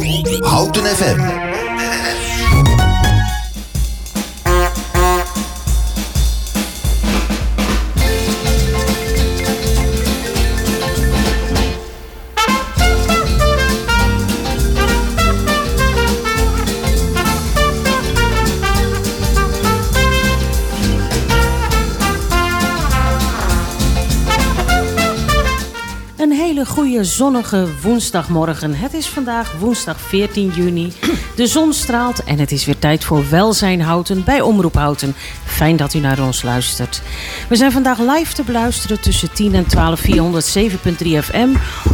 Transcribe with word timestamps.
Houten 0.00 0.86
FM. 0.86 1.53
Zonnige 27.04 27.68
woensdagmorgen. 27.82 28.74
Het 28.74 28.94
is 28.94 29.08
vandaag 29.08 29.52
woensdag 29.58 30.00
14 30.00 30.52
juni. 30.54 30.92
De 31.36 31.46
zon 31.46 31.72
straalt 31.72 32.24
en 32.24 32.38
het 32.38 32.52
is 32.52 32.64
weer 32.64 32.78
tijd 32.78 33.04
voor 33.04 33.30
Welzijn 33.30 33.80
Houten 33.80 34.24
bij 34.24 34.40
Omroep 34.40 34.74
Houten. 34.74 35.14
Fijn 35.44 35.76
dat 35.76 35.94
u 35.94 35.98
naar 35.98 36.22
ons 36.22 36.42
luistert. 36.42 37.02
We 37.48 37.56
zijn 37.56 37.72
vandaag 37.72 37.98
live 37.98 38.34
te 38.34 38.42
beluisteren 38.42 39.00
tussen 39.00 39.32
10 39.32 39.54
en 39.54 39.66
12 39.66 40.00
407.3 40.00 40.06
FM. 41.22 41.48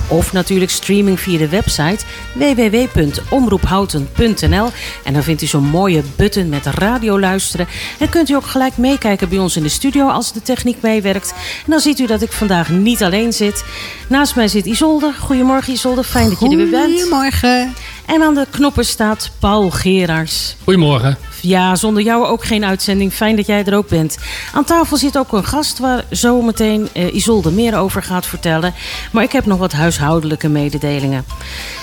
Of 0.09 0.33
natuurlijk 0.33 0.71
streaming 0.71 1.21
via 1.21 1.39
de 1.39 1.49
website 1.49 2.05
www.omroephouten.nl. 2.35 4.69
En 5.05 5.13
dan 5.13 5.23
vindt 5.23 5.43
u 5.43 5.47
zo'n 5.47 5.65
mooie 5.65 6.03
button 6.17 6.49
met 6.49 6.67
radio 6.67 7.21
luisteren. 7.21 7.67
En 7.99 8.09
kunt 8.09 8.29
u 8.29 8.35
ook 8.35 8.47
gelijk 8.47 8.77
meekijken 8.77 9.29
bij 9.29 9.39
ons 9.39 9.57
in 9.57 9.63
de 9.63 9.69
studio 9.69 10.09
als 10.09 10.33
de 10.33 10.43
techniek 10.43 10.83
meewerkt. 10.83 11.35
En 11.65 11.71
dan 11.71 11.81
ziet 11.81 11.99
u 11.99 12.07
dat 12.07 12.23
ik 12.23 12.33
vandaag 12.33 12.69
niet 12.69 13.03
alleen 13.03 13.33
zit. 13.33 13.65
Naast 14.09 14.37
mij 14.37 14.49
zit 14.49 14.67
Isolde. 15.01 15.19
Goedemorgen 15.19 15.73
Isolde, 15.73 16.05
fijn 16.05 16.29
dat 16.29 16.41
je 16.41 16.49
er 16.49 16.57
weer 16.57 16.71
bent. 16.71 17.01
Goedemorgen. 17.01 17.75
En 18.07 18.23
aan 18.23 18.35
de 18.35 18.47
knoppen 18.51 18.85
staat 18.85 19.31
Paul 19.39 19.71
Gerards. 19.71 20.57
Goedemorgen. 20.65 21.19
Ja, 21.43 21.77
zonder 21.77 22.03
jou 22.03 22.27
ook 22.27 22.45
geen 22.45 22.65
uitzending. 22.65 23.13
Fijn 23.13 23.37
dat 23.37 23.47
jij 23.47 23.65
er 23.65 23.77
ook 23.77 23.89
bent. 23.89 24.19
Aan 24.55 24.65
tafel 24.65 24.97
zit 24.97 25.19
ook 25.19 25.33
een 25.33 25.45
gast 25.45 25.79
waar 25.79 26.05
zo 26.11 26.43
meteen 26.43 26.89
uh, 26.93 27.15
Isolde 27.15 27.51
meer 27.51 27.79
over 27.79 28.03
gaat 28.03 28.27
vertellen. 28.27 28.75
Maar 29.13 29.23
ik 29.23 29.33
heb 29.33 29.47
nog 29.47 29.59
wat 29.59 29.73
huishoudelijke 29.73 30.49
mededelingen. 30.49 31.25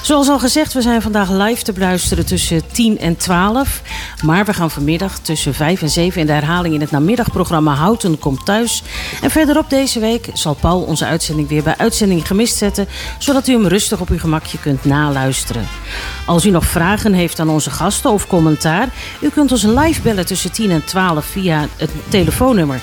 Zoals 0.01 0.29
al 0.29 0.39
gezegd, 0.39 0.73
we 0.73 0.81
zijn 0.81 1.01
vandaag 1.01 1.29
live 1.29 1.63
te 1.63 1.73
beluisteren 1.73 2.25
tussen 2.25 2.61
10 2.71 2.99
en 2.99 3.17
12. 3.17 3.81
Maar 4.23 4.45
we 4.45 4.53
gaan 4.53 4.71
vanmiddag 4.71 5.19
tussen 5.19 5.53
5 5.53 5.81
en 5.81 5.89
7 5.89 6.21
in 6.21 6.27
de 6.27 6.33
herhaling 6.33 6.73
in 6.73 6.81
het 6.81 6.91
namiddagprogramma 6.91 7.73
Houten 7.73 8.19
komt 8.19 8.45
thuis. 8.45 8.83
En 9.21 9.29
verderop 9.29 9.69
deze 9.69 9.99
week 9.99 10.29
zal 10.33 10.53
Paul 10.53 10.81
onze 10.81 11.05
uitzending 11.05 11.47
weer 11.47 11.63
bij 11.63 11.77
uitzending 11.77 12.27
gemist 12.27 12.55
zetten. 12.57 12.87
Zodat 13.17 13.47
u 13.47 13.51
hem 13.51 13.67
rustig 13.67 13.99
op 13.99 14.09
uw 14.09 14.19
gemakje 14.19 14.57
kunt 14.57 14.85
naluisteren. 14.85 15.67
Als 16.25 16.45
u 16.45 16.49
nog 16.49 16.65
vragen 16.65 17.13
heeft 17.13 17.39
aan 17.39 17.49
onze 17.49 17.69
gasten 17.69 18.11
of 18.11 18.27
commentaar, 18.27 18.89
u 19.21 19.29
kunt 19.29 19.46
ons 19.51 19.63
live 19.63 20.01
bellen 20.01 20.25
tussen 20.25 20.51
10 20.51 20.71
en 20.71 20.83
12 20.85 21.25
via 21.25 21.67
het 21.77 21.89
telefoonnummer 22.09 22.81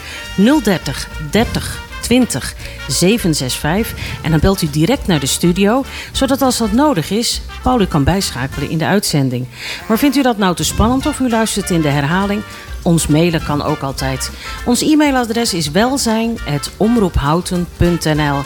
030 0.62 1.08
30 1.30 1.82
20 2.04 2.54
765. 2.88 3.98
En 4.22 4.30
dan 4.30 4.40
belt 4.40 4.62
u 4.62 4.70
direct 4.70 5.06
naar 5.06 5.20
de 5.20 5.26
studio, 5.26 5.84
zodat 6.12 6.42
als 6.42 6.58
dat 6.58 6.72
nodig 6.72 7.10
is, 7.10 7.40
Paul 7.62 7.80
u 7.80 7.86
kan 7.86 8.04
bijschakelen 8.04 8.70
in 8.70 8.78
de 8.78 8.86
uitzending. 8.86 9.46
Maar 9.88 9.98
vindt 9.98 10.16
u 10.16 10.22
dat 10.22 10.38
nou 10.38 10.54
te 10.54 10.64
spannend 10.64 11.06
of 11.06 11.20
u 11.20 11.28
luistert 11.28 11.70
in 11.70 11.80
de 11.80 11.88
herhaling? 11.88 12.42
Ons 12.84 13.06
mailen 13.06 13.44
kan 13.44 13.62
ook 13.62 13.80
altijd. 13.80 14.30
Ons 14.64 14.82
e-mailadres 14.82 15.54
is 15.54 15.70
welzijn.omroephouten.nl 15.70 18.42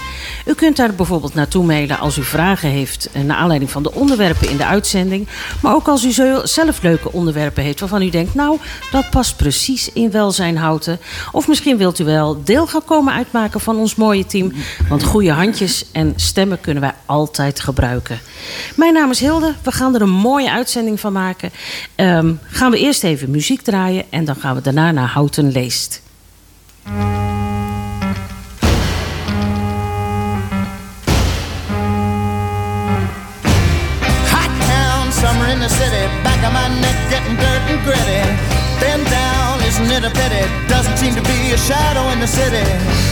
U 0.47 0.55
kunt 0.55 0.77
daar 0.77 0.95
bijvoorbeeld 0.95 1.35
naartoe 1.35 1.65
mailen 1.65 1.99
als 1.99 2.19
u 2.19 2.23
vragen 2.23 2.69
heeft... 2.69 3.09
naar 3.25 3.37
aanleiding 3.37 3.71
van 3.71 3.83
de 3.83 3.93
onderwerpen 3.93 4.51
in 4.51 4.57
de 4.57 4.67
uitzending. 4.67 5.29
Maar 5.63 5.75
ook 5.75 5.89
als 5.89 6.05
u 6.05 6.13
zelf 6.45 6.83
leuke 6.83 7.13
onderwerpen 7.13 7.63
heeft 7.63 7.81
waarvan 7.81 8.03
u 8.03 8.11
denkt... 8.11 8.35
nou, 8.35 8.59
dat 8.91 9.11
past 9.11 9.37
precies 9.37 9.93
in 9.93 10.11
Welzijn 10.11 10.57
Houten. 10.57 10.99
Of 11.33 11.49
misschien 11.49 11.77
wilt 11.77 11.99
u 11.99 12.05
wel 12.05 12.45
deel 12.45 12.67
gaan 12.67 12.85
komen 12.85 13.15
uitmaken 13.15 13.61
van 13.61 13.77
ons 13.77 13.95
mooie 13.95 14.27
team. 14.27 14.53
Want 14.89 15.03
goede 15.03 15.33
handjes 15.33 15.85
en 15.93 16.13
stemmen 16.17 16.61
kunnen 16.61 16.83
wij 16.83 16.95
altijd 17.07 17.61
gebruiken. 17.61 18.21
Mijn 18.77 18.93
naam 18.93 19.11
is 19.11 19.21
Hilde. 19.21 19.55
We 19.63 19.73
gaan 19.73 19.95
er 19.95 20.03
een 20.03 20.11
mooie 20.11 20.51
uitzending 20.51 21.01
van 21.01 21.13
maken. 21.13 21.51
Um, 21.97 22.41
gaan 22.47 22.71
we 22.71 22.79
eerst 22.79 23.05
even 23.05 23.31
muziek 23.31 23.63
draaien... 23.63 24.05
en 24.11 24.25
dan 24.29 24.37
gaan 24.37 24.55
we 24.55 24.61
daarna 24.61 24.91
naar 24.91 25.09
Houten 25.09 25.53
Leest. 25.53 26.03
Hot 34.33 34.53
town, 34.71 35.13
summer 35.13 35.49
in 35.49 35.61
the 35.61 35.69
city, 35.69 36.05
back 36.23 36.41
of 36.47 36.53
my 36.53 36.69
neck 36.81 36.99
getting 37.11 37.37
dirt 37.39 37.63
and 37.73 37.81
gritty. 37.87 38.23
Been 38.81 39.05
down, 39.05 39.55
isn't 39.69 39.91
it 39.97 40.05
a 40.05 40.11
pity? 40.11 40.45
Doesn't 40.67 40.99
seem 40.99 41.15
to 41.15 41.23
be 41.23 41.53
a 41.53 41.59
shadow 41.69 42.05
in 42.13 42.21
the 42.21 42.31
city. 42.41 42.67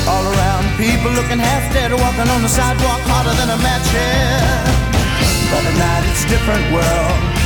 All 0.06 0.24
around, 0.32 0.64
people 0.76 1.10
looking 1.18 1.40
half 1.48 1.64
dead, 1.72 1.92
walking 1.92 2.28
on 2.34 2.42
the 2.42 2.52
sidewalk 2.58 3.00
harder 3.08 3.34
than 3.40 3.48
a 3.56 3.58
match 3.66 3.88
head. 3.98 4.68
But 5.50 5.64
at 5.64 5.76
night 5.84 6.04
it's 6.10 6.24
a 6.24 6.28
different 6.28 6.64
world. 6.76 7.45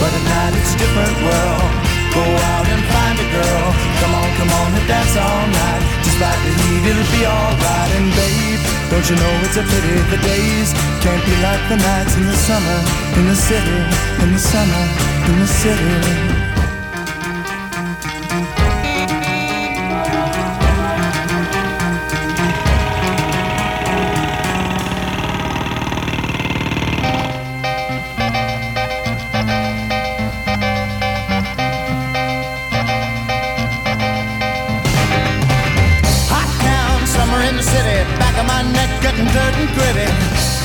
But 0.00 0.12
at 0.12 0.24
night 0.28 0.52
it's 0.60 0.72
a 0.76 0.78
different 0.78 1.16
world. 1.24 1.70
Go 2.12 2.24
out 2.52 2.66
and 2.68 2.82
find 2.92 3.16
a 3.16 3.28
girl. 3.32 3.66
Come 4.00 4.12
on, 4.12 4.28
come 4.36 4.52
on 4.60 4.68
and 4.76 4.86
dance 4.88 5.16
all 5.16 5.46
night. 5.48 5.82
Despite 6.04 6.40
the 6.44 6.52
heat, 6.60 6.84
it'll 6.90 7.12
be 7.16 7.22
alright. 7.24 7.90
And 7.96 8.08
babe, 8.12 8.60
don't 8.92 9.06
you 9.08 9.16
know 9.16 9.32
it's 9.44 9.56
a 9.56 9.64
pity 9.64 9.96
the 10.12 10.20
days 10.20 10.68
can't 11.00 11.24
be 11.24 11.34
like 11.40 11.62
the 11.68 11.76
nights 11.76 12.16
in 12.16 12.24
the 12.28 12.38
summer, 12.48 12.78
in 13.16 13.24
the 13.28 13.36
city, 13.36 13.80
in 14.22 14.32
the 14.32 14.42
summer, 14.52 14.84
in 15.28 15.34
the 15.40 15.48
city. 15.48 16.35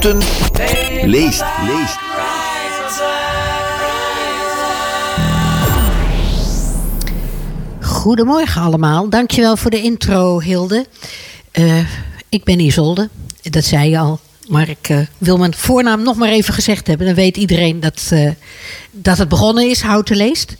Houten 0.00 0.28
leest. 1.10 1.44
leest. 1.66 1.98
Goedemorgen 7.80 8.62
allemaal. 8.62 9.08
Dankjewel 9.08 9.56
voor 9.56 9.70
de 9.70 9.82
intro, 9.82 10.40
Hilde. 10.40 10.86
Eh, 11.50 11.78
ik 12.28 12.44
ben 12.44 12.60
Isolde. 12.60 13.08
Dat 13.42 13.64
zei 13.64 13.90
je 13.90 13.98
al. 13.98 14.20
Maar 14.48 14.68
ik 14.68 14.88
eh, 14.88 14.98
wil 15.18 15.36
mijn 15.36 15.54
voornaam 15.54 16.02
nog 16.02 16.16
maar 16.16 16.28
even 16.28 16.54
gezegd 16.54 16.86
hebben. 16.86 17.06
Dan 17.06 17.14
weet 17.14 17.36
iedereen 17.36 17.80
dat, 17.80 18.08
eh, 18.10 18.30
dat 18.90 19.18
het 19.18 19.28
begonnen 19.28 19.70
is, 19.70 19.80
Houten 19.80 20.16
leest. 20.16 20.56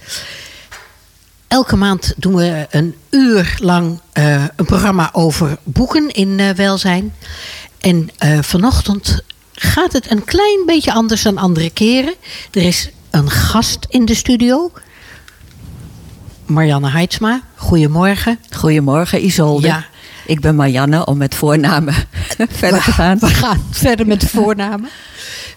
Elke 1.48 1.76
maand 1.76 2.14
doen 2.16 2.34
we 2.34 2.66
een 2.70 2.94
uur 3.10 3.56
lang 3.58 4.00
een 4.56 4.66
programma 4.66 5.10
over 5.12 5.58
boeken 5.62 6.10
in 6.10 6.54
welzijn. 6.54 7.12
En 7.80 8.10
vanochtend 8.40 9.22
gaat 9.52 9.92
het 9.92 10.10
een 10.10 10.24
klein 10.24 10.62
beetje 10.66 10.92
anders 10.92 11.22
dan 11.22 11.38
andere 11.38 11.70
keren. 11.70 12.14
Er 12.50 12.62
is 12.62 12.90
een 13.10 13.30
gast 13.30 13.86
in 13.88 14.04
de 14.04 14.14
studio. 14.14 14.72
Marianne 16.46 16.90
Heidsma, 16.90 17.42
goedemorgen. 17.54 18.38
Goedemorgen 18.50 19.24
Isolde. 19.24 19.66
Ja. 19.66 19.84
Ik 20.26 20.40
ben 20.40 20.54
Marianne, 20.54 21.04
om 21.06 21.16
met 21.18 21.34
voornamen 21.34 21.94
verder 22.60 22.82
te 22.82 22.92
gaan. 22.92 23.18
We 23.18 23.26
gaan 23.26 23.62
verder 23.70 24.06
met 24.06 24.20
de 24.20 24.28
voornamen. 24.28 24.88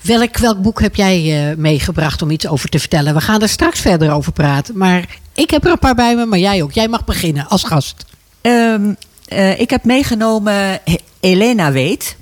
Welk, 0.02 0.38
welk 0.38 0.62
boek 0.62 0.82
heb 0.82 0.96
jij 0.96 1.50
uh, 1.50 1.56
meegebracht 1.58 2.22
om 2.22 2.30
iets 2.30 2.48
over 2.48 2.70
te 2.70 2.80
vertellen? 2.80 3.14
We 3.14 3.22
gaan 3.22 3.42
er 3.42 3.50
straks 3.50 3.80
verder 3.80 4.12
over 4.12 4.32
praten. 4.32 4.78
Maar 4.78 5.06
ik 5.34 5.50
heb 5.50 5.66
er 5.66 5.72
een 5.72 5.80
paar 5.80 5.96
bij 5.96 6.16
me, 6.16 6.26
maar 6.26 6.40
jij 6.40 6.64
ook. 6.64 6.72
Jij 6.72 6.88
mag 6.88 7.06
beginnen 7.06 7.48
als 7.48 7.64
gast. 7.64 8.06
Um, 8.42 8.96
uh, 9.34 9.60
ik 9.60 9.70
heb 9.70 9.84
meegenomen 9.84 10.80
Elena 11.20 11.72
Weet. 11.72 12.16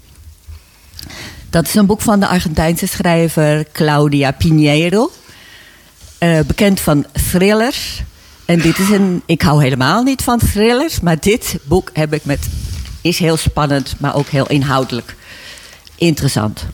Dat 1.50 1.68
is 1.68 1.76
een 1.76 1.86
boek 1.86 2.02
van 2.02 2.20
de 2.20 2.28
Argentijnse 2.28 2.88
schrijver 2.88 3.66
Claudia 3.72 4.32
Pinheiro. 4.32 5.12
Uh, 6.20 6.40
bekend 6.40 6.80
van 6.80 7.06
thrillers. 7.30 8.04
En 8.46 8.60
dit 8.60 8.80
is 8.80 8.90
een. 8.90 9.22
Ik 9.26 9.42
hou 9.42 9.64
helemaal 9.64 10.04
niet 10.04 10.22
van 10.22 10.40
thrillers, 10.40 11.00
maar 11.00 11.20
dit 11.20 11.58
boek 11.64 11.90
heb 11.94 12.14
ik 12.14 12.26
met. 12.26 12.48
is 13.02 13.20
heel 13.20 13.38
spannend, 13.38 13.96
maar 13.98 14.16
ook 14.16 14.28
heel 14.28 14.48
inhoudelijk 14.48 15.16
interessant. 15.96 16.66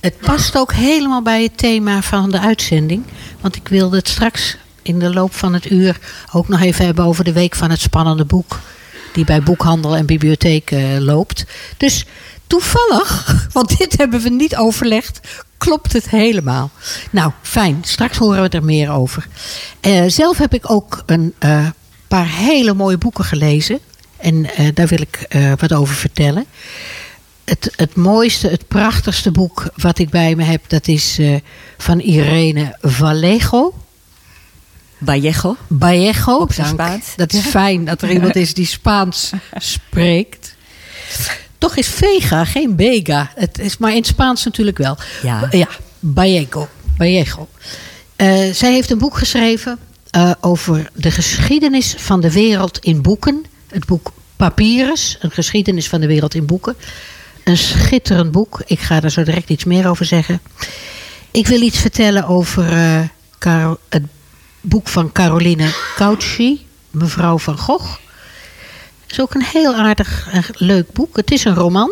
Het 0.00 0.18
past 0.18 0.56
ook 0.56 0.72
helemaal 0.72 1.22
bij 1.22 1.42
het 1.42 1.58
thema 1.58 2.02
van 2.02 2.30
de 2.30 2.40
uitzending. 2.40 3.04
Want 3.40 3.56
ik 3.56 3.68
wilde 3.68 3.96
het 3.96 4.08
straks 4.08 4.56
in 4.82 4.98
de 4.98 5.14
loop 5.14 5.34
van 5.34 5.54
het 5.54 5.70
uur 5.70 5.98
ook 6.32 6.48
nog 6.48 6.60
even 6.60 6.84
hebben 6.84 7.04
over 7.04 7.24
de 7.24 7.32
week 7.32 7.54
van 7.54 7.70
het 7.70 7.80
spannende 7.80 8.24
boek. 8.24 8.60
Die 9.16 9.24
bij 9.24 9.42
boekhandel 9.42 9.96
en 9.96 10.06
bibliotheek 10.06 10.70
uh, 10.70 10.98
loopt. 10.98 11.44
Dus 11.76 12.06
toevallig, 12.46 13.26
want 13.52 13.78
dit 13.78 13.96
hebben 13.98 14.20
we 14.20 14.28
niet 14.28 14.56
overlegd, 14.56 15.20
klopt 15.58 15.92
het 15.92 16.10
helemaal. 16.10 16.70
Nou, 17.10 17.32
fijn. 17.42 17.78
Straks 17.82 18.16
horen 18.16 18.42
we 18.42 18.48
er 18.48 18.64
meer 18.64 18.90
over. 18.90 19.26
Uh, 19.86 20.04
zelf 20.06 20.38
heb 20.38 20.54
ik 20.54 20.70
ook 20.70 21.02
een 21.06 21.34
uh, 21.40 21.66
paar 22.08 22.28
hele 22.28 22.74
mooie 22.74 22.98
boeken 22.98 23.24
gelezen. 23.24 23.78
En 24.16 24.46
daar 24.74 24.86
wil 24.86 25.00
ik 25.00 25.26
wat 25.58 25.72
over 25.72 25.94
vertellen. 25.94 26.44
Het, 27.44 27.72
het 27.76 27.94
mooiste, 27.94 28.48
het 28.48 28.68
prachtigste 28.68 29.30
boek 29.30 29.64
wat 29.74 29.98
ik 29.98 30.10
bij 30.10 30.34
me 30.34 30.42
heb, 30.42 30.64
dat 30.68 30.88
is 30.88 31.20
van 31.78 32.00
Irene 32.00 32.76
Vallejo. 32.80 33.74
Vallejo. 35.04 35.56
Vallejo. 35.78 36.36
Op 36.36 36.52
zijn 36.52 36.66
Spaans. 36.66 37.12
Dat 37.16 37.32
is 37.32 37.40
fijn 37.40 37.84
dat 37.84 38.02
er 38.02 38.10
iemand 38.10 38.36
is 38.36 38.54
die 38.54 38.66
Spaans 38.66 39.32
spreekt. 39.56 40.54
Toch 41.58 41.76
is 41.76 41.88
vega 41.88 42.44
geen 42.44 42.76
bega. 42.76 43.30
Het 43.34 43.58
is 43.58 43.76
maar 43.76 43.90
in 43.90 43.96
het 43.96 44.06
Spaans 44.06 44.44
natuurlijk 44.44 44.78
wel. 44.78 44.98
Ja. 45.22 45.48
Ja, 45.50 45.68
Vallejo. 46.14 46.68
Vallejo. 46.96 47.48
Uh, 48.16 48.52
zij 48.52 48.72
heeft 48.72 48.90
een 48.90 48.98
boek 48.98 49.16
geschreven 49.16 49.78
uh, 50.16 50.30
over 50.40 50.90
de 50.94 51.10
geschiedenis 51.10 51.94
van 51.98 52.20
de 52.20 52.32
wereld 52.32 52.78
in 52.78 53.02
boeken. 53.02 53.44
Het 53.68 53.86
boek 53.86 54.12
Papyrus, 54.36 55.18
een 55.20 55.30
geschiedenis 55.30 55.88
van 55.88 56.00
de 56.00 56.06
wereld 56.06 56.34
in 56.34 56.46
boeken. 56.46 56.76
Een 57.44 57.56
schitterend 57.56 58.32
boek. 58.32 58.62
Ik 58.66 58.80
ga 58.80 59.00
daar 59.00 59.10
zo 59.10 59.22
direct 59.22 59.50
iets 59.50 59.64
meer 59.64 59.88
over 59.88 60.04
zeggen. 60.04 60.40
Ik 61.30 61.46
wil 61.46 61.60
iets 61.60 61.78
vertellen 61.78 62.26
over 62.26 62.72
uh, 62.72 63.00
Caro 63.38 63.78
het 63.88 64.02
boek 64.68 64.88
van 64.88 65.12
Caroline 65.12 65.74
Cauchy, 65.96 66.58
mevrouw 66.90 67.38
van 67.38 67.58
Gogh. 67.58 67.98
Is 69.06 69.20
ook 69.20 69.34
een 69.34 69.44
heel 69.44 69.74
aardig 69.74 70.28
en 70.32 70.44
leuk 70.52 70.92
boek. 70.92 71.16
Het 71.16 71.30
is 71.30 71.44
een 71.44 71.54
roman. 71.54 71.90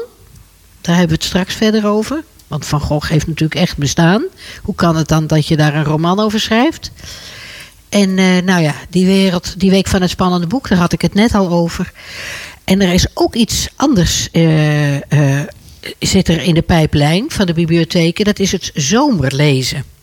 Daar 0.80 0.96
hebben 0.96 1.16
we 1.16 1.22
het 1.22 1.30
straks 1.32 1.54
verder 1.54 1.86
over. 1.86 2.24
Want 2.46 2.66
Van 2.66 2.80
Gogh 2.80 3.08
heeft 3.08 3.26
natuurlijk 3.26 3.60
echt 3.60 3.76
bestaan. 3.76 4.24
Hoe 4.62 4.74
kan 4.74 4.96
het 4.96 5.08
dan 5.08 5.26
dat 5.26 5.46
je 5.46 5.56
daar 5.56 5.74
een 5.74 5.84
roman 5.84 6.20
over 6.20 6.40
schrijft? 6.40 6.90
En 7.88 8.08
uh, 8.18 8.42
nou 8.42 8.62
ja, 8.62 8.74
die 8.90 9.06
wereld, 9.06 9.60
die 9.60 9.70
week 9.70 9.86
van 9.86 10.00
het 10.00 10.10
spannende 10.10 10.46
boek, 10.46 10.68
daar 10.68 10.78
had 10.78 10.92
ik 10.92 11.02
het 11.02 11.14
net 11.14 11.34
al 11.34 11.48
over. 11.48 11.92
En 12.64 12.80
er 12.80 12.92
is 12.92 13.06
ook 13.14 13.34
iets 13.34 13.68
anders 13.76 14.28
uh, 14.32 14.94
uh, 14.94 15.00
zit 15.98 16.28
er 16.28 16.42
in 16.42 16.54
de 16.54 16.62
pijplijn 16.62 17.24
van 17.28 17.46
de 17.46 17.52
bibliotheken. 17.52 18.24
Dat 18.24 18.38
is 18.38 18.52
het 18.52 18.70
zomerlezen. 18.74 19.93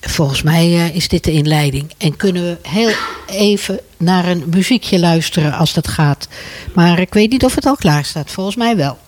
Volgens 0.00 0.42
mij 0.42 0.68
uh, 0.68 0.94
is 0.94 1.08
dit 1.08 1.24
de 1.24 1.32
inleiding. 1.32 1.92
En 1.98 2.16
kunnen 2.16 2.42
we 2.42 2.68
heel 2.68 2.92
even 3.26 3.80
naar 3.96 4.28
een 4.28 4.44
muziekje 4.50 4.98
luisteren 4.98 5.52
als 5.52 5.72
dat 5.72 5.88
gaat. 5.88 6.28
Maar 6.74 6.98
ik 6.98 7.14
weet 7.14 7.30
niet 7.30 7.44
of 7.44 7.54
het 7.54 7.66
al 7.66 7.76
klaar 7.76 8.04
staat. 8.04 8.30
Volgens 8.30 8.56
mij 8.56 8.76
wel. 8.76 8.98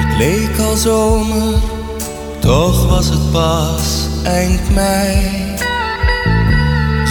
Het 0.00 0.18
leek 0.18 0.58
al 0.58 0.76
zomer, 0.76 1.58
toch 2.44 2.88
was 2.88 3.08
het 3.08 3.30
pas 3.30 4.08
eind 4.22 4.74
mei. 4.74 5.16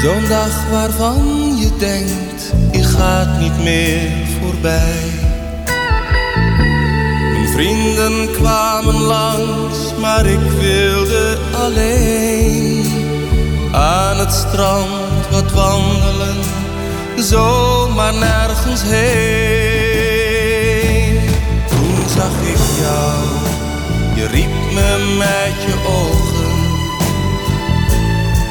Zo'n 0.03 0.27
dag 0.29 0.69
waarvan 0.71 1.57
je 1.57 1.69
denkt, 1.77 2.53
je 2.71 2.83
gaat 2.83 3.39
niet 3.39 3.63
meer 3.63 4.11
voorbij. 4.39 5.11
Mijn 7.33 7.47
vrienden 7.47 8.31
kwamen 8.31 9.01
langs, 9.01 9.77
maar 9.99 10.25
ik 10.25 10.51
wilde 10.59 11.37
alleen 11.53 12.85
aan 13.71 14.17
het 14.17 14.33
strand 14.33 15.27
wat 15.31 15.51
wandelen, 15.51 16.37
zomaar 17.17 18.13
nergens 18.13 18.81
heen. 18.83 20.03
Toen 21.69 22.09
zag 22.15 22.41
ik 22.41 22.57
jou, 22.81 23.22
je 24.23 24.29
riep 24.29 24.73
me 24.73 25.15
met 25.17 25.63
je 25.63 25.75
ogen 25.87 26.43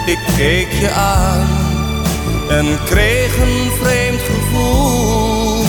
ik 0.07 0.19
keek 0.37 0.73
je 0.73 0.91
aan 0.91 1.47
en 2.49 2.79
kreeg 2.85 3.39
een 3.39 3.71
vreemd 3.81 4.21
gevoel. 4.21 5.65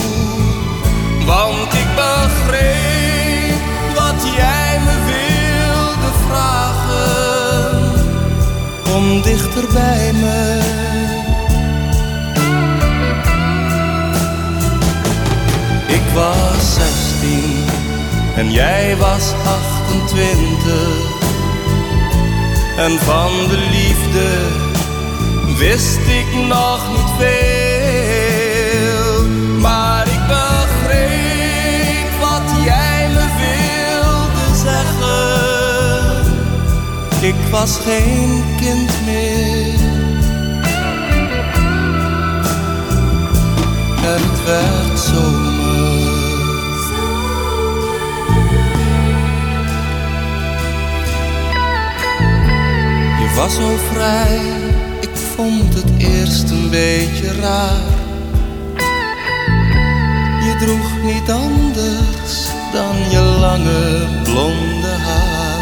Want 1.25 1.73
ik 1.73 1.87
begreep 1.95 3.61
wat 3.95 4.33
jij 4.35 4.79
me 4.85 4.95
wilde 5.05 6.11
vragen. 6.27 7.91
Kom 8.83 9.21
dichter 9.21 9.63
bij 9.73 10.11
me. 10.13 10.59
Ik 15.87 16.13
was 16.13 16.73
zestien 16.73 17.62
en 18.35 18.51
jij 18.51 18.97
was 18.97 19.33
achtentwintig 19.45 21.21
en 22.77 22.99
van 22.99 23.31
de 23.49 23.57
liefde 23.71 24.61
wist 25.57 25.97
ik 25.97 26.33
nog 26.47 26.89
niet 26.89 27.11
veel. 27.17 27.33
Maar 29.59 30.07
ik 30.07 30.27
begreep 30.27 32.19
wat 32.19 32.63
jij 32.63 33.09
me 33.13 33.25
wilde 33.43 34.55
zeggen. 34.63 35.31
Ik 37.21 37.35
was 37.51 37.77
geen 37.85 38.43
kind 38.59 38.91
meer. 39.05 39.79
En 44.03 44.21
het 44.21 44.43
werd 44.45 44.99
zomer. 44.99 45.52
Was 53.35 53.55
zo 53.55 53.75
vrij, 53.91 54.41
ik 54.99 55.09
vond 55.35 55.73
het 55.73 55.91
eerst 55.97 56.49
een 56.49 56.69
beetje 56.69 57.31
raar. 57.41 57.81
Je 60.41 60.55
droeg 60.59 61.13
niet 61.13 61.31
anders 61.31 62.47
dan 62.73 62.95
je 63.09 63.37
lange 63.39 64.07
blonde 64.23 64.87
haar. 64.87 65.61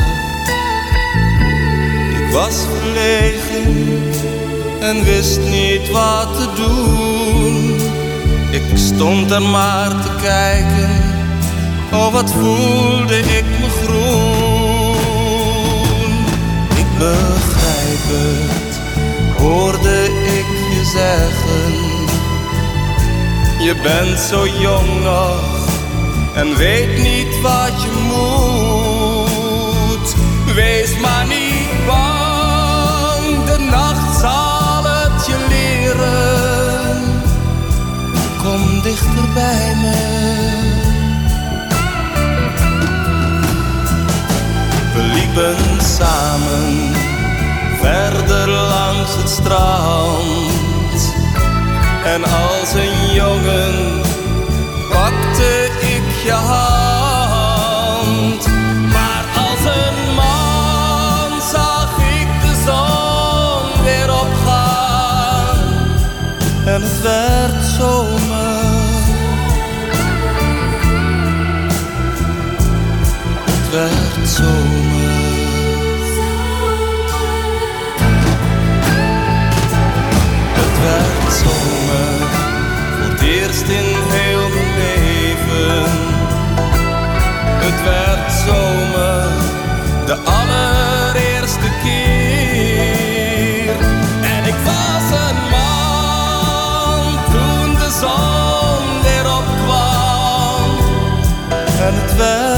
Ik 2.09 2.33
was 2.33 2.55
verlegen, 2.79 3.93
en 4.79 5.03
wist 5.03 5.39
niet 5.39 5.91
wat 5.91 6.35
te 6.37 6.47
doen. 6.55 7.79
Ik 8.51 8.63
stond 8.73 9.31
er 9.31 9.41
maar 9.41 9.89
te 9.89 10.09
kijken, 10.21 10.89
oh 11.93 12.13
wat 12.13 12.31
voelde 12.31 13.19
ik 13.19 13.45
me 13.59 13.69
groen. 13.83 14.61
Ik 16.77 16.97
begrijp 16.97 17.40
hoorde 19.37 20.03
ik 20.23 20.45
je 20.73 20.85
zeggen. 20.85 21.71
Je 23.59 23.75
bent 23.83 24.19
zo 24.19 24.47
jong 24.47 25.03
nog 25.03 25.67
en 26.33 26.57
weet 26.57 26.97
niet 27.01 27.41
wat 27.41 27.81
je 27.81 27.91
moet. 28.07 28.31
Wees 30.55 30.97
maar 30.99 31.25
niet 31.25 31.85
bang, 31.85 33.45
de 33.45 33.57
nacht 33.69 34.19
zal 34.19 34.83
het 34.83 35.25
je 35.25 35.45
leren. 35.49 37.01
Kom 38.43 38.81
dichter 38.81 39.29
bij 39.33 39.75
me. 39.81 40.29
We 44.93 45.01
liepen 45.01 45.55
samen 45.81 47.10
verder 47.81 48.47
langs 48.47 49.15
het 49.15 49.29
strand. 49.29 51.13
En 52.05 52.23
als 52.23 52.73
een 52.73 53.13
jongen 53.13 54.01
pakte 54.89 55.69
ik 55.79 56.23
je 56.23 56.31
hand. 56.31 57.38
Maar 58.91 59.25
als 59.38 59.59
een 59.75 60.15
man 60.15 61.41
zag 61.51 61.97
ik 61.97 62.27
de 62.41 62.53
zon 62.65 63.83
weer 63.83 64.11
opgaan. 64.11 65.57
En 66.65 66.81
het 66.81 67.01
werd 67.01 67.65
zomer. 67.77 68.59
Het 73.45 73.69
werd 73.71 74.29
zomer. 74.29 74.90
In 83.69 83.95
heel 84.17 84.49
mijn 84.49 84.75
leven. 84.75 85.83
Het 87.63 87.83
werd 87.83 88.31
zomer, 88.45 89.27
de 90.05 90.15
allereerste 90.15 91.69
keer. 91.83 93.75
En 94.21 94.45
ik 94.45 94.55
was 94.63 95.19
een 95.19 95.39
man 95.55 97.03
toen 97.31 97.75
de 97.75 97.89
zon 97.99 99.01
weer 99.01 99.25
opkwam. 99.37 100.69
En 101.79 101.93
het 102.01 102.15
werd 102.15 102.50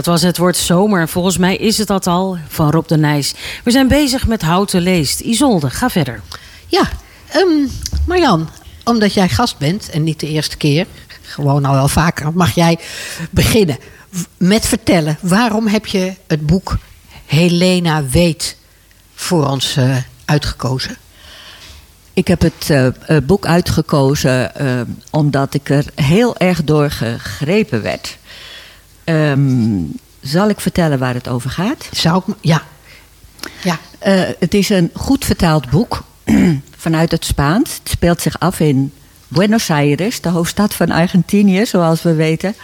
Dat 0.00 0.08
was 0.08 0.22
het 0.22 0.38
woord 0.38 0.56
zomer. 0.56 1.08
Volgens 1.08 1.38
mij 1.38 1.56
is 1.56 1.78
het 1.78 1.86
dat 1.86 2.06
al 2.06 2.38
van 2.48 2.70
Rob 2.70 2.88
de 2.88 2.96
Nijs. 2.96 3.34
We 3.64 3.70
zijn 3.70 3.88
bezig 3.88 4.26
met 4.26 4.42
Houten 4.42 4.80
Leest. 4.80 5.20
Isolde, 5.20 5.70
ga 5.70 5.90
verder. 5.90 6.20
Ja, 6.66 6.88
ehm, 7.28 7.66
Marjan, 8.06 8.48
omdat 8.84 9.14
jij 9.14 9.28
gast 9.28 9.58
bent 9.58 9.90
en 9.90 10.04
niet 10.04 10.20
de 10.20 10.28
eerste 10.28 10.56
keer, 10.56 10.86
gewoon 11.22 11.64
al 11.64 11.74
wel 11.74 11.88
vaker, 11.88 12.32
mag 12.32 12.54
jij 12.54 12.78
beginnen 13.30 13.78
met 14.36 14.66
vertellen. 14.66 15.18
Waarom 15.20 15.66
heb 15.66 15.86
je 15.86 16.14
het 16.26 16.46
boek 16.46 16.78
Helena 17.26 18.04
Weet 18.04 18.56
voor 19.14 19.48
ons 19.48 19.76
eh, 19.76 19.96
uitgekozen? 20.24 20.96
Ik 22.12 22.28
heb 22.28 22.40
het 22.40 22.66
eh, 22.70 22.86
eh, 22.86 22.92
boek 23.22 23.46
uitgekozen 23.46 24.54
eh, 24.54 24.80
omdat 25.10 25.54
ik 25.54 25.68
er 25.68 25.84
heel 25.94 26.36
erg 26.36 26.64
door 26.64 26.90
gegrepen 26.90 27.82
werd. 27.82 28.18
Ehm, 29.04 29.82
zal 30.20 30.48
ik 30.48 30.60
vertellen 30.60 30.98
waar 30.98 31.14
het 31.14 31.28
over 31.28 31.50
gaat? 31.50 31.88
Zou 31.92 32.22
ik, 32.26 32.34
ja. 32.40 32.62
Ja, 33.62 33.78
Eh, 33.98 34.22
het 34.38 34.54
is 34.54 34.68
een 34.68 34.90
goed 34.94 35.24
vertaald 35.24 35.70
boek 35.70 36.02
vanuit 36.76 37.10
het 37.10 37.24
Spaans. 37.24 37.74
Het 37.78 37.88
speelt 37.88 38.20
zich 38.20 38.38
af 38.38 38.60
in 38.60 38.92
Buenos 39.28 39.70
Aires, 39.70 40.20
de 40.20 40.28
hoofdstad 40.28 40.74
van 40.74 40.90
Argentinië, 40.90 41.66
zoals 41.66 42.02
we 42.02 42.14
weten. 42.14 42.54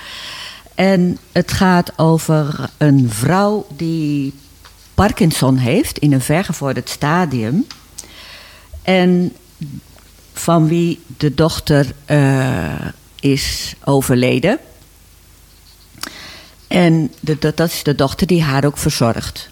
En 0.75 1.19
het 1.33 1.53
gaat 1.53 1.93
over 1.99 2.71
een 2.77 3.11
vrouw 3.11 3.67
die 3.77 4.35
Parkinson 4.95 5.57
heeft 5.57 5.99
in 5.99 6.13
een 6.13 6.21
vergevorderd 6.21 6.89
stadium. 6.89 7.67
En 8.83 9.33
van 10.33 10.69
wie 10.69 11.01
de 11.17 11.35
dochter 11.35 11.87
eh, 12.05 12.87
is 13.21 13.75
overleden. 13.85 14.59
En 16.77 17.13
de, 17.21 17.37
dat, 17.39 17.57
dat 17.57 17.71
is 17.71 17.83
de 17.83 17.95
dochter 17.95 18.27
die 18.27 18.43
haar 18.43 18.65
ook 18.65 18.79
verzorgt. 18.79 19.49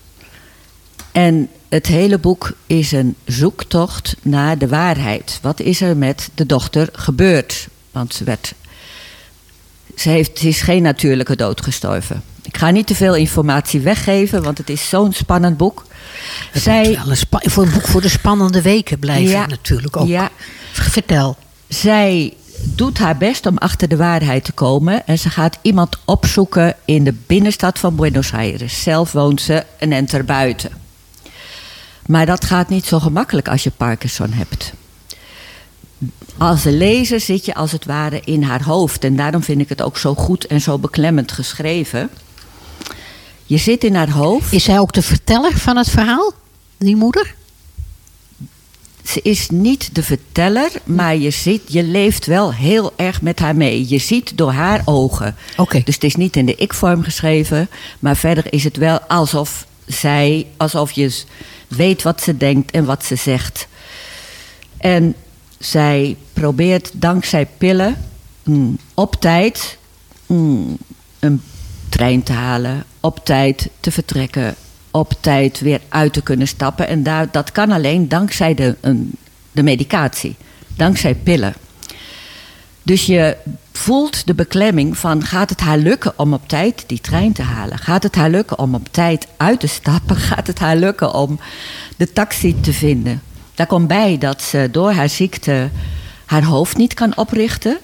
En 1.12 1.48
het 1.68 1.86
hele 1.86 2.18
boek 2.18 2.52
is 2.66 2.92
een 2.92 3.16
zoektocht 3.24 4.16
naar 4.22 4.58
de 4.58 4.68
waarheid. 4.68 5.38
Wat 5.42 5.60
is 5.60 5.80
er 5.80 5.96
met 5.96 6.30
de 6.34 6.46
dochter 6.46 6.88
gebeurd? 6.92 7.68
Want 7.90 8.14
ze, 8.14 8.24
werd, 8.24 8.54
ze, 9.96 10.08
heeft, 10.08 10.38
ze 10.38 10.48
is 10.48 10.60
geen 10.60 10.82
natuurlijke 10.82 11.36
dood 11.36 11.60
gestorven. 11.60 12.22
Ik 12.42 12.56
ga 12.56 12.70
niet 12.70 12.86
te 12.86 12.94
veel 12.94 13.14
informatie 13.14 13.80
weggeven, 13.80 14.42
want 14.42 14.58
het 14.58 14.70
is 14.70 14.88
zo'n 14.88 15.12
spannend 15.12 15.56
boek. 15.56 15.84
het 16.50 16.62
Zij, 16.62 16.98
wel 17.04 17.10
een 17.10 17.50
voor 17.50 17.64
een 17.64 17.72
boek 17.72 17.86
voor 17.86 18.00
de 18.00 18.08
spannende 18.08 18.62
weken 18.62 18.98
blijven 18.98 19.30
Ja, 19.30 19.46
natuurlijk 19.46 19.96
ook. 19.96 20.08
ja. 20.08 20.30
Vertel. 20.72 21.36
zij 21.68 22.34
doet 22.74 22.98
haar 22.98 23.16
best 23.16 23.46
om 23.46 23.58
achter 23.58 23.88
de 23.88 23.96
waarheid 23.96 24.44
te 24.44 24.52
komen. 24.52 25.06
En 25.06 25.18
ze 25.18 25.30
gaat 25.30 25.58
iemand 25.62 25.98
opzoeken 26.04 26.74
in 26.84 27.04
de 27.04 27.12
binnenstad 27.26 27.78
van 27.78 27.96
Buenos 27.96 28.32
Aires. 28.32 28.82
Zelf 28.82 29.12
woont 29.12 29.40
ze 29.40 29.64
een 29.78 29.92
enter 29.92 30.24
buiten. 30.24 30.70
Maar 32.06 32.26
dat 32.26 32.44
gaat 32.44 32.68
niet 32.68 32.86
zo 32.86 33.00
gemakkelijk 33.00 33.48
als 33.48 33.62
je 33.62 33.70
Parkinson 33.70 34.32
hebt. 34.32 34.72
Als 36.38 36.64
lezer 36.64 37.20
zit 37.20 37.44
je 37.44 37.54
als 37.54 37.72
het 37.72 37.84
ware 37.84 38.20
in 38.24 38.42
haar 38.42 38.62
hoofd. 38.62 39.04
En 39.04 39.16
daarom 39.16 39.42
vind 39.42 39.60
ik 39.60 39.68
het 39.68 39.82
ook 39.82 39.98
zo 39.98 40.14
goed 40.14 40.46
en 40.46 40.60
zo 40.60 40.78
beklemmend 40.78 41.32
geschreven. 41.32 42.10
Je 43.46 43.56
zit 43.56 43.84
in 43.84 43.94
haar 43.94 44.10
hoofd. 44.10 44.52
Is 44.52 44.64
zij 44.64 44.78
ook 44.78 44.92
de 44.92 45.02
verteller 45.02 45.58
van 45.58 45.76
het 45.76 45.90
verhaal? 45.90 46.32
Die 46.78 46.96
moeder? 46.96 47.34
Ze 49.04 49.20
is 49.22 49.48
niet 49.50 49.94
de 49.94 50.02
verteller, 50.02 50.70
maar 50.84 51.16
je, 51.16 51.30
ziet, 51.30 51.62
je 51.66 51.82
leeft 51.82 52.26
wel 52.26 52.54
heel 52.54 52.92
erg 52.96 53.22
met 53.22 53.38
haar 53.38 53.56
mee. 53.56 53.88
Je 53.88 53.98
ziet 53.98 54.36
door 54.36 54.52
haar 54.52 54.82
ogen. 54.84 55.36
Oké. 55.56 55.80
Dus 55.84 55.94
het 55.94 56.04
is 56.04 56.14
niet 56.14 56.36
in 56.36 56.46
de 56.46 56.54
ik-vorm 56.54 57.02
geschreven, 57.02 57.68
maar 57.98 58.16
verder 58.16 58.52
is 58.52 58.64
het 58.64 58.76
wel 58.76 59.00
alsof 59.00 59.66
zij, 59.86 60.46
alsof 60.56 60.90
je 60.92 61.22
weet 61.68 62.02
wat 62.02 62.22
ze 62.22 62.36
denkt 62.36 62.70
en 62.70 62.84
wat 62.84 63.04
ze 63.04 63.16
zegt. 63.16 63.66
En 64.76 65.14
zij 65.58 66.16
probeert 66.32 66.90
dankzij 66.92 67.46
pillen 67.58 67.96
mm, 68.42 68.78
op 68.94 69.14
tijd 69.14 69.78
mm, 70.26 70.76
een 71.18 71.42
trein 71.88 72.22
te 72.22 72.32
halen, 72.32 72.84
op 73.00 73.24
tijd 73.24 73.68
te 73.80 73.90
vertrekken, 73.90 74.54
op 74.94 75.12
tijd 75.20 75.60
weer 75.60 75.80
uit 75.88 76.12
te 76.12 76.22
kunnen 76.22 76.48
stappen. 76.48 76.88
En 76.88 77.02
daar, 77.02 77.28
dat 77.30 77.52
kan 77.52 77.70
alleen 77.70 78.08
dankzij 78.08 78.54
de, 78.54 78.76
de 79.52 79.62
medicatie, 79.62 80.36
dankzij 80.76 81.14
pillen. 81.14 81.54
Dus 82.82 83.06
je 83.06 83.36
voelt 83.72 84.26
de 84.26 84.34
beklemming 84.34 84.98
van 84.98 85.24
gaat 85.24 85.50
het 85.50 85.60
haar 85.60 85.78
lukken 85.78 86.12
om 86.16 86.32
op 86.32 86.48
tijd 86.48 86.84
die 86.86 87.00
trein 87.00 87.32
te 87.32 87.42
halen? 87.42 87.78
Gaat 87.78 88.02
het 88.02 88.14
haar 88.14 88.30
lukken 88.30 88.58
om 88.58 88.74
op 88.74 88.88
tijd 88.90 89.26
uit 89.36 89.60
te 89.60 89.66
stappen? 89.66 90.16
Gaat 90.30 90.46
het 90.46 90.58
haar 90.58 90.76
lukken 90.76 91.14
om 91.14 91.38
de 91.96 92.12
taxi 92.12 92.60
te 92.60 92.72
vinden? 92.72 93.22
Daar 93.54 93.66
komt 93.66 93.88
bij 93.88 94.18
dat 94.18 94.42
ze 94.42 94.68
door 94.70 94.92
haar 94.92 95.08
ziekte 95.08 95.70
haar 96.24 96.44
hoofd 96.44 96.76
niet 96.76 96.94
kan 96.94 97.16
oprichten. 97.16 97.78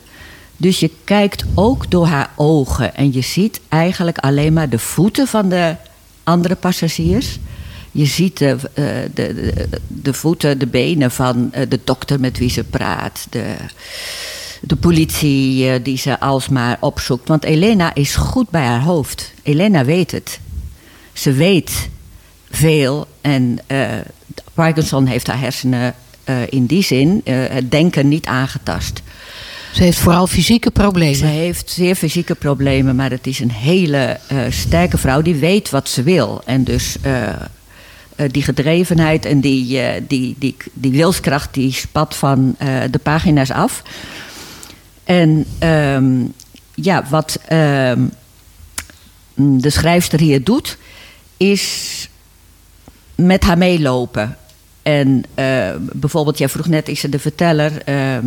Dus 0.56 0.80
je 0.80 0.90
kijkt 1.04 1.44
ook 1.54 1.90
door 1.90 2.06
haar 2.06 2.30
ogen 2.36 2.94
en 2.94 3.12
je 3.12 3.20
ziet 3.20 3.60
eigenlijk 3.68 4.18
alleen 4.18 4.52
maar 4.52 4.68
de 4.68 4.78
voeten 4.78 5.26
van 5.26 5.48
de 5.48 5.76
andere 6.30 6.54
passagiers. 6.54 7.38
Je 7.92 8.04
ziet 8.04 8.38
de, 8.38 8.56
eh, 8.72 8.84
de, 9.14 9.34
de, 9.34 9.68
de 9.86 10.14
voeten, 10.14 10.58
de 10.58 10.66
benen 10.66 11.10
van 11.10 11.52
eh, 11.52 11.68
de 11.68 11.80
dokter 11.84 12.20
met 12.20 12.38
wie 12.38 12.50
ze 12.50 12.64
praat. 12.64 13.26
De, 13.30 13.54
de 14.60 14.76
politie 14.76 15.70
eh, 15.70 15.84
die 15.84 15.98
ze 15.98 16.20
alsmaar 16.20 16.76
opzoekt. 16.80 17.28
Want 17.28 17.44
Elena 17.44 17.94
is 17.94 18.14
goed 18.14 18.50
bij 18.50 18.64
haar 18.64 18.82
hoofd. 18.82 19.32
Elena 19.42 19.84
weet 19.84 20.10
het. 20.10 20.40
Ze 21.12 21.32
weet 21.32 21.88
veel 22.50 23.06
en 23.20 23.58
eh, 23.66 23.88
Parkinson 24.54 25.06
heeft 25.06 25.26
haar 25.26 25.40
hersenen 25.40 25.94
eh, 26.24 26.36
in 26.48 26.66
die 26.66 26.82
zin 26.82 27.20
eh, 27.24 27.34
het 27.48 27.70
denken 27.70 28.08
niet 28.08 28.26
aangetast. 28.26 29.02
Ze 29.72 29.82
heeft 29.82 29.98
vooral 29.98 30.26
fysieke 30.26 30.70
problemen. 30.70 31.16
Ze 31.16 31.26
heeft 31.26 31.70
zeer 31.70 31.94
fysieke 31.94 32.34
problemen, 32.34 32.96
maar 32.96 33.10
het 33.10 33.26
is 33.26 33.40
een 33.40 33.50
hele 33.50 34.18
eh, 34.28 34.38
sterke 34.48 34.98
vrouw 34.98 35.22
die 35.22 35.34
weet 35.34 35.70
wat 35.70 35.88
ze 35.88 36.02
wil. 36.02 36.42
En 36.44 36.64
dus 36.64 36.96
eh, 37.02 37.28
eh, 37.28 37.36
die 38.30 38.42
gedrevenheid 38.42 39.24
en 39.24 39.40
die, 39.40 39.80
die, 40.06 40.36
die, 40.38 40.56
die 40.72 40.92
wilskracht 40.92 41.54
die 41.54 41.72
spat 41.72 42.16
van 42.16 42.56
de 42.90 42.98
pagina's 43.02 43.50
af. 43.50 43.82
En 45.04 45.44
ehm, 45.58 46.24
ja, 46.74 47.04
wat 47.10 47.38
ehm, 47.46 48.00
de 49.34 49.70
schrijfster 49.70 50.20
hier 50.20 50.44
doet, 50.44 50.78
is 51.36 52.08
met 53.14 53.44
haar 53.44 53.58
meelopen. 53.58 54.36
En 54.82 55.24
bijvoorbeeld, 55.92 56.38
jij 56.38 56.48
vroeg 56.48 56.66
net, 56.66 56.88
is 56.88 57.00
ze 57.00 57.08
de 57.08 57.18
verteller? 57.18 57.82
Ehm, 57.84 58.26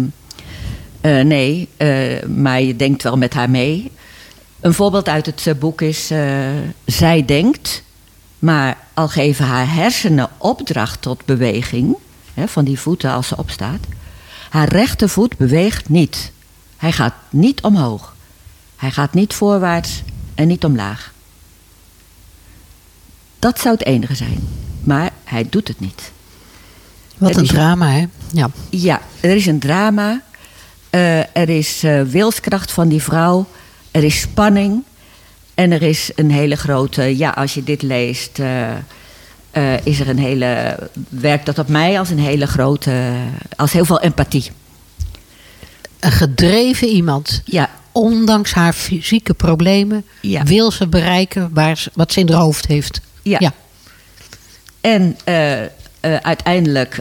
eh, 1.04 1.24
nee, 1.24 1.70
eh, 1.78 2.26
maar 2.26 2.62
je 2.62 2.76
denkt 2.76 3.04
wel 3.04 3.18
met 3.18 3.34
haar 3.34 3.50
mee. 3.50 3.92
Een 4.60 4.74
voorbeeld 4.74 5.10
uit 5.10 5.26
het 5.26 5.48
eh, 5.48 5.54
boek 5.56 5.82
is: 5.82 6.12
zij 6.86 7.26
denkt, 7.26 7.84
maar 8.40 8.78
al 8.94 9.08
geven 9.08 9.46
haar 9.46 9.74
hersenen 9.74 10.30
opdracht 10.38 11.02
tot 11.02 11.26
beweging, 11.26 11.96
hè, 12.34 12.48
van 12.48 12.66
die 12.66 12.80
voeten 12.80 13.12
als 13.12 13.28
ze 13.28 13.38
opstaat, 13.38 13.80
haar 14.50 14.68
rechtervoet 14.70 15.38
beweegt 15.38 15.90
niet. 15.90 16.32
Hij 16.78 16.92
gaat 16.92 17.14
niet 17.30 17.62
omhoog. 17.62 18.16
Hij 18.76 18.92
gaat 18.92 19.14
niet 19.14 19.34
voorwaarts 19.34 20.04
en 20.36 20.48
niet 20.48 20.64
omlaag. 20.64 21.14
Dat 23.40 23.60
zou 23.60 23.76
het 23.76 23.86
enige 23.86 24.16
zijn. 24.16 24.48
Maar 24.84 25.12
hij 25.24 25.50
doet 25.50 25.68
het 25.68 25.80
niet. 25.80 26.12
Wat 27.18 27.36
een 27.36 27.48
drama, 27.48 27.90
hè? 27.90 28.06
Ja. 28.32 28.50
Ja, 28.70 29.02
er 29.20 29.36
is 29.36 29.46
een 29.46 29.60
drama. 29.60 30.22
Eh, 30.94 31.20
er 31.36 31.50
is 31.50 31.84
eh, 31.84 32.02
wilskracht 32.02 32.72
van 32.72 32.88
die 32.88 33.02
vrouw. 33.02 33.46
Er 33.92 34.04
is 34.04 34.20
spanning. 34.20 34.84
En 35.54 35.72
er 35.72 35.82
is 35.82 36.12
een 36.16 36.32
hele 36.32 36.56
grote. 36.56 37.18
Ja, 37.18 37.30
als 37.30 37.54
je 37.54 37.64
dit 37.64 37.82
leest. 37.82 38.40
eh, 38.40 39.74
is 39.84 40.00
er 40.00 40.10
een 40.10 40.18
hele. 40.20 40.78
Werkt 41.10 41.46
dat 41.46 41.60
op 41.60 41.68
mij 41.68 42.00
als 42.00 42.10
een 42.10 42.20
hele 42.20 42.48
grote. 42.48 43.14
Als 43.56 43.72
heel 43.72 43.86
veel 43.86 44.00
empathie. 44.02 44.52
Een 46.00 46.12
gedreven 46.12 46.88
iemand. 46.88 47.42
Ja, 47.46 47.70
Ondanks 47.92 48.54
haar 48.54 48.74
fysieke 48.74 49.34
problemen 49.34 50.06
Ja. 50.22 50.44
wil 50.44 50.72
ze 50.72 50.88
bereiken 50.88 51.50
waar 51.54 51.78
ze, 51.78 51.90
wat 51.94 52.12
ze 52.12 52.20
in 52.20 52.30
haar 52.32 52.42
hoofd 52.42 52.66
heeft. 52.66 53.02
Ja. 53.22 53.38
ja. 53.40 53.54
En 54.82 55.18
uiteindelijk 56.22 57.00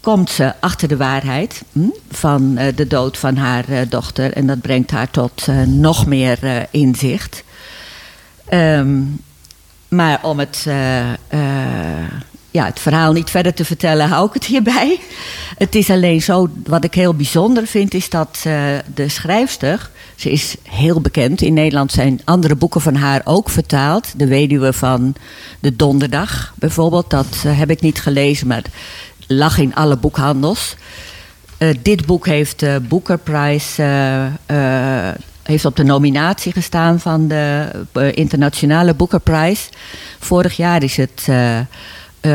komt 0.00 0.30
ze 0.30 0.52
achter 0.60 0.88
de 0.88 0.96
waarheid 0.96 1.62
hm, 1.72 1.88
van 2.10 2.56
eh, 2.56 2.76
de 2.76 2.86
dood 2.86 3.18
van 3.18 3.36
haar 3.36 3.68
eh, 3.68 3.78
dochter. 3.88 4.32
En 4.32 4.46
dat 4.46 4.60
brengt 4.60 4.90
haar 4.90 5.10
tot 5.10 5.46
eh, 5.48 5.62
nog 5.62 6.06
meer 6.06 6.66
inzicht. 6.70 7.44
Ehm, 8.48 9.00
maar 9.88 10.18
om 10.22 10.38
het, 10.38 10.66
ja, 12.50 12.64
het 12.64 12.80
verhaal 12.80 13.12
niet 13.12 13.30
verder 13.30 13.54
te 13.54 13.64
vertellen, 13.64 14.08
hou 14.08 14.26
ik 14.26 14.34
het 14.34 14.44
hierbij. 14.44 15.00
Het 15.56 15.74
is 15.74 15.90
alleen 15.90 16.22
zo, 16.22 16.48
wat 16.64 16.84
ik 16.84 16.94
heel 16.94 17.14
bijzonder 17.14 17.66
vind, 17.66 17.94
is 17.94 18.10
dat 18.10 18.38
de 18.94 19.08
schrijfster, 19.08 19.90
ze 20.16 20.30
is 20.30 20.56
heel 20.62 21.00
bekend. 21.00 21.40
In 21.40 21.54
Nederland 21.54 21.92
zijn 21.92 22.20
andere 22.24 22.54
boeken 22.54 22.80
van 22.80 22.94
haar 22.94 23.20
ook 23.24 23.50
vertaald. 23.50 24.18
De 24.18 24.26
weduwe 24.26 24.72
van 24.72 25.14
de 25.60 25.76
donderdag 25.76 26.52
bijvoorbeeld, 26.56 27.10
dat 27.10 27.36
heb 27.46 27.70
ik 27.70 27.80
niet 27.80 28.00
gelezen, 28.00 28.46
maar 28.46 28.64
lag 29.32 29.58
in 29.58 29.74
alle 29.74 29.96
boekhandels. 29.96 30.76
Eh, 31.58 31.68
dit 31.82 32.06
boek 32.06 32.26
heeft 32.26 32.60
de 32.60 32.82
Booker 32.88 33.18
Prize, 33.18 33.82
eh, 33.82 34.26
eh, 35.06 35.14
heeft 35.42 35.64
op 35.64 35.76
de 35.76 35.84
nominatie 35.84 36.52
gestaan 36.52 37.00
van 37.00 37.28
de 37.28 38.12
internationale 38.14 38.94
Booker 38.94 39.20
Prize. 39.20 39.68
Vorig 40.18 40.56
jaar 40.56 40.82
is 40.82 40.96
het 40.96 41.28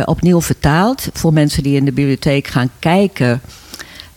opnieuw 0.06 0.42
vertaald 0.42 1.08
voor 1.14 1.34
mensen 1.34 1.64
die 1.64 1.76
in 1.76 1.86
de 1.86 1.92
bibliotheek 1.92 2.48
gaan 2.48 2.70
kijken. 2.80 3.42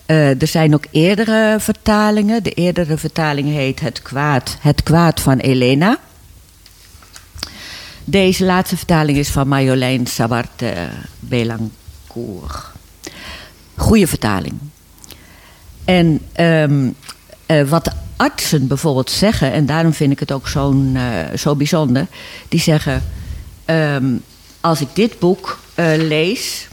Er 0.05 0.47
zijn 0.47 0.73
ook 0.73 0.85
eerdere 0.91 1.55
vertalingen. 1.59 2.43
De 2.43 2.51
eerdere 2.51 2.97
vertaling 2.97 3.47
heet 3.47 3.79
Het 3.79 4.01
Kwaad, 4.01 4.57
het 4.59 4.83
kwaad 4.83 5.19
van 5.19 5.37
Elena. 5.37 5.97
Deze 8.03 8.45
laatste 8.45 8.77
vertaling 8.77 9.17
is 9.17 9.29
van 9.29 9.47
Marjolein 9.47 10.07
Sabarte 10.07 10.73
Goede 13.75 14.07
vertaling. 14.07 14.53
En 15.85 16.19
ehm, 16.31 16.89
eh, 17.45 17.69
wat 17.69 17.91
artsen 18.15 18.67
bijvoorbeeld 18.67 19.11
zeggen, 19.11 19.51
en 19.51 19.65
daarom 19.65 19.93
vind 19.93 20.11
ik 20.11 20.19
het 20.19 20.31
ook 20.31 20.47
zo'n, 20.47 20.95
eh, 20.95 21.37
zo 21.37 21.55
bijzonder, 21.55 22.07
die 22.47 22.59
zeggen: 22.59 23.03
ehm, 23.65 24.15
Als 24.61 24.81
ik 24.81 24.87
dit 24.93 25.19
boek 25.19 25.59
eh, 25.75 25.93
lees. 25.95 26.67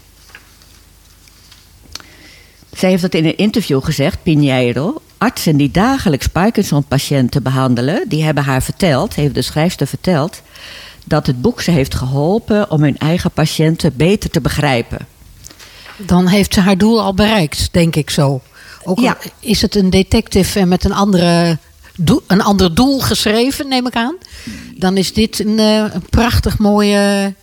Zij 2.73 2.89
heeft 2.89 3.01
dat 3.01 3.13
in 3.13 3.25
een 3.25 3.37
interview 3.37 3.83
gezegd, 3.83 4.23
Pinheiro. 4.23 5.01
Artsen 5.17 5.57
die 5.57 5.71
dagelijks 5.71 6.27
Parkinson-patiënten 6.27 7.43
behandelen, 7.43 8.09
die 8.09 8.23
hebben 8.23 8.43
haar 8.43 8.63
verteld, 8.63 9.13
heeft 9.15 9.33
de 9.33 9.41
schrijfster 9.41 9.87
verteld, 9.87 10.41
dat 11.05 11.27
het 11.27 11.41
boek 11.41 11.61
ze 11.61 11.71
heeft 11.71 11.95
geholpen 11.95 12.71
om 12.71 12.81
hun 12.81 12.97
eigen 12.97 13.31
patiënten 13.31 13.95
beter 13.95 14.29
te 14.29 14.41
begrijpen. 14.41 15.07
Dan 15.97 16.27
heeft 16.27 16.53
ze 16.53 16.59
haar 16.59 16.77
doel 16.77 17.01
al 17.01 17.13
bereikt, 17.13 17.69
denk 17.71 17.95
ik 17.95 18.09
zo. 18.09 18.41
Ook 18.83 18.99
al 18.99 19.13
is 19.39 19.61
het 19.61 19.75
een 19.75 19.89
detective 19.89 20.59
en 20.59 20.67
met 20.67 20.83
een, 20.83 20.93
andere 20.93 21.57
doel, 21.95 22.23
een 22.27 22.41
ander 22.41 22.75
doel 22.75 22.99
geschreven, 22.99 23.67
neem 23.67 23.87
ik 23.87 23.95
aan. 23.95 24.15
Dan 24.75 24.97
is 24.97 25.13
dit 25.13 25.39
een, 25.39 25.59
eh, 25.59 25.75
een 25.93 26.05
prachtig 26.09 26.57
mooie 26.57 27.33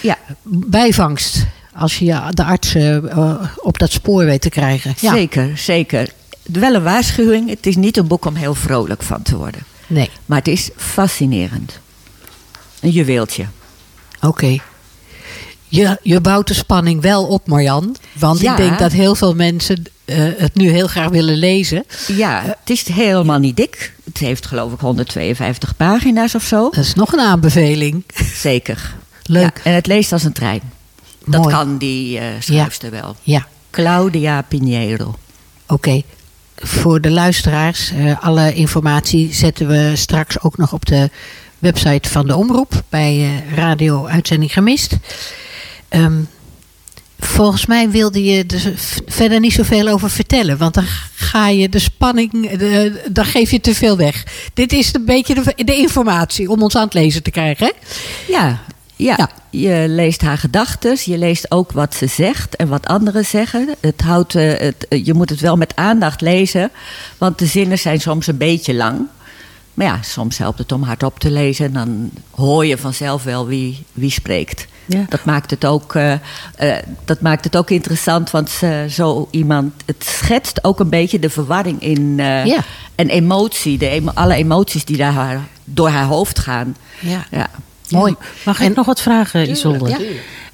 Ja, 0.00 0.18
bijvangst. 0.42 1.44
Als 1.76 1.98
je 1.98 2.20
de 2.30 2.44
artsen 2.44 3.10
eh, 3.10 3.44
op 3.56 3.78
dat 3.78 3.92
spoor 3.92 4.24
weet 4.24 4.40
te 4.40 4.48
krijgen. 4.48 4.94
Ja. 5.00 5.12
zeker, 5.12 5.58
zeker. 5.58 6.08
Wel 6.42 6.74
een 6.74 6.82
waarschuwing, 6.82 7.48
het 7.48 7.66
is 7.66 7.76
niet 7.76 7.96
een 7.96 8.06
boek 8.06 8.24
om 8.24 8.34
heel 8.34 8.54
vrolijk 8.54 9.02
van 9.02 9.22
te 9.22 9.36
worden. 9.36 9.62
Nee, 9.86 10.10
Maar 10.26 10.38
het 10.38 10.48
is 10.48 10.70
fascinerend. 10.76 11.78
Een 12.80 12.90
juweeltje. 12.90 13.46
oké. 14.20 14.58
Je, 15.74 15.98
je 16.02 16.20
bouwt 16.20 16.48
de 16.48 16.54
spanning 16.54 17.00
wel 17.02 17.24
op, 17.26 17.46
Marjan. 17.46 17.96
Want 18.12 18.40
Ja. 18.40 18.50
ik 18.50 18.56
denk 18.56 18.78
dat 18.78 18.92
heel 18.92 19.14
veel 19.14 19.34
mensen 19.34 19.82
eh, 20.04 20.16
het 20.36 20.54
nu 20.54 20.70
heel 20.70 20.86
graag 20.86 21.08
willen 21.08 21.36
lezen. 21.36 21.84
Ja, 22.06 22.42
het 22.44 22.70
is 22.70 22.88
helemaal 22.88 23.38
niet 23.38 23.56
dik. 23.56 23.92
Het 24.04 24.18
heeft 24.18 24.46
geloof 24.46 24.72
ik 24.72 24.80
152 24.80 25.76
pagina's 25.76 26.34
of 26.34 26.42
zo. 26.42 26.62
Dat 26.70 26.84
is 26.84 26.94
nog 26.94 27.12
een 27.12 27.20
aanbeveling. 27.20 28.04
Zeker. 28.34 28.94
Leuk. 29.22 29.60
Ja, 29.64 29.70
en 29.70 29.74
het 29.74 29.86
leest 29.86 30.12
als 30.12 30.24
een 30.24 30.32
trein. 30.32 30.60
Dat 31.26 31.46
kan 31.46 31.78
die 31.78 32.18
eh 32.18 32.24
schrijfster 32.38 32.90
wel. 32.90 33.16
Ja, 33.22 33.46
Claudia 33.70 34.42
Pinheiro. 34.42 35.14
oké. 35.66 36.02
Voor 36.56 37.00
de 37.00 37.10
luisteraars, 37.10 37.90
eh, 37.90 38.24
alle 38.24 38.54
informatie 38.54 39.32
zetten 39.32 39.66
we 39.68 39.92
straks 39.94 40.40
ook 40.40 40.56
nog 40.56 40.72
op 40.72 40.86
de 40.86 41.10
website 41.58 42.08
van 42.08 42.26
de 42.26 42.36
omroep 42.36 42.82
bij 42.88 43.20
eh, 43.20 43.56
Radio 43.56 44.06
Uitzending 44.06 44.52
Gemist. 44.52 44.96
Ehm, 45.94 46.22
volgens 47.18 47.66
mij 47.66 47.90
wilde 47.90 48.24
je 48.24 48.44
er 48.46 48.72
verder 49.06 49.40
niet 49.40 49.52
zoveel 49.52 49.88
over 49.88 50.10
vertellen, 50.10 50.58
want 50.58 50.74
dan 50.74 50.84
ga 51.14 51.48
je 51.48 51.68
de 51.68 51.78
spanning, 51.78 52.50
de, 52.50 53.02
dan 53.10 53.24
geef 53.24 53.50
je 53.50 53.60
te 53.60 53.74
veel 53.74 53.96
weg. 53.96 54.24
Dit 54.54 54.72
is 54.72 54.94
een 54.94 55.04
beetje 55.04 55.34
de, 55.34 55.64
de 55.64 55.76
informatie 55.76 56.50
om 56.50 56.62
ons 56.62 56.76
aan 56.76 56.84
het 56.84 56.94
lezen 56.94 57.22
te 57.22 57.30
krijgen. 57.30 57.66
Hè? 57.66 57.72
Ja, 58.32 58.60
ja. 58.96 59.14
Ja. 59.16 59.30
je 59.50 59.84
leest 59.88 60.20
haar 60.20 60.38
gedachten. 60.38 60.96
Je 61.04 61.18
leest 61.18 61.50
ook 61.50 61.72
wat 61.72 61.94
ze 61.94 62.06
zegt 62.06 62.56
en 62.56 62.68
wat 62.68 62.86
anderen 62.86 63.24
zeggen. 63.24 63.74
Het 63.80 64.00
houdt, 64.00 64.34
eh, 64.34 64.58
het, 64.58 64.88
eh, 64.88 65.04
je 65.04 65.14
moet 65.14 65.30
het 65.30 65.40
wel 65.40 65.56
met 65.56 65.76
aandacht 65.76 66.20
lezen, 66.20 66.70
want 67.18 67.38
de 67.38 67.46
zinnen 67.46 67.78
zijn 67.78 68.00
soms 68.00 68.26
een 68.26 68.36
beetje 68.36 68.74
lang. 68.74 69.06
Maar 69.74 69.86
ja, 69.86 70.02
soms 70.02 70.38
helpt 70.38 70.58
het 70.58 70.72
om 70.72 70.82
hardop 70.82 71.18
te 71.18 71.30
lezen. 71.30 71.64
En 71.64 71.72
dan 71.72 72.10
hoor 72.30 72.66
je 72.66 72.78
vanzelf 72.78 73.22
wel 73.22 73.46
wie, 73.46 73.84
wie 73.92 74.10
spreekt. 74.10 74.66
Ja. 74.86 75.04
Dat, 75.08 75.24
maakt 75.24 75.50
het 75.50 75.64
ook, 75.64 75.94
eh, 75.94 76.12
eh, 76.12 76.18
dat 77.04 77.20
maakt 77.20 77.44
het 77.44 77.56
ook 77.56 77.70
interessant, 77.70 78.30
want 78.30 78.50
ze- 78.50 78.86
zo 78.90 79.28
iemand, 79.30 79.72
het 79.86 80.04
schetst 80.04 80.64
ook 80.64 80.80
een 80.80 80.88
beetje 80.88 81.18
de 81.18 81.30
verwarring 81.30 81.82
in 81.82 82.14
eh, 82.20 82.44
Ja. 82.44 82.58
en 82.94 83.08
emotie, 83.08 83.78
de 83.78 83.88
emo- 83.88 84.12
alle 84.14 84.34
emoties 84.34 84.84
die 84.84 84.96
daar 84.96 85.12
haar, 85.12 85.40
door 85.64 85.88
haar 85.88 86.04
hoofd 86.04 86.38
gaan. 86.38 86.76
Ja. 87.00 87.24
Ja. 87.30 87.46
Mooi. 87.88 88.14
Mag 88.44 88.60
ik 88.60 88.66
En- 88.66 88.72
nog 88.74 88.86
wat 88.86 89.00
vragen, 89.00 89.50
Isolde? 89.50 89.88
ja. 89.88 89.98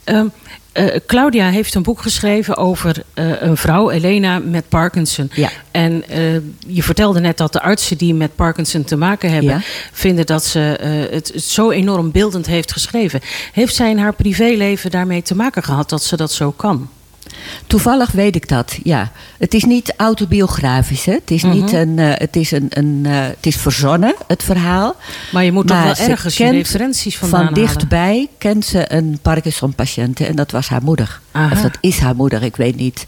Ehm, 0.05 0.27
eh, 0.73 0.87
Claudia 1.07 1.49
heeft 1.49 1.75
een 1.75 1.83
boek 1.83 2.03
geschreven 2.03 2.57
over 2.57 3.03
eh, 3.15 3.43
een 3.43 3.57
vrouw, 3.57 3.91
Elena, 3.91 4.39
met 4.39 4.69
Parkinson. 4.69 5.31
Ja. 5.35 5.51
En 5.71 6.09
eh, 6.09 6.33
je 6.67 6.83
vertelde 6.83 7.21
net 7.21 7.37
dat 7.37 7.53
de 7.53 7.61
artsen 7.63 7.99
die 7.99 8.15
met 8.15 8.35
Parkinson 8.35 8.85
te 8.85 8.97
maken 8.97 9.31
hebben, 9.31 9.51
Ja. 9.51 9.61
vinden 9.93 10.27
dat 10.27 10.45
ze 10.45 10.59
het 11.11 11.33
zo 11.37 11.71
enorm 11.71 12.11
beeldend 12.11 12.47
heeft 12.47 12.73
geschreven. 12.73 13.21
Heeft 13.53 13.75
zij 13.75 13.91
in 13.91 13.99
haar 13.99 14.15
privéleven 14.15 14.91
daarmee 14.91 15.23
te 15.23 15.35
maken 15.37 15.63
gehad 15.63 15.89
dat 15.89 16.03
ze 16.03 16.17
dat 16.17 16.33
zo 16.33 16.51
kan? 16.51 16.89
Toevallig 17.67 18.13
weet 18.13 18.37
ik 18.37 18.49
dat, 18.49 18.79
ja. 18.83 19.13
Het 19.39 19.55
is 19.55 19.65
niet 19.65 19.95
autobiografisch, 19.97 21.05
hè. 21.05 21.13
Het 21.13 21.31
is, 21.31 21.43
niet 21.43 21.73
een, 21.73 21.99
eh, 21.99 22.13
het 22.15 22.37
is, 22.37 22.51
een, 22.51 22.67
een, 22.69 23.01
eh, 23.05 23.13
het 23.13 23.47
is 23.47 23.57
verzonnen, 23.57 24.15
het 24.27 24.43
verhaal. 24.43 24.97
Maar 25.33 25.45
je 25.45 25.53
moet 25.53 25.67
toch 25.67 25.83
wel 25.83 26.09
ergens 26.09 26.37
je 26.37 26.51
referenties 26.51 27.19
vandaan 27.19 27.45
Van 27.45 27.55
dichtbij 27.55 28.29
kent 28.39 28.65
ze 28.65 28.93
een 28.93 29.19
Parkinson-patiënt 29.23 30.21
en 30.21 30.37
dat 30.37 30.51
was 30.51 30.69
haar 30.69 30.83
moeder. 30.83 31.21
Aha. 31.33 31.53
Of 31.53 31.63
dat 31.63 31.79
is 31.81 31.99
haar 31.99 32.17
moeder, 32.17 32.43
ik 32.43 32.57
weet 32.57 32.77
niet 32.77 33.07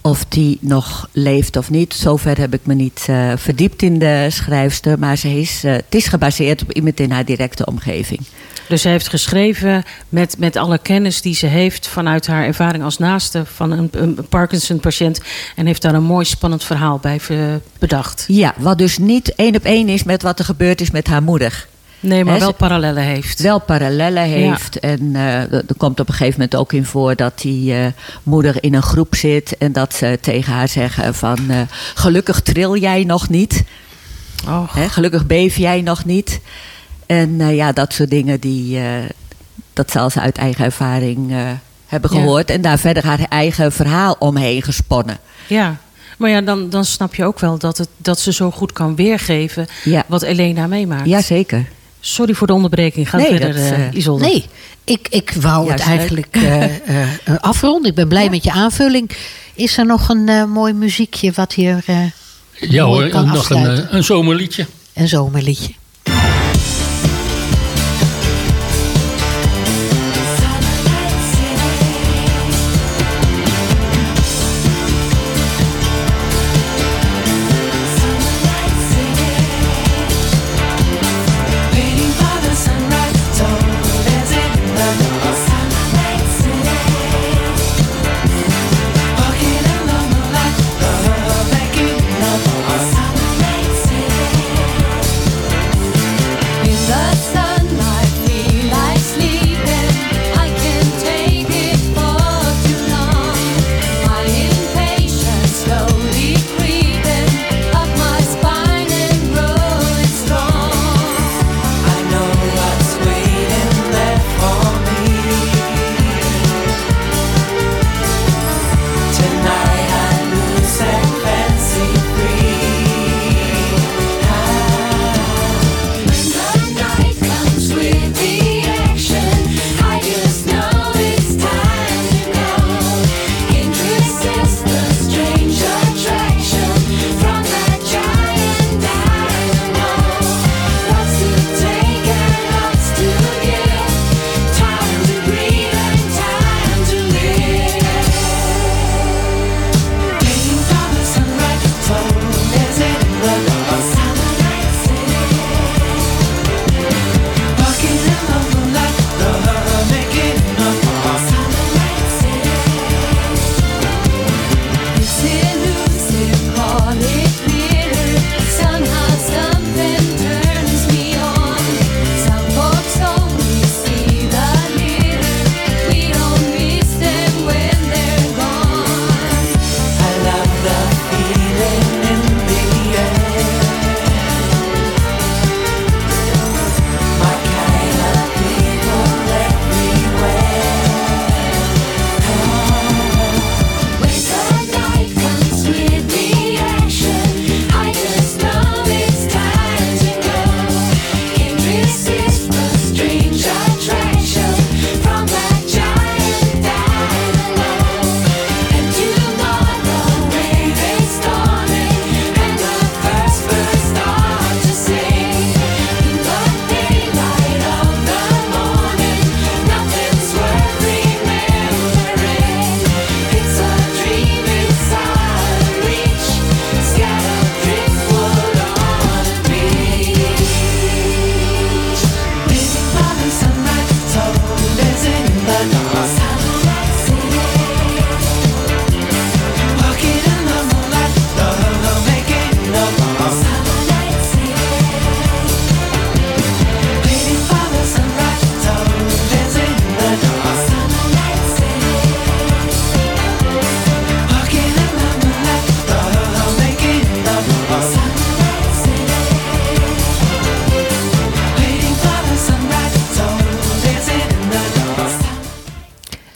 of 0.00 0.24
die 0.24 0.58
nog 0.60 1.08
leeft 1.12 1.56
of 1.56 1.70
niet. 1.70 1.94
Zover 1.94 2.38
heb 2.38 2.54
ik 2.54 2.66
me 2.66 2.74
niet 2.74 3.06
eh, 3.06 3.32
verdiept 3.36 3.82
in 3.82 3.98
de 3.98 4.26
schrijfster. 4.30 4.98
Maar 4.98 5.16
ze 5.16 5.40
is, 5.40 5.62
het 5.62 5.94
is 5.94 6.06
gebaseerd 6.06 6.62
op 6.62 6.72
iemand 6.72 7.00
in 7.00 7.10
haar 7.10 7.24
directe 7.24 7.66
omgeving. 7.66 8.20
Dus 8.68 8.82
ze 8.82 8.88
heeft 8.88 9.08
geschreven 9.08 9.82
met, 10.08 10.34
met 10.38 10.56
alle 10.56 10.78
kennis 10.78 11.20
die 11.20 11.34
ze 11.34 11.46
heeft 11.46 11.88
vanuit 11.88 12.26
haar 12.26 12.44
ervaring 12.44 12.84
als 12.84 12.98
naaste 12.98 13.42
van 13.46 13.70
een, 13.70 13.88
een 13.90 14.26
Parkinson-patiënt. 14.28 15.20
En 15.56 15.66
heeft 15.66 15.82
daar 15.82 15.94
een 15.94 16.02
mooi 16.02 16.24
spannend 16.24 16.64
verhaal 16.64 16.98
bij 16.98 17.20
bedacht. 17.78 18.24
Ja, 18.28 18.54
wat 18.58 18.78
dus 18.78 18.98
niet 18.98 19.34
één 19.34 19.56
op 19.56 19.64
één 19.64 19.88
is 19.88 20.02
met 20.02 20.22
wat 20.22 20.38
er 20.38 20.44
gebeurd 20.44 20.80
is 20.80 20.90
met 20.90 21.06
haar 21.06 21.22
moeder. 21.22 21.66
Nee, 22.00 22.24
maar 22.24 22.38
wel 22.38 22.54
parallellen 22.54 23.02
heeft. 23.02 23.40
wel 23.40 23.60
parallellen 23.60 24.22
heeft. 24.22 24.78
En 24.78 25.16
eh, 25.16 25.52
er 25.52 25.64
komt 25.76 26.00
op 26.00 26.08
een 26.08 26.14
gegeven 26.14 26.40
moment 26.40 26.56
ook 26.56 26.72
in 26.72 26.84
voor 26.84 27.16
dat 27.16 27.40
die 27.40 27.74
eh, 27.74 27.86
moeder 28.22 28.56
in 28.60 28.74
een 28.74 28.82
groep 28.82 29.14
zit 29.14 29.56
en 29.56 29.72
dat 29.72 29.94
ze 29.94 30.18
tegen 30.20 30.52
haar 30.52 30.68
zeggen 30.68 31.14
van 31.14 31.38
eh, 31.50 31.60
gelukkig 31.94 32.40
tril 32.40 32.76
jij 32.76 33.04
nog 33.04 33.28
niet. 33.28 33.64
Oh, 34.46 34.76
gelukkig 34.88 35.26
beef 35.26 35.56
jij 35.56 35.82
nog 35.82 36.04
niet. 36.04 36.40
En 37.08 37.40
eh, 37.40 37.56
ja, 37.56 37.72
dat 37.72 37.92
soort 37.92 38.10
dingen 38.10 38.40
die, 38.40 38.78
eh, 38.78 38.84
dat 39.72 39.90
zal 39.90 40.10
ze 40.10 40.20
uit 40.20 40.36
eigen 40.38 40.64
ervaring 40.64 41.30
eh, 41.32 41.36
hebben 41.86 42.10
Ja. 42.14 42.18
gehoord. 42.20 42.50
En 42.50 42.60
daar 42.60 42.78
verder 42.78 43.04
haar 43.04 43.20
eigen 43.28 43.72
verhaal 43.72 44.16
omheen 44.18 44.62
gesponnen. 44.62 45.18
ja. 45.46 45.76
Maar 46.18 46.30
ja, 46.30 46.40
dan, 46.40 46.70
dan 46.70 46.84
snap 46.84 47.14
je 47.14 47.24
ook 47.24 47.38
wel 47.40 47.58
dat, 47.58 47.78
het, 47.78 47.88
dat 47.96 48.20
ze 48.20 48.32
zo 48.32 48.50
goed 48.50 48.72
kan 48.72 48.96
weergeven 48.96 49.66
Ja. 49.84 50.04
wat 50.06 50.22
Elena 50.22 50.66
meemaakt. 50.66 51.06
Jazeker. 51.06 51.66
Sorry 52.00 52.34
voor 52.34 52.46
de 52.46 52.52
onderbreking. 52.52 53.10
Ga 53.10 53.16
Nee, 53.16 53.26
verder, 53.26 53.54
dat, 53.54 53.94
Isolde. 53.94 54.24
Nee, 54.24 54.44
ik, 54.84 55.08
ik 55.10 55.32
wou 55.40 55.66
Juist 55.66 55.84
het 55.84 55.92
eigenlijk 55.98 56.28
eh, 56.36 56.64
eh, 56.64 57.02
eh, 57.24 57.34
afronden. 57.40 57.90
Ik 57.90 57.94
ben 57.96 58.08
blij 58.08 58.30
met 58.30 58.44
je 58.44 58.50
aanvulling. 58.52 59.10
Is 59.54 59.76
er 59.78 59.86
nog 59.86 60.08
een 60.08 60.28
eh, 60.28 60.44
mooi 60.44 60.72
muziekje 60.72 61.32
wat 61.34 61.52
hier 61.52 61.82
eh, 61.86 61.96
Ja 62.52 62.84
hoor, 62.84 63.02
nog 63.08 63.12
een, 63.22 63.28
afsluiten? 63.30 63.96
een 63.96 64.04
zomerliedje. 64.04 64.66
een 64.94 65.08
zomerliedje? 65.08 65.72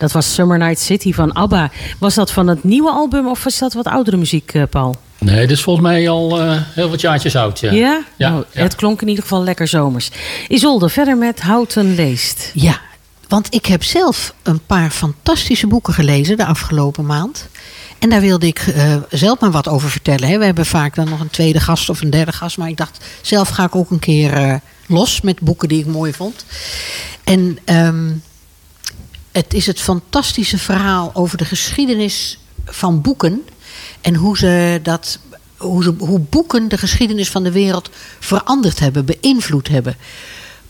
Dat 0.03 0.13
was 0.13 0.35
Summer 0.35 0.59
Night 0.59 0.81
City 0.81 1.13
van 1.13 1.33
ABBA. 1.33 1.71
Was 1.99 2.15
dat 2.15 2.31
van 2.31 2.47
het 2.47 2.65
nieuwe 2.65 2.91
album 2.91 3.29
of 3.29 3.45
was 3.45 3.59
dat 3.59 3.73
wat 3.73 3.87
oudere 3.87 4.17
muziek, 4.17 4.55
eh, 4.55 4.63
Paul? 4.71 4.97
Nee, 5.19 5.41
dit 5.41 5.51
is 5.51 5.63
volgens 5.63 5.87
mij 5.87 6.09
al 6.09 6.41
eh, 6.41 6.61
heel 6.75 6.91
wat 6.91 7.01
jaartjes 7.01 7.37
oud. 7.37 7.61
Ja, 7.61 7.73
Ja? 7.73 8.05
Ja, 8.17 8.31
Nou, 8.31 8.45
ja. 8.53 8.63
Het 8.63 8.75
klonk 8.75 9.03
in 9.03 9.09
ieder 9.09 9.23
geval 9.23 9.45
lekker 9.45 9.69
zomers. 9.69 10.11
Isolde, 10.49 10.89
verder 10.89 11.17
met 11.17 11.41
Houten 11.41 11.95
Leest. 11.95 12.51
Ja, 12.55 12.81
want 13.29 13.55
ik 13.55 13.67
heb 13.67 13.83
zelf 13.83 14.35
een 14.43 14.61
paar 14.67 14.91
fantastische 14.91 15.67
boeken 15.67 15.95
gelezen 15.95 16.37
de 16.37 16.47
afgelopen 16.47 17.07
maand. 17.07 17.49
En 17.99 18.09
daar 18.09 18.21
wilde 18.21 18.47
ik 18.47 18.59
eh, 18.59 18.97
zelf 19.11 19.41
maar 19.41 19.51
wat 19.51 19.69
over 19.69 19.91
vertellen. 19.91 20.29
Hè. 20.29 20.39
We 20.39 20.45
hebben 20.45 20.67
vaak 20.67 20.95
dan 20.95 21.09
nog 21.09 21.21
een 21.21 21.31
tweede 21.31 21.61
gast 21.61 21.89
of 21.89 22.01
een 22.01 22.11
derde 22.11 22.33
gast. 22.33 22.59
Maar 22.59 22.69
ik 22.69 22.77
dacht, 22.77 23.05
zelf 23.21 23.49
ga 23.49 23.65
ik 23.65 23.77
ook 23.77 23.91
een 23.91 23.99
keer 23.99 24.33
eh, 24.33 24.55
los 24.87 25.21
met 25.21 25.41
boeken 25.41 25.69
die 25.69 25.81
ik 25.81 25.87
mooi 25.87 26.13
vond. 26.13 26.45
En 27.25 27.59
ehm, 27.65 28.11
het 29.33 29.55
is 29.55 29.67
het 29.67 29.81
fantastische 29.81 30.59
verhaal 30.59 31.11
over 31.15 31.39
de 31.39 31.45
geschiedenis 31.45 32.39
van 32.65 33.01
boeken. 33.01 33.43
En 34.01 34.15
hoe, 34.15 34.37
ze 34.37 34.81
dat, 34.83 35.19
hoe, 35.57 35.83
ze, 35.83 35.95
hoe 35.99 36.19
boeken 36.19 36.69
de 36.69 36.79
geschiedenis 36.79 37.31
van 37.31 37.43
de 37.43 37.53
wereld 37.53 37.91
veranderd 38.21 38.79
hebben, 38.79 39.05
beïnvloed 39.05 39.69
hebben. 39.69 39.97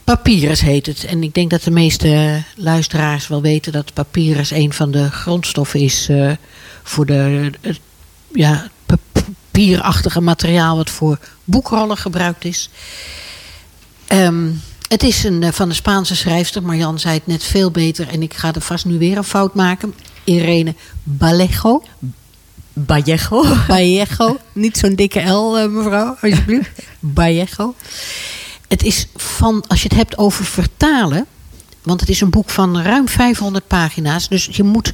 Papyrus 0.05 0.61
heet 0.61 0.87
het. 0.87 1.05
En 1.05 1.22
ik 1.22 1.35
denk 1.35 1.51
dat 1.51 1.62
de 1.62 1.70
meeste 1.70 2.42
luisteraars 2.57 3.29
wel 3.29 3.42
weten 3.42 3.72
dat 3.72 3.94
papyrus 3.94 4.51
een 4.51 4.72
van 4.72 4.90
de 4.90 5.11
grondstoffen 5.11 5.81
is 5.81 6.09
eh, 6.09 6.31
voor 6.83 7.07
de 7.07 7.51
het, 7.61 7.81
ja, 8.33 8.70
papierachtige 8.87 10.20
materiaal 10.20 10.77
wat 10.77 10.90
voor 10.90 11.18
boekrollen 11.44 11.96
gebruikt 11.96 12.44
is. 12.44 12.70
Ehm, 14.07 14.48
het 14.92 15.02
is 15.02 15.24
een, 15.24 15.42
eh, 15.42 15.52
van 15.52 15.68
de 15.68 15.74
Spaanse 15.74 16.16
schrijfster, 16.16 16.62
Marjan 16.62 16.98
zei 16.98 17.14
het 17.14 17.26
net 17.26 17.44
veel 17.44 17.70
beter 17.70 18.09
en 18.09 18.22
ik 18.22 18.35
ga 18.35 18.52
er 18.55 18.61
vast 18.61 18.85
nu 18.85 18.98
weer 18.98 19.16
een 19.16 19.24
fout 19.24 19.55
maken. 19.55 19.94
Irene 20.24 20.74
Vallejo. 21.18 21.83
Vallejo. 22.87 23.42
Vallejo. 23.42 24.38
Niet 24.52 24.76
zo'n 24.76 24.94
dikke 24.94 25.20
L, 25.20 25.59
eh, 25.59 25.68
mevrouw, 25.68 26.16
alsjeblieft. 26.20 26.70
Vallejo. 27.14 27.74
Het 28.68 28.83
is 28.83 29.07
van, 29.16 29.64
als 29.66 29.83
je 29.83 29.88
het 29.88 29.96
hebt 29.96 30.18
over 30.18 30.44
vertalen. 30.44 31.26
Want 31.83 32.00
het 32.00 32.09
is 32.09 32.20
een 32.20 32.31
boek 32.31 32.50
van 32.50 32.81
ruim 32.81 33.09
500 33.09 33.66
pagina's. 33.66 34.28
Dus 34.28 34.48
je 34.50 34.62
moet 34.62 34.92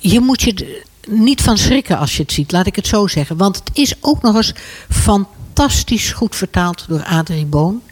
je, 0.00 0.20
moet 0.20 0.42
je 0.42 0.54
er 0.54 1.12
niet 1.12 1.42
van 1.42 1.58
schrikken 1.58 1.98
als 1.98 2.16
je 2.16 2.22
het 2.22 2.32
ziet, 2.32 2.52
laat 2.52 2.66
ik 2.66 2.76
het 2.76 2.86
zo 2.86 3.06
zeggen. 3.06 3.36
Want 3.36 3.56
het 3.56 3.70
is 3.72 3.94
ook 4.00 4.22
nog 4.22 4.36
eens 4.36 4.54
fantastisch 4.88 6.12
goed 6.12 6.36
vertaald 6.36 6.84
door 6.88 7.04
Adrie 7.04 7.46
Boon. 7.46 7.82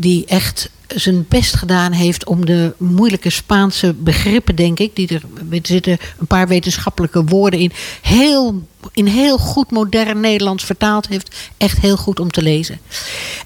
Die 0.00 0.26
echt 0.26 0.70
zijn 0.86 1.26
best 1.28 1.54
gedaan 1.54 1.92
heeft 1.92 2.26
om 2.26 2.46
de 2.46 2.74
moeilijke 2.76 3.30
Spaanse 3.30 3.94
begrippen, 3.94 4.54
denk 4.54 4.78
ik. 4.78 4.96
Die 4.96 5.08
er, 5.08 5.22
er 5.50 5.58
zitten 5.62 5.98
een 6.18 6.26
paar 6.26 6.48
wetenschappelijke 6.48 7.24
woorden 7.24 7.60
in. 7.60 7.72
Heel, 8.02 8.66
in 8.92 9.06
heel 9.06 9.38
goed 9.38 9.70
modern 9.70 10.20
Nederlands 10.20 10.64
vertaald 10.64 11.08
heeft. 11.08 11.36
Echt 11.56 11.80
heel 11.80 11.96
goed 11.96 12.20
om 12.20 12.30
te 12.30 12.42
lezen. 12.42 12.80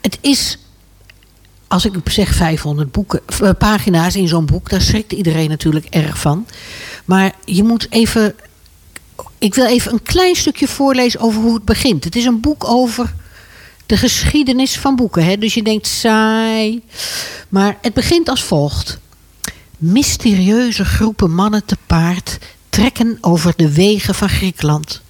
Het 0.00 0.18
is 0.20 0.58
als 1.74 1.84
ik 1.84 1.94
zeg 2.04 2.34
500 2.34 2.92
boeken, 2.92 3.20
eh, 3.40 3.50
pagina's 3.58 4.16
in 4.16 4.28
zo'n 4.28 4.46
boek, 4.46 4.70
daar 4.70 4.80
schrikt 4.80 5.12
iedereen 5.12 5.48
natuurlijk 5.48 5.86
erg 5.90 6.18
van. 6.18 6.46
Maar 7.04 7.34
je 7.44 7.64
moet 7.64 7.86
even. 7.90 8.34
Ik 9.38 9.54
wil 9.54 9.66
even 9.66 9.92
een 9.92 10.02
klein 10.02 10.34
stukje 10.34 10.68
voorlezen 10.68 11.20
over 11.20 11.40
hoe 11.40 11.54
het 11.54 11.64
begint. 11.64 12.04
Het 12.04 12.16
is 12.16 12.24
een 12.24 12.40
boek 12.40 12.68
over 12.68 13.14
de 13.86 13.96
geschiedenis 13.96 14.78
van 14.78 14.96
boeken. 14.96 15.24
Hè? 15.24 15.38
Dus 15.38 15.54
je 15.54 15.62
denkt 15.62 15.86
saai. 15.86 16.82
Maar 17.48 17.78
het 17.80 17.94
begint 17.94 18.28
als 18.28 18.42
volgt. 18.42 18.98
Mysterieuze 19.78 20.84
groepen 20.84 21.34
mannen 21.34 21.64
te 21.64 21.76
paard 21.86 22.38
trekken 22.68 23.18
over 23.20 23.52
de 23.56 23.72
wegen 23.72 24.14
van 24.14 24.28
Griekenland. 24.28 25.02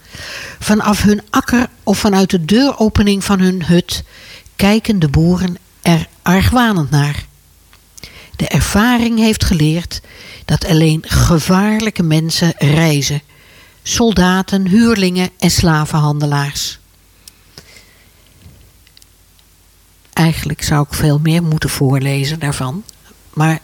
Vanaf 0.59 1.03
hun 1.03 1.23
akker 1.31 1.69
of 1.83 1.99
vanuit 1.99 2.31
de 2.31 2.45
deuropening 2.45 3.25
van 3.25 3.41
hun 3.41 3.65
hut 3.65 4.05
kijken 4.57 4.99
de 4.99 5.09
boeren 5.09 5.57
er 5.83 6.09
argwanend 6.23 6.91
naar. 6.91 7.25
De 8.37 8.49
ervaring 8.49 9.19
heeft 9.19 9.45
geleerd 9.45 10.01
dat 10.45 10.67
alleen 10.67 11.03
gevaarlijke 11.07 12.03
mensen 12.03 12.55
reizen: 12.59 13.23
soldaten, 13.83 14.67
huurlingen 14.67 15.31
en 15.39 15.51
slavenhandelaars. 15.51 16.79
Eigenlijk 20.15 20.63
zou 20.63 20.87
ik 20.89 20.95
veel 20.95 21.19
meer 21.19 21.43
moeten 21.43 21.71
voorlezen 21.71 22.39
daarvan. 22.39 22.85
Maar 23.33 23.61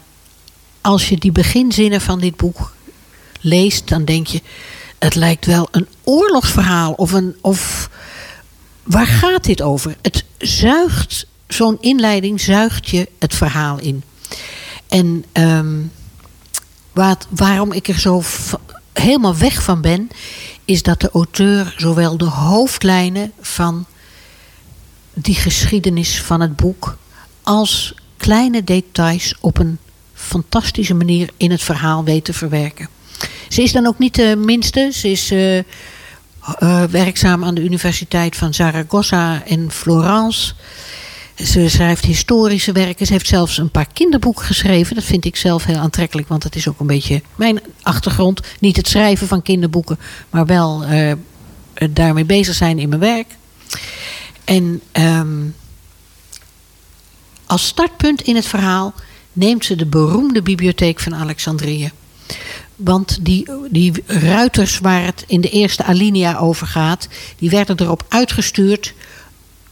als 0.80 1.08
je 1.08 1.18
die 1.18 1.32
beginzinnen 1.32 2.00
van 2.00 2.20
dit 2.20 2.36
boek 2.36 2.72
leest, 3.40 3.88
dan 3.88 4.04
denk 4.04 4.26
je: 4.26 4.42
het 4.98 5.14
lijkt 5.14 5.46
wel 5.46 5.68
een 5.70 5.88
oorlogsverhaal 6.04 6.92
of 6.92 7.12
een. 7.12 7.36
Of, 7.40 7.90
waar 8.82 9.06
gaat 9.06 9.44
dit 9.44 9.62
over? 9.62 9.96
Het 10.02 10.24
zuigt, 10.38 11.26
zo'n 11.48 11.78
inleiding 11.80 12.40
zuigt 12.40 12.88
je 12.88 13.08
het 13.18 13.34
verhaal 13.34 13.78
in. 13.78 14.02
En 14.88 15.24
ehm, 15.32 15.76
waarom 17.28 17.72
ik 17.72 17.88
er 17.88 17.98
zo 17.98 18.22
helemaal 18.92 19.36
weg 19.36 19.62
van 19.62 19.80
ben, 19.80 20.08
is 20.64 20.82
dat 20.82 21.00
de 21.00 21.10
auteur 21.10 21.74
zowel 21.76 22.16
de 22.16 22.24
hoofdlijnen 22.24 23.32
van 23.40 23.86
die 25.22 25.35
geschiedenis 25.35 26.20
van 26.20 26.40
het 26.40 26.56
boek 26.56 26.96
als 27.42 27.94
kleine 28.16 28.64
details 28.64 29.35
op 29.40 29.59
een 29.59 29.78
fantastische 30.14 30.94
manier 30.94 31.30
in 31.37 31.50
het 31.50 31.62
verhaal 31.62 32.04
weet 32.04 32.24
te 32.24 32.33
verwerken. 32.33 32.88
Ze 33.48 33.62
is 33.62 33.72
dan 33.72 33.87
ook 33.87 33.98
niet 33.98 34.14
de 34.14 34.37
minste. 34.37 34.90
Ze 34.92 35.11
is 35.11 35.30
eh, 35.30 35.59
eh, 35.59 35.64
werkzaam 36.90 37.44
aan 37.44 37.54
de 37.54 37.62
Universiteit 37.62 38.37
van 38.37 38.54
Zaragoza 38.54 39.42
en 39.46 39.70
Florence. 39.70 40.54
Ze 41.35 41.68
schrijft 41.68 42.04
historische 42.04 42.72
werken. 42.72 43.06
Ze 43.06 43.12
heeft 43.12 43.26
zelfs 43.26 43.59
een 43.59 43.70
paar 43.70 43.87
kinderboeken 43.92 44.44
geschreven. 44.44 44.94
Dat 44.94 45.04
vind 45.04 45.24
ik 45.24 45.37
zelf 45.37 45.64
heel 45.64 45.76
aantrekkelijk, 45.76 46.28
want 46.28 46.42
dat 46.42 46.54
is 46.54 46.68
ook 46.68 46.80
een 46.80 46.87
beetje 46.87 47.22
mijn 47.35 47.61
achtergrond. 47.83 48.40
Niet 48.61 48.76
het 48.76 48.88
schrijven 48.88 49.26
van 49.26 49.42
kinderboeken, 49.42 49.98
maar 50.30 50.46
wel 50.46 50.85
eh, 50.85 51.12
daarmee 51.90 52.24
bezig 52.24 52.54
zijn 52.54 52.78
in 52.78 52.88
mijn 52.88 53.00
werk. 53.00 53.26
En 54.50 54.80
ehm, 54.92 55.48
als 57.46 57.66
startpunt 57.66 58.22
in 58.22 58.34
het 58.34 58.46
verhaal 58.46 58.94
neemt 59.32 59.64
ze 59.64 59.76
de 59.76 59.86
beroemde 59.86 60.42
bibliotheek 60.42 61.00
van 61.00 61.14
Alexandrië. 61.14 61.90
Want 62.76 63.24
die, 63.24 63.50
die 63.70 63.92
ruiters 64.06 64.78
waar 64.78 65.04
het 65.04 65.24
in 65.26 65.40
de 65.40 65.50
eerste 65.50 65.84
alinea 65.84 66.38
over 66.38 66.66
gaat, 66.66 67.08
die 67.38 67.50
werden 67.50 67.80
erop 67.80 68.04
uitgestuurd 68.08 68.94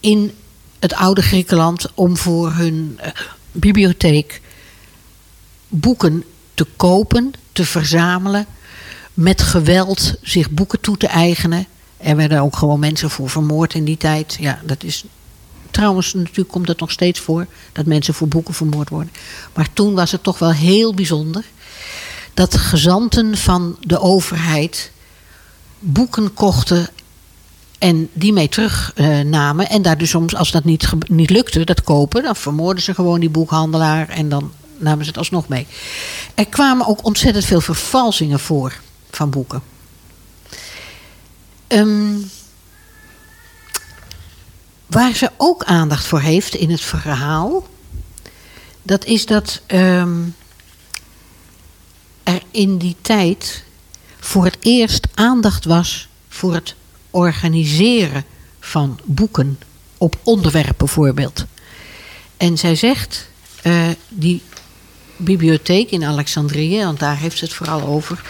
in 0.00 0.32
het 0.78 0.94
oude 0.94 1.22
Griekenland 1.22 1.86
om 1.94 2.16
voor 2.16 2.52
hun 2.52 2.98
eh, 3.00 3.10
bibliotheek 3.52 4.40
boeken 5.68 6.24
te 6.54 6.66
kopen, 6.76 7.32
te 7.52 7.64
verzamelen, 7.64 8.46
met 9.14 9.42
geweld 9.42 10.14
zich 10.22 10.50
boeken 10.50 10.80
toe 10.80 10.96
te 10.96 11.06
eigenen. 11.06 11.66
Er 11.98 12.16
werden 12.16 12.40
ook 12.40 12.56
gewoon 12.56 12.78
mensen 12.78 13.10
voor 13.10 13.30
vermoord 13.30 13.74
in 13.74 13.84
die 13.84 13.96
tijd. 13.96 14.36
Ja, 14.40 14.60
dat 14.64 14.82
is 14.82 15.04
Trouwens, 15.70 16.14
natuurlijk 16.14 16.48
komt 16.48 16.68
het 16.68 16.80
nog 16.80 16.90
steeds 16.90 17.20
voor 17.20 17.46
dat 17.72 17.86
mensen 17.86 18.14
voor 18.14 18.28
boeken 18.28 18.54
vermoord 18.54 18.88
worden. 18.88 19.12
Maar 19.54 19.68
toen 19.72 19.94
was 19.94 20.12
het 20.12 20.22
toch 20.22 20.38
wel 20.38 20.52
heel 20.52 20.94
bijzonder 20.94 21.44
dat 22.34 22.56
gezanten 22.56 23.36
van 23.36 23.76
de 23.80 24.00
overheid 24.00 24.90
boeken 25.78 26.34
kochten 26.34 26.88
en 27.78 28.08
die 28.12 28.32
mee 28.32 28.48
terugnamen. 28.48 29.68
en 29.68 29.82
daar 29.82 29.98
dus 29.98 30.10
soms, 30.10 30.34
als 30.34 30.50
dat 30.50 30.64
niet, 30.64 30.88
niet 31.08 31.30
lukte, 31.30 31.64
dat 31.64 31.82
kopen, 31.82 32.22
dan 32.22 32.36
vermoorden 32.36 32.82
ze 32.82 32.94
gewoon 32.94 33.20
die 33.20 33.30
boekhandelaar 33.30 34.08
en 34.08 34.28
dan 34.28 34.52
namen 34.78 35.04
ze 35.04 35.10
het 35.10 35.18
alsnog 35.18 35.48
mee. 35.48 35.66
Er 36.34 36.46
kwamen 36.46 36.86
ook 36.86 37.04
ontzettend 37.04 37.44
veel 37.44 37.60
vervalsingen 37.60 38.40
voor 38.40 38.80
van 39.10 39.30
boeken. 39.30 39.62
Ehm, 41.68 42.16
waar 44.86 45.14
ze 45.14 45.30
ook 45.36 45.64
aandacht 45.64 46.06
voor 46.06 46.20
heeft 46.20 46.54
in 46.54 46.70
het 46.70 46.80
verhaal, 46.80 47.66
dat 48.82 49.04
is 49.04 49.26
dat 49.26 49.60
ehm, 49.66 50.18
er 52.22 52.42
in 52.50 52.78
die 52.78 52.96
tijd 53.00 53.64
voor 54.20 54.44
het 54.44 54.56
eerst 54.60 55.06
aandacht 55.14 55.64
was 55.64 56.08
voor 56.28 56.54
het 56.54 56.74
organiseren 57.10 58.24
van 58.60 59.00
boeken 59.04 59.58
op 59.98 60.16
onderwerp 60.22 60.74
bijvoorbeeld. 60.78 61.44
En 62.36 62.58
zij 62.58 62.74
zegt, 62.74 63.28
eh, 63.62 63.88
die 64.08 64.42
bibliotheek 65.16 65.90
in 65.90 66.04
Alexandrië, 66.04 66.84
want 66.84 66.98
daar 66.98 67.16
heeft 67.16 67.38
ze 67.38 67.44
het 67.44 67.54
vooral 67.54 67.82
over, 67.82 68.22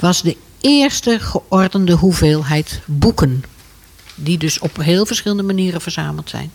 was 0.00 0.22
de 0.22 0.36
eerste 0.64 1.18
geordende 1.20 1.92
hoeveelheid 1.92 2.80
boeken. 2.84 3.44
Die 4.14 4.38
dus 4.38 4.58
op 4.58 4.76
heel 4.82 5.06
verschillende 5.06 5.42
manieren 5.42 5.80
verzameld 5.80 6.30
zijn. 6.30 6.50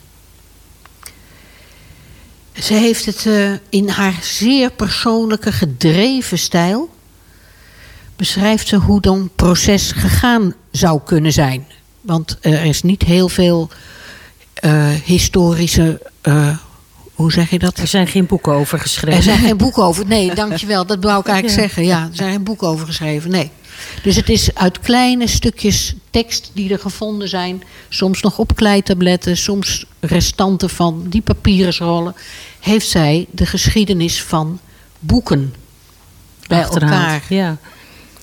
Ze 2.54 2.74
heeft 2.74 3.06
het 3.06 3.26
eh, 3.26 3.52
in 3.70 3.90
haar 3.90 4.18
zeer 4.22 4.72
persoonlijke, 4.72 5.52
gedreven 5.52 6.38
stijl 6.40 6.90
beschrijft 8.16 8.68
ze 8.68 8.76
hoe 8.76 9.02
dan 9.02 9.30
proces 9.36 9.92
gegaan 9.92 10.54
zou 10.72 11.00
kunnen 11.06 11.32
zijn. 11.32 11.68
Want 12.02 12.38
er 12.42 12.64
is 12.66 12.82
niet 12.82 13.02
heel 13.02 13.30
veel 13.30 13.70
eh, 14.54 14.90
historische. 15.04 16.02
eh, 16.22 16.58
hoe 17.14 17.32
zeg 17.32 17.50
je 17.50 17.60
dat? 17.60 17.78
Er 17.78 17.88
zijn 17.88 18.08
geen 18.08 18.26
boeken 18.26 18.54
over 18.54 18.80
geschreven. 18.80 19.18
Er 19.18 19.24
zijn 19.24 19.38
geen 19.40 19.58
boeken 19.58 19.84
over. 19.84 20.06
Nee, 20.08 20.34
dankjewel. 20.36 20.86
Dat 20.86 21.04
wou 21.04 21.20
ik 21.20 21.28
eigenlijk 21.28 21.56
Ja. 21.60 21.62
zeggen. 21.68 21.86
Ja, 21.86 22.02
er 22.10 22.16
zijn 22.16 22.32
geen 22.32 22.44
boeken 22.44 22.68
over 22.68 22.86
geschreven. 22.86 23.32
Nee. 23.32 23.52
Dus 24.04 24.16
het 24.16 24.30
is 24.30 24.56
uit 24.56 24.80
kleine 24.80 25.28
stukjes 25.28 25.94
tekst 26.10 26.52
die 26.54 26.72
er 26.72 26.80
gevonden 26.80 27.30
zijn. 27.30 27.64
Soms 27.90 28.22
nog 28.22 28.38
op 28.40 28.56
kleitabletten, 28.56 29.38
soms 29.38 29.86
restanten 30.00 30.70
van 30.70 31.06
die 31.10 31.22
papierensrollen. 31.22 32.16
Heeft 32.60 32.88
zij 32.88 33.26
de 33.32 33.46
geschiedenis 33.46 34.24
van 34.24 34.60
boeken 35.00 35.54
bij 36.48 36.64
Achterhaald. 36.64 36.92
elkaar 37.02 37.24
Ja. 37.30 37.58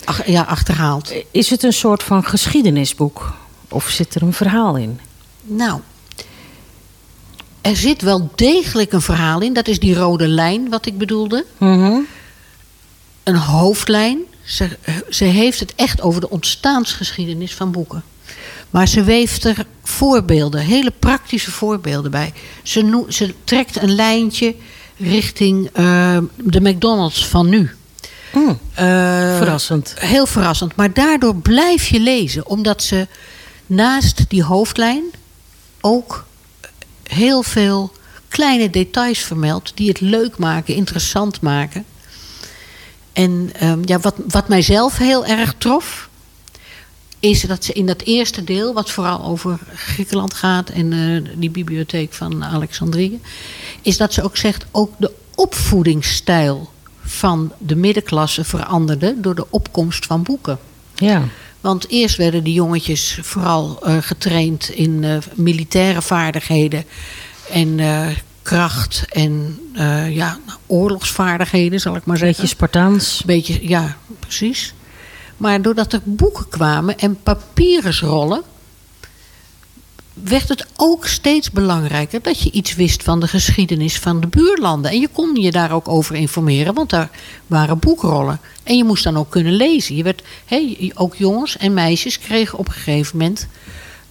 ach- 0.05 0.27
ja, 0.27 0.41
achterhaald. 0.41 1.13
Is 1.31 1.49
het 1.49 1.63
een 1.63 1.73
soort 1.73 2.03
van 2.03 2.23
geschiedenisboek? 2.23 3.33
Of 3.69 3.89
zit 3.89 4.15
er 4.15 4.21
een 4.21 4.33
verhaal 4.33 4.75
in? 4.75 4.99
Nou, 5.43 5.79
er 7.61 7.75
zit 7.77 8.01
wel 8.01 8.29
degelijk 8.35 8.93
een 8.93 9.01
verhaal 9.01 9.41
in. 9.41 9.53
Dat 9.53 9.67
is 9.67 9.79
die 9.79 9.95
rode 9.95 10.27
lijn 10.27 10.69
wat 10.69 10.85
ik 10.85 10.97
bedoelde. 10.97 11.45
Mhm. 11.57 11.97
een 13.23 13.35
hoofdlijn. 13.35 14.19
Ze, 14.47 14.77
ze 15.09 15.23
heeft 15.23 15.59
het 15.59 15.75
echt 15.75 16.01
over 16.01 16.21
de 16.21 16.29
ontstaansgeschiedenis 16.29 17.53
van 17.53 17.71
boeken. 17.71 18.03
Maar 18.69 18.87
ze 18.87 19.03
weeft 19.03 19.43
er 19.43 19.65
voorbeelden, 19.83 20.61
hele 20.61 20.91
praktische 20.99 21.51
voorbeelden 21.51 22.11
bij. 22.11 22.33
Ze, 22.63 23.05
ze 23.09 23.33
trekt 23.43 23.81
een 23.81 23.95
lijntje 23.95 24.55
richting 24.97 25.69
eh, 25.73 26.17
de 26.35 26.61
McDonald's 26.61 27.27
van 27.27 27.49
nu. 27.49 27.71
Mm, 28.33 28.59
verrassend. 29.37 29.93
Heel 29.97 30.25
verrassend. 30.25 30.75
Maar 30.75 30.93
daardoor 30.93 31.35
blijf 31.35 31.87
je 31.87 31.99
lezen. 31.99 32.47
Omdat 32.47 32.83
ze 32.83 33.07
naast 33.65 34.25
die 34.27 34.43
hoofdlijn 34.43 35.03
ook 35.81 36.25
heel 37.03 37.43
veel 37.43 37.91
kleine 38.27 38.69
details 38.69 39.19
vermeldt. 39.19 39.71
Die 39.75 39.87
het 39.87 39.99
leuk 39.99 40.37
maken, 40.37 40.75
interessant 40.75 41.41
maken. 41.41 41.85
En 43.17 43.49
ehm, 43.53 43.79
ja, 43.85 43.99
wat, 43.99 44.15
wat 44.27 44.47
mijzelf 44.47 44.97
heel 44.97 45.25
erg 45.25 45.53
trof. 45.57 46.09
Is 47.19 47.41
dat 47.41 47.63
ze 47.63 47.73
in 47.73 47.85
dat 47.85 48.01
eerste 48.01 48.43
deel, 48.43 48.73
wat 48.73 48.91
vooral 48.91 49.23
over 49.23 49.59
Griekenland 49.75 50.33
gaat 50.33 50.69
en 50.69 50.93
eh, 50.93 51.31
die 51.39 51.49
bibliotheek 51.49 52.13
van 52.13 52.43
Alexandrië, 52.43 53.21
is 53.81 53.97
dat 53.97 54.13
ze 54.13 54.23
ook 54.23 54.37
zegt, 54.37 54.65
ook 54.71 54.91
de 54.97 55.11
opvoedingsstijl 55.35 56.69
van 57.01 57.51
de 57.57 57.75
middenklasse 57.75 58.43
veranderde 58.43 59.15
door 59.17 59.35
de 59.35 59.47
opkomst 59.49 60.05
van 60.05 60.23
boeken. 60.23 60.59
Ja. 60.95 61.23
Want 61.61 61.89
eerst 61.89 62.17
werden 62.17 62.43
die 62.43 62.53
jongetjes 62.53 63.19
vooral 63.21 63.79
eh, 63.83 63.97
getraind 63.99 64.69
in 64.69 65.03
eh, 65.03 65.17
militaire 65.33 66.01
vaardigheden 66.01 66.85
en 67.49 67.79
kracht 68.47 69.05
en 69.09 69.59
eh, 69.73 70.15
ja, 70.15 70.37
oorlogsvaardigheden, 70.65 71.79
zal 71.79 71.95
ik 71.95 72.05
maar 72.05 72.17
zeggen. 72.17 72.41
Beetje 72.41 72.55
Spartaans. 72.55 73.23
Beetje, 73.25 73.67
ja, 73.67 73.97
precies. 74.19 74.73
Maar 75.37 75.61
doordat 75.61 75.93
er 75.93 76.01
boeken 76.03 76.49
kwamen 76.49 76.97
en 76.97 77.21
papierensrollen, 77.23 78.41
werd 80.13 80.49
het 80.49 80.67
ook 80.75 81.05
steeds 81.05 81.51
belangrijker 81.51 82.21
dat 82.21 82.41
je 82.41 82.51
iets 82.51 82.75
wist 82.75 83.03
van 83.03 83.19
de 83.19 83.27
geschiedenis 83.27 83.99
van 83.99 84.19
de 84.19 84.27
buurlanden. 84.27 84.91
En 84.91 84.99
je 84.99 85.09
kon 85.11 85.35
je 85.35 85.51
daar 85.51 85.71
ook 85.71 85.87
over 85.87 86.15
informeren, 86.15 86.73
want 86.73 86.89
daar 86.89 87.09
waren 87.47 87.79
boekrollen. 87.79 88.39
En 88.63 88.77
je 88.77 88.83
moest 88.83 89.03
dan 89.03 89.17
ook 89.17 89.29
kunnen 89.29 89.53
lezen. 89.53 89.95
Je 89.95 90.03
werd, 90.03 90.23
hè, 90.45 90.77
ook 90.93 91.15
jongens 91.15 91.57
en 91.57 91.73
meisjes 91.73 92.19
kregen 92.19 92.57
op 92.57 92.67
een 92.67 92.73
gegeven 92.73 93.17
moment 93.17 93.47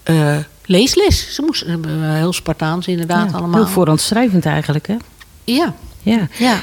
eh, 0.06 0.36
leesles. 0.64 1.34
Ze 1.34 1.42
moesten 1.42 1.84
eh, 1.84 2.14
heel 2.14 2.32
Spartaans 2.32 2.86
inderdaad 2.86 3.30
Ja, 3.30 3.36
allemaal. 3.36 3.64
Heel 3.64 3.72
vooraanschrijvend 3.72 4.46
eigenlijk, 4.46 4.86
hè? 4.86 4.96
Ja, 5.44 5.74
Ja. 6.02 6.28
ja. 6.38 6.62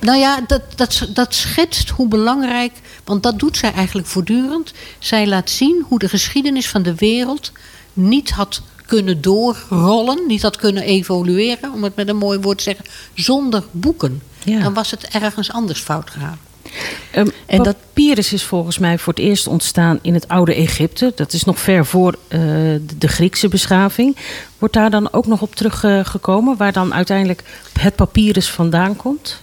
Nou 0.00 0.18
ja, 0.18 0.40
dat, 0.46 0.62
dat, 0.76 1.08
dat 1.14 1.34
schetst 1.34 1.88
hoe 1.88 2.08
belangrijk, 2.08 2.72
want 3.04 3.22
dat 3.22 3.38
doet 3.38 3.56
zij 3.56 3.72
eigenlijk 3.72 4.08
voortdurend. 4.08 4.72
Zij 4.98 5.26
laat 5.26 5.50
zien 5.50 5.84
hoe 5.88 5.98
de 5.98 6.08
geschiedenis 6.08 6.68
van 6.68 6.82
de 6.82 6.94
wereld 6.94 7.52
niet 7.92 8.30
had 8.30 8.62
kunnen 8.86 9.20
doorrollen, 9.20 10.26
niet 10.26 10.42
had 10.42 10.56
kunnen 10.56 10.82
evolueren, 10.82 11.72
om 11.72 11.84
het 11.84 11.96
met 11.96 12.08
een 12.08 12.16
mooi 12.16 12.38
woord 12.38 12.58
te 12.58 12.64
zeggen, 12.64 12.84
zonder 13.14 13.64
boeken. 13.70 14.22
Ja. 14.44 14.60
Dan 14.60 14.74
was 14.74 14.90
het 14.90 15.04
ergens 15.04 15.52
anders 15.52 15.80
fout 15.80 16.10
gegaan. 16.10 16.38
Ehm, 17.10 17.28
En 17.46 17.62
dat- 17.62 17.76
papyrus 17.92 18.32
is 18.32 18.42
volgens 18.42 18.78
mij 18.78 18.98
voor 18.98 19.12
het 19.12 19.22
eerst 19.22 19.46
ontstaan 19.46 19.98
in 20.02 20.14
het 20.14 20.28
oude 20.28 20.54
Egypte. 20.54 21.12
Dat 21.16 21.32
is 21.32 21.44
nog 21.44 21.60
ver 21.60 21.86
voor 21.86 22.14
eh, 22.28 22.40
de, 22.98 23.08
Griekse 23.08 23.48
beschaving. 23.48 24.16
Wordt 24.58 24.74
daar 24.74 24.90
dan 24.90 25.12
ook 25.12 25.26
nog 25.26 25.42
op 25.42 25.54
teruggekomen, 25.54 26.56
waar 26.56 26.72
dan 26.72 26.94
uiteindelijk 26.94 27.42
het 27.80 27.96
papyrus 27.96 28.50
vandaan 28.50 28.96
komt? 28.96 29.42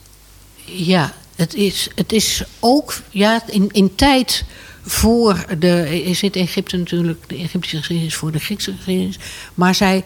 Ja, 0.65 1.13
het 1.35 1.53
is, 1.53 1.87
het 1.95 2.11
is 2.11 2.43
ook 2.59 2.93
ja, 3.09 3.41
in, 3.47 3.69
in 3.71 3.95
tijd 3.95 4.43
voor 4.81 5.45
de. 5.59 6.09
Zit 6.13 6.35
in 6.35 6.41
Egypte 6.41 6.77
natuurlijk 6.77 7.23
de 7.27 7.35
Egyptische 7.37 7.77
geschiedenis 7.77 8.15
voor 8.15 8.31
de 8.31 8.39
Griekse 8.39 8.73
geschiedenis. 8.75 9.17
Maar 9.53 9.75
zij, 9.75 10.03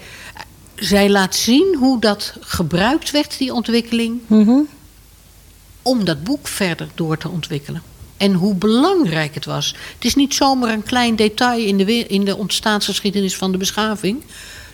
zij 0.76 1.10
laat 1.10 1.36
zien 1.36 1.76
hoe 1.80 2.00
dat 2.00 2.34
gebruikt 2.40 3.12
werd, 3.12 3.38
die 3.38 3.54
ontwikkeling, 3.54 4.20
Mhm. 4.28 4.60
Om 5.84 6.06
dat 6.06 6.24
boek 6.24 6.48
verder 6.48 6.88
door 6.96 7.18
te 7.18 7.30
ontwikkelen. 7.30 7.82
En 8.18 8.34
hoe 8.34 8.56
belangrijk 8.56 9.36
het 9.36 9.46
was. 9.46 9.76
Het 9.96 10.06
is 10.06 10.16
niet 10.16 10.34
zomaar 10.34 10.74
een 10.74 10.84
klein 10.84 11.16
detail 11.16 11.66
in 11.66 11.78
de, 11.78 11.98
in 12.08 12.26
de 12.26 12.38
ontstaansgeschiedenis 12.38 13.36
van 13.36 13.52
de 13.52 13.58
beschaving. 13.58 14.24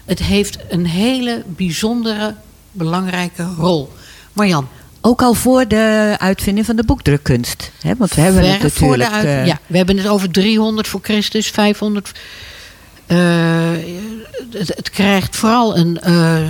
Het 0.06 0.20
heeft 0.20 0.58
een 0.70 0.86
hele 0.86 1.44
bijzondere, 1.48 2.36
belangrijke 2.72 3.44
rol. 3.58 3.94
Marjan, 4.34 4.68
Ook 5.02 5.22
al 5.22 5.34
voor 5.34 5.68
de 5.68 6.16
uitvinding 6.20 6.66
van 6.66 6.76
de 6.76 6.84
boekdrukkunst. 6.84 7.72
Hè? 7.82 7.96
Want 7.98 8.14
we 8.14 8.22
hebben 8.22 8.52
het 8.52 8.60
Ver 8.62 8.72
voor 8.72 8.98
de 8.98 8.98
natuurlijk... 8.98 9.28
uit- 9.28 9.40
eh, 9.42 9.46
ja, 9.46 9.60
we 9.68 9.78
hebben 9.78 9.98
het 9.98 10.08
over 10.08 10.32
300 10.32 10.88
voor 10.88 11.00
Christus, 11.04 11.48
500. 11.50 12.12
eh, 13.06 13.18
het, 14.52 14.68
het 14.76 14.90
krijgt 14.90 15.36
vooral 15.36 15.78
een, 15.78 16.00
eh, 16.00 16.48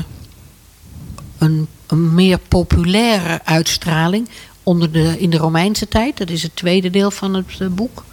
een, 1.38 1.68
een 1.88 2.14
meer 2.14 2.38
populaire 2.48 3.40
uitstraling 3.44 4.30
onder 4.70 4.92
de, 4.92 5.16
in 5.20 5.30
de 5.30 5.38
Romeinse 5.38 5.88
tijd. 5.88 6.18
Dat 6.18 6.30
is 6.30 6.44
het 6.44 6.56
tweede 6.56 6.90
deel 6.90 7.12
van 7.12 7.34
het 7.34 7.46
eh, 7.60 7.68
boek. 7.68 8.04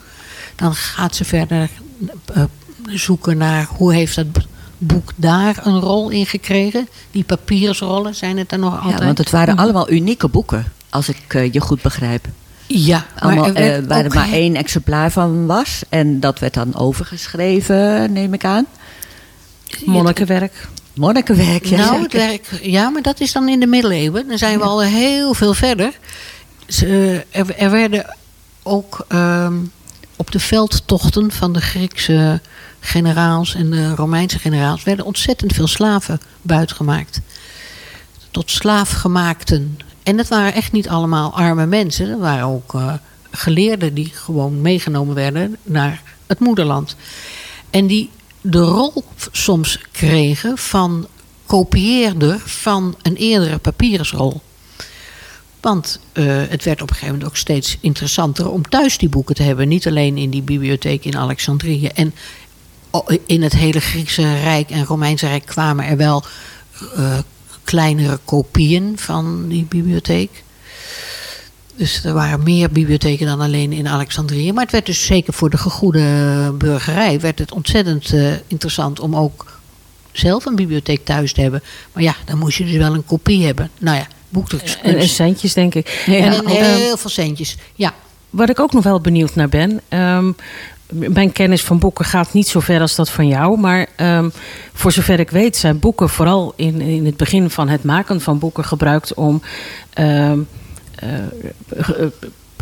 Dan 0.54 0.74
gaat 0.74 1.16
ze 1.16 1.24
verder 1.24 1.70
eh, 2.34 2.44
zoeken 2.86 3.36
naar 3.36 3.68
hoe 3.76 3.94
heeft 3.94 4.14
dat 4.14 4.26
boek 4.78 5.12
daar 5.16 5.66
een 5.66 5.80
rol 5.80 6.10
in 6.10 6.26
gekregen. 6.26 6.88
Die 7.10 7.24
papiersrollen 7.24 8.14
zijn 8.14 8.38
het 8.38 8.52
er 8.52 8.58
nog 8.58 8.72
ja, 8.72 8.78
altijd. 8.78 9.04
want 9.04 9.18
het 9.18 9.30
waren 9.30 9.56
allemaal 9.56 9.90
unieke 9.90 10.28
boeken. 10.28 10.72
Als 10.90 11.08
ik 11.08 11.34
eh, 11.34 11.52
je 11.52 11.60
goed 11.60 11.82
begrijp. 11.82 12.26
ja, 12.66 13.06
Allemaal, 13.18 13.46
er 13.46 13.52
werd 13.52 13.82
eh, 13.82 13.88
waar 13.88 14.04
er 14.04 14.14
maar 14.14 14.32
één 14.32 14.56
exemplaar 14.56 15.10
van 15.10 15.46
was. 15.46 15.82
En 15.88 16.20
dat 16.20 16.38
werd 16.38 16.54
dan 16.54 16.74
overgeschreven, 16.74 18.12
neem 18.12 18.34
ik 18.34 18.44
aan. 18.44 18.66
Monnikenwerk. 19.84 20.68
Monnikenwerk, 20.94 21.64
ja. 21.64 21.76
nou, 21.76 22.00
zeker. 22.00 22.20
het 22.20 22.30
werk, 22.30 22.62
ja, 22.62 22.90
maar 22.90 23.02
dat 23.02 23.20
is 23.20 23.32
dan 23.32 23.48
in 23.48 23.60
de 23.60 23.66
middeleeuwen. 23.66 24.28
Dan 24.28 24.38
zijn 24.38 24.58
we 24.58 24.64
al 24.64 24.82
heel 24.82 25.34
veel 25.34 25.54
verder. 25.54 25.98
Ze, 26.68 27.24
er, 27.30 27.56
er 27.56 27.70
werden 27.70 28.16
ook 28.62 29.04
ehm, 29.08 29.54
op 30.16 30.30
de 30.30 30.40
veldtochten 30.40 31.32
van 31.32 31.52
de 31.52 31.60
Griekse 31.60 32.40
generaals 32.80 33.54
en 33.54 33.70
de 33.70 33.94
Romeinse 33.94 34.38
generaals... 34.38 34.82
werden 34.82 35.04
ontzettend 35.04 35.52
veel 35.52 35.66
slaven 35.66 36.20
buitgemaakt. 36.42 37.20
Tot 38.30 38.50
slaafgemaakten. 38.50 39.78
En 40.02 40.16
dat 40.16 40.28
waren 40.28 40.54
echt 40.54 40.72
niet 40.72 40.88
allemaal 40.88 41.34
arme 41.34 41.66
mensen. 41.66 42.08
Dat 42.08 42.18
waren 42.18 42.46
ook 42.46 42.74
eh, 42.74 42.92
geleerden 43.30 43.94
die 43.94 44.10
gewoon 44.14 44.60
meegenomen 44.60 45.14
werden 45.14 45.56
naar 45.62 46.02
het 46.26 46.38
moederland. 46.38 46.96
En 47.70 47.86
die 47.86 48.10
de 48.40 48.60
rol 48.60 49.04
soms 49.30 49.78
kregen 49.92 50.58
van 50.58 51.06
kopieerder 51.46 52.38
van 52.44 52.96
een 53.02 53.16
eerdere 53.16 53.58
papierensrol. 53.58 54.40
Want 55.60 56.00
eh, 56.12 56.24
het 56.26 56.64
werd 56.64 56.82
op 56.82 56.88
een 56.88 56.94
gegeven 56.94 57.14
moment 57.14 57.30
ook 57.30 57.36
steeds 57.36 57.78
interessanter 57.80 58.50
om 58.50 58.68
thuis 58.68 58.98
die 58.98 59.08
boeken 59.08 59.34
te 59.34 59.42
hebben. 59.42 59.68
Niet 59.68 59.86
alleen 59.86 60.16
in 60.16 60.30
die 60.30 60.42
bibliotheek 60.42 61.04
in 61.04 61.16
Alexandrië. 61.16 61.86
En 61.86 62.14
in 63.26 63.42
het 63.42 63.52
hele 63.52 63.80
Griekse 63.80 64.40
Rijk 64.40 64.70
en 64.70 64.84
Romeinse 64.84 65.26
Rijk 65.26 65.46
kwamen 65.46 65.84
er 65.84 65.96
wel 65.96 66.24
eh, 66.96 67.18
kleinere 67.64 68.18
kopieën 68.24 68.98
van 68.98 69.48
die 69.48 69.64
bibliotheek. 69.64 70.44
Dus 71.76 72.04
er 72.04 72.12
waren 72.12 72.42
meer 72.42 72.70
bibliotheken 72.70 73.26
dan 73.26 73.40
alleen 73.40 73.72
in 73.72 73.88
Alexandrië. 73.88 74.52
Maar 74.52 74.62
het 74.62 74.72
werd 74.72 74.86
dus 74.86 75.06
zeker 75.06 75.32
voor 75.32 75.50
de 75.50 75.56
gegoede 75.56 76.52
burgerij... 76.58 77.20
werd 77.20 77.38
het 77.38 77.52
ontzettend 77.52 78.12
eh, 78.12 78.32
interessant 78.46 79.00
om 79.00 79.16
ook 79.16 79.60
zelf 80.12 80.44
een 80.44 80.56
bibliotheek 80.56 81.04
thuis 81.04 81.32
te 81.32 81.40
hebben. 81.40 81.62
Maar 81.92 82.02
ja, 82.02 82.14
dan 82.24 82.38
moest 82.38 82.58
je 82.58 82.64
dus 82.64 82.76
wel 82.76 82.94
een 82.94 83.04
kopie 83.04 83.44
hebben. 83.44 83.70
Nou 83.78 83.96
ja, 83.96 84.06
En, 84.82 84.96
en 84.96 85.08
centjes, 85.08 85.54
denk 85.54 85.74
ik. 85.74 86.04
En, 86.06 86.14
En, 86.14 86.44
ehm, 86.44 86.74
heel 86.74 86.96
veel 86.96 87.10
centjes. 87.10 87.56
Ja, 87.74 87.94
Waar 88.30 88.50
ik 88.50 88.60
ook 88.60 88.72
nog 88.72 88.84
wel 88.84 89.00
benieuwd 89.00 89.34
naar 89.34 89.48
ben. 89.48 89.80
ehm, 89.88 90.32
mijn 90.88 91.32
kennis 91.32 91.62
van 91.62 91.78
boeken 91.78 92.04
gaat 92.04 92.32
niet 92.32 92.48
zo 92.48 92.60
ver 92.60 92.80
als 92.80 92.94
dat 92.94 93.10
van 93.10 93.26
jou. 93.28 93.58
Maar 93.58 93.86
ehm, 93.96 94.28
voor 94.72 94.92
zover 94.92 95.20
ik 95.20 95.30
weet 95.30 95.56
zijn 95.56 95.78
boeken 95.78 96.08
vooral 96.08 96.52
in, 96.56 96.80
in 96.80 97.06
het 97.06 97.16
begin 97.16 97.50
van 97.50 97.68
het 97.68 97.84
maken 97.84 98.20
van 98.20 98.38
boeken 98.38 98.64
gebruikt 98.64 99.14
om 99.14 99.42
eh, 99.92 100.32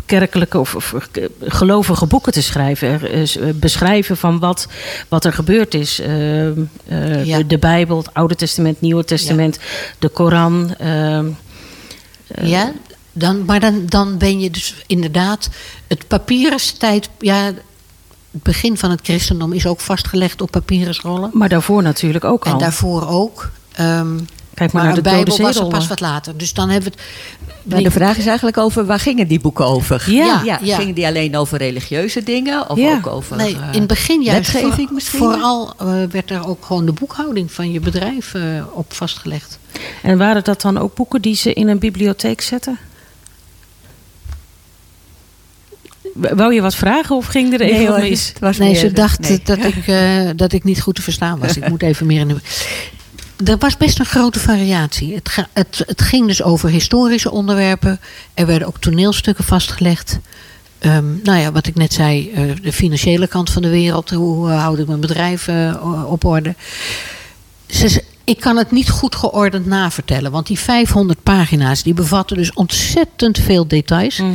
kerkelijke 0.05 0.59
of, 0.59 0.75
of 0.75 0.95
gelovige 1.41 2.05
boeken 2.05 2.31
te 2.31 2.41
schrijven. 2.41 3.01
Eh, 3.11 3.23
beschrijven 3.55 4.17
van 4.17 4.39
wat, 4.39 4.67
wat 5.07 5.25
er 5.25 5.33
gebeurd 5.33 5.73
is. 5.73 5.95
Ja. 5.95 7.37
de, 7.37 7.43
de 7.47 7.57
Bijbel, 7.57 7.97
het 7.97 8.13
Oude 8.13 8.35
Testament, 8.35 8.81
Nieuwe 8.81 9.03
Testament, 9.03 9.59
de 9.99 10.09
Koran. 10.09 10.75
Ja, 12.41 12.71
dan, 13.11 13.45
maar 13.45 13.59
dan, 13.59 13.85
dan 13.85 14.17
ben 14.17 14.39
je 14.39 14.51
dus 14.51 14.75
inderdaad 14.87 15.49
het 15.87 16.07
papierenstijd. 16.07 17.09
Ja, 17.19 17.43
het 17.45 18.43
begin 18.43 18.77
van 18.77 18.89
het 18.89 18.99
christendom 19.03 19.53
is 19.53 19.67
ook 19.67 19.79
vastgelegd 19.79 20.41
op 20.41 20.51
papierensrollen. 20.51 21.29
maar 21.33 21.49
daarvoor 21.49 21.83
natuurlijk 21.83 22.23
ook 22.23 22.45
al. 22.45 22.51
En 22.51 22.57
daarvoor 22.57 23.07
ook. 23.07 23.51
Ehm, 23.71 24.17
Kijk 24.53 24.71
maar, 24.71 24.83
maar 24.83 24.93
naar 24.93 25.03
de 25.03 25.09
Bijbel 25.09 25.37
was 25.37 25.55
er 25.55 25.67
pas 25.67 25.87
wat 25.87 25.99
later. 25.99 26.37
Dus 26.37 26.53
dan 26.53 26.69
hebben 26.69 26.91
we 26.91 26.97
het. 26.97 27.07
Maar 27.65 27.83
de 27.83 27.91
vraag 27.91 28.17
is 28.17 28.25
eigenlijk 28.25 28.57
over 28.57 28.85
waar 28.85 28.99
gingen 28.99 29.27
die 29.27 29.39
boeken 29.39 29.65
over? 29.65 30.11
Ja. 30.11 30.41
Ja. 30.43 30.57
Gingen 30.77 30.93
die 30.95 31.05
alleen 31.05 31.37
over 31.37 31.57
religieuze 31.57 32.23
dingen? 32.23 32.69
Of 32.69 32.77
Ja. 32.77 32.93
ook 32.95 33.07
over 33.07 33.35
Nee, 33.37 33.55
eh, 33.55 33.61
in 33.71 33.79
het 33.79 33.87
begin 33.87 34.21
juist. 34.21 34.51
wetgeving 34.51 34.85
voor- 34.87 34.93
misschien? 34.93 35.19
Vooral 35.19 35.73
eh, 35.79 35.87
werd 36.11 36.29
er 36.29 36.47
ook 36.47 36.65
gewoon 36.65 36.85
de 36.85 36.91
boekhouding 36.91 37.51
van 37.51 37.71
je 37.71 37.79
bedrijf 37.79 38.33
eh, 38.33 38.41
op 38.73 38.93
vastgelegd. 38.93 39.59
En 40.01 40.17
waren 40.17 40.43
dat 40.43 40.61
dan 40.61 40.77
ook 40.77 40.95
boeken 40.95 41.21
die 41.21 41.35
ze 41.35 41.53
in 41.53 41.67
een 41.67 41.79
bibliotheek 41.79 42.41
zetten? 42.41 42.77
Wou 46.13 46.53
je 46.53 46.61
wat 46.61 46.75
vragen 46.75 47.15
of 47.15 47.25
ging 47.25 47.53
er 47.53 47.61
even 47.61 47.75
Nee 47.77 47.87
wat 47.87 47.95
hoor, 47.99 48.09
mis? 48.09 48.27
het 48.27 48.39
was 48.39 48.57
Nee, 48.57 48.71
meer- 48.71 48.79
ze 48.79 48.91
dacht 48.91 49.19
nee. 49.19 49.39
dat, 49.43 49.57
ik, 49.63 49.87
eh, 49.87 50.29
dat 50.35 50.51
ik 50.53 50.63
niet 50.63 50.81
goed 50.81 50.95
te 50.95 51.01
verstaan 51.01 51.39
was. 51.39 51.57
Ik 51.57 51.69
moet 51.69 51.81
even 51.81 52.05
meer 52.05 52.19
in 52.19 52.27
de. 52.27 52.35
Er 53.45 53.57
was 53.57 53.77
best 53.77 53.99
een 53.99 54.05
grote 54.05 54.39
variatie. 54.39 55.13
Het, 55.15 55.29
ga- 55.29 55.47
het, 55.53 55.83
het 55.85 56.01
ging 56.01 56.27
dus 56.27 56.43
over 56.43 56.69
historische 56.69 57.31
onderwerpen. 57.31 57.99
Er 58.33 58.45
werden 58.45 58.67
ook 58.67 58.79
toneelstukken 58.79 59.43
vastgelegd. 59.43 60.19
Ehm, 60.79 61.21
nou 61.23 61.39
ja, 61.39 61.51
wat 61.51 61.67
ik 61.67 61.75
net 61.75 61.93
zei, 61.93 62.31
eh, 62.31 62.43
de 62.61 62.73
financiële 62.73 63.27
kant 63.27 63.49
van 63.49 63.61
de 63.61 63.69
wereld. 63.69 64.09
Hoe 64.09 64.49
houd 64.49 64.79
ik 64.79 64.87
mijn 64.87 64.99
bedrijf 64.99 65.47
eh, 65.47 66.05
op 66.07 66.23
orde? 66.25 66.55
Ze, 67.67 67.87
ze- 67.89 68.03
ik 68.23 68.39
kan 68.39 68.57
het 68.57 68.71
niet 68.71 68.89
goed 68.89 69.15
geordend 69.15 69.65
navertellen. 69.65 70.31
Want 70.31 70.47
die 70.47 70.59
500 70.59 71.23
pagina's 71.23 71.83
die 71.83 71.93
bevatten 71.93 72.37
dus 72.37 72.53
ontzettend 72.53 73.39
veel 73.39 73.67
details. 73.67 74.17
Mhm. 74.19 74.31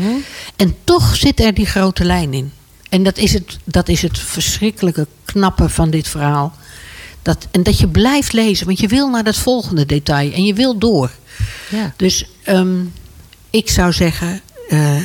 En 0.57 0.75
toch 0.85 1.17
zit 1.17 1.41
er 1.41 1.55
die 1.55 1.67
grote 1.67 2.05
lijn 2.05 2.35
in. 2.35 2.53
En 2.89 3.03
dat 3.03 3.19
is 3.19 3.33
het, 3.33 3.59
dat 3.65 3.89
is 3.89 4.03
het 4.03 4.19
verschrikkelijke 4.19 5.07
knappe 5.25 5.69
van 5.69 5.91
dit 5.91 6.09
verhaal. 6.09 6.53
Dat, 7.23 7.49
en 7.51 7.63
dat 7.63 7.79
je 7.79 7.89
blijft 7.89 8.33
lezen, 8.33 8.67
want 8.67 8.81
je 8.81 8.89
wil 8.89 9.09
naar 9.09 9.25
dat 9.25 9.37
volgende 9.37 9.87
detail 9.87 10.33
en 10.33 10.45
je 10.45 10.55
wil 10.55 10.79
door. 10.79 11.11
Ja. 11.69 11.93
Dus 11.97 12.25
ehm, 12.45 12.85
ik 13.51 13.71
zou 13.71 13.93
zeggen, 13.93 14.41
eh, 14.69 14.97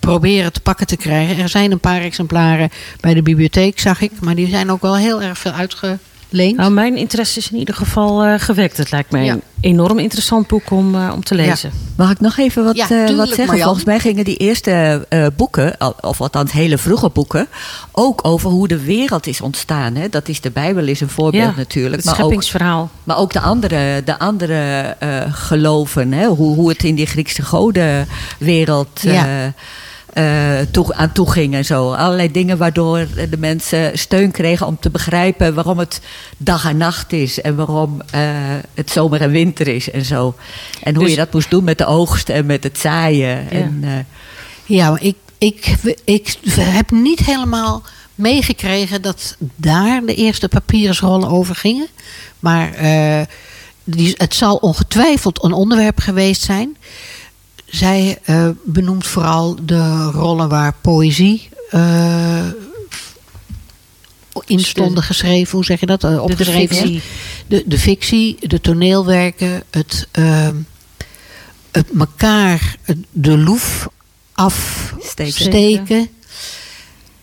probeer 0.00 0.44
het 0.44 0.54
te 0.54 0.60
pakken 0.60 0.86
te 0.86 0.96
krijgen. 0.96 1.38
Er 1.38 1.48
zijn 1.48 1.72
een 1.72 1.80
paar 1.80 2.00
exemplaren 2.00 2.70
bij 3.00 3.14
de 3.14 3.22
bibliotheek, 3.22 3.80
zag 3.80 4.00
ik. 4.00 4.20
Maar 4.20 4.34
die 4.34 4.48
zijn 4.48 4.70
ook 4.70 4.82
wel 4.82 4.96
heel 4.96 5.22
erg 5.22 5.38
veel 5.38 5.52
Nou, 6.30 6.70
mijn 6.72 6.96
interesse 6.96 7.38
is 7.38 7.50
in 7.50 7.58
ieder 7.58 7.74
geval 7.74 8.24
eh, 8.24 8.34
gewekt. 8.40 8.76
Het 8.76 8.90
lijkt 8.90 9.10
mij 9.10 9.24
Ja. 9.24 9.32
een 9.32 9.42
enorm 9.60 9.98
interessant 9.98 10.46
boek 10.46 10.70
om, 10.70 10.94
eh, 10.94 11.10
om 11.14 11.24
te 11.24 11.34
lezen. 11.34 11.70
Mag 11.96 12.10
ik 12.10 12.20
nog 12.20 12.38
even 12.38 12.64
wat, 12.64 12.76
Ja, 12.76 12.82
eh, 12.82 12.88
tuurlijk, 12.88 13.16
wat 13.16 13.26
zeggen? 13.28 13.46
Marjan. 13.46 13.64
Volgens 13.64 13.84
mij 13.84 13.98
gingen 13.98 14.24
die 14.24 14.36
eerste 14.36 15.06
eh, 15.08 15.26
boeken, 15.36 15.76
of 16.00 16.20
althans 16.20 16.52
hele 16.52 16.78
vroege 16.78 17.08
boeken, 17.08 17.46
ook 17.92 18.20
over 18.26 18.50
hoe 18.50 18.68
de 18.68 18.80
wereld 18.84 19.26
is 19.26 19.40
ontstaan. 19.40 19.94
Hè? 19.94 20.08
Dat 20.08 20.28
is 20.28 20.40
de 20.40 20.50
Bijbel 20.50 20.86
is 20.86 21.00
een 21.00 21.08
voorbeeld 21.08 21.50
Ja, 21.50 21.56
natuurlijk. 21.56 21.96
Het 21.96 22.04
Maar 22.04 22.14
ook, 22.14 22.20
scheppingsverhaal. 22.20 22.90
maar 23.04 23.16
ook 23.18 23.32
de 23.32 23.40
andere, 23.40 24.02
de 24.04 24.18
andere 24.18 24.80
eh, 24.98 25.08
geloven, 25.30 26.12
hè? 26.12 26.26
Hoe, 26.26 26.54
hoe 26.54 26.68
het 26.68 26.82
in 26.84 26.94
die 26.94 27.06
Griekse 27.06 27.42
godenwereld 27.42 29.00
eh, 29.04 29.12
Ja. 29.14 29.52
Eh, 30.12 30.58
toe, 30.70 30.94
aan 30.94 31.12
toe 31.12 31.30
ging 31.30 31.54
en 31.54 31.64
zo. 31.64 31.92
Allerlei 31.92 32.30
dingen 32.30 32.58
waardoor 32.58 33.06
de 33.30 33.38
mensen 33.38 33.98
steun 33.98 34.30
kregen 34.30 34.66
om 34.66 34.78
te 34.80 34.90
begrijpen 34.90 35.54
waarom 35.54 35.78
het 35.78 36.00
dag 36.36 36.64
en 36.68 36.76
nacht 36.76 37.12
is 37.12 37.40
en 37.40 37.56
waarom 37.56 38.00
eh, 38.10 38.20
het 38.74 38.90
zomer 38.90 39.20
en 39.20 39.30
winter 39.30 39.68
is 39.68 39.90
en 39.90 40.04
zo. 40.04 40.34
En 40.82 40.94
hoe 40.94 41.02
Dus- 41.04 41.12
je 41.12 41.18
dat 41.18 41.32
moest 41.32 41.50
doen 41.50 41.64
met 41.64 41.78
de 41.78 41.86
oogst 41.86 42.28
en 42.28 42.46
met 42.46 42.64
het 42.64 42.78
zaaien. 42.78 43.50
En, 43.50 43.78
eh, 43.82 43.90
Ja, 44.64 44.90
maar 44.90 45.02
ik, 45.02 45.16
ik, 45.38 45.74
ik 46.04 46.36
heb 46.56 46.90
niet 46.90 47.20
helemaal 47.20 47.82
meegekregen 48.14 49.02
dat 49.02 49.36
daar 49.56 50.00
de 50.06 50.14
eerste 50.14 50.48
papierensrollen 50.48 51.28
over 51.28 51.54
gingen. 51.54 51.86
Maar 52.38 52.72
eh, 52.74 53.20
die, 53.84 54.14
het 54.16 54.34
zal 54.34 54.56
ongetwijfeld 54.56 55.44
een 55.44 55.52
onderwerp 55.52 55.98
geweest 56.00 56.42
zijn. 56.42 56.76
Zij 57.70 58.18
eh, 58.22 58.48
benoemt 58.64 59.06
vooral 59.06 59.56
de 59.62 60.10
rollen 60.10 60.48
waar 60.48 60.74
poëzie 60.80 61.48
eh, 61.70 62.46
in 64.46 64.60
stonden 64.60 65.02
geschreven. 65.02 65.52
Hoe 65.56 65.64
zeg 65.64 65.80
je 65.80 65.86
dat? 65.86 66.04
Eh, 66.04 66.22
opgeschreven. 66.22 66.76
fictie. 66.76 66.96
is. 66.96 67.02
De, 67.46 67.62
de 67.66 67.78
fictie, 67.78 68.36
de 68.48 68.60
toneelwerken, 68.60 69.62
het, 69.70 70.08
ehm, 70.10 70.56
het 71.70 71.86
elkaar 71.98 72.76
de 73.10 73.38
loef 73.38 73.88
Steken. 74.98 75.26
afsteken. 75.26 76.08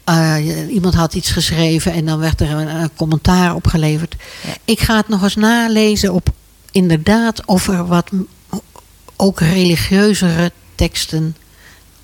Eh, 0.03 0.35
iemand 0.69 0.93
had 0.93 1.13
iets 1.13 1.31
geschreven 1.31 1.93
en 1.93 2.05
dan 2.05 2.19
werd 2.19 2.41
er 2.41 2.49
een, 2.49 2.67
een 2.67 2.95
commentaar 2.95 3.55
opgeleverd. 3.55 4.15
Ik 4.65 4.79
ga 4.79 4.97
het 4.97 5.07
nog 5.07 5.23
eens 5.23 5.35
nalezen 5.35 6.13
op 6.13 6.29
inderdaad 6.71 7.45
of 7.45 7.67
er 7.67 7.87
wat 7.87 8.09
ook 9.17 9.39
religieuzere 9.39 10.51
teksten 10.75 11.35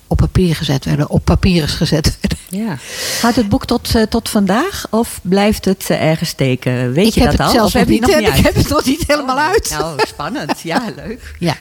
op 0.06 0.16
papier 0.16 0.54
gezet 0.56 0.84
werden, 0.84 1.10
op 1.10 1.24
papier 1.24 1.68
gezet 1.68 2.16
werden. 2.20 2.38
Ja. 2.66 2.76
Gaat 3.18 3.34
het 3.36 3.48
boek 3.48 3.66
tot, 3.66 3.94
eh, 3.94 4.02
tot 4.02 4.28
vandaag 4.28 4.86
of 4.90 5.20
blijft 5.22 5.64
het 5.64 5.84
eh, 5.90 6.02
ergens 6.02 6.28
steken? 6.28 6.92
Weet 6.92 7.06
ik 7.06 7.14
je 7.14 7.20
heb 7.20 7.36
dat 7.36 7.48
het 7.48 7.58
al? 7.58 7.64
of 7.64 7.72
heb 7.72 7.86
je 7.86 7.92
niet, 7.92 8.00
nog 8.00 8.10
niet 8.18 8.28
ik 8.28 8.32
uit? 8.34 8.42
heb 8.42 8.54
het 8.54 8.68
nog 8.68 8.84
niet 8.84 9.04
helemaal 9.06 9.36
Oh, 9.36 9.42
uit. 9.48 9.70
Nou, 9.78 10.00
spannend. 10.06 10.60
Ja, 10.60 10.82
leuk. 11.06 11.34
Ja, 11.38 11.56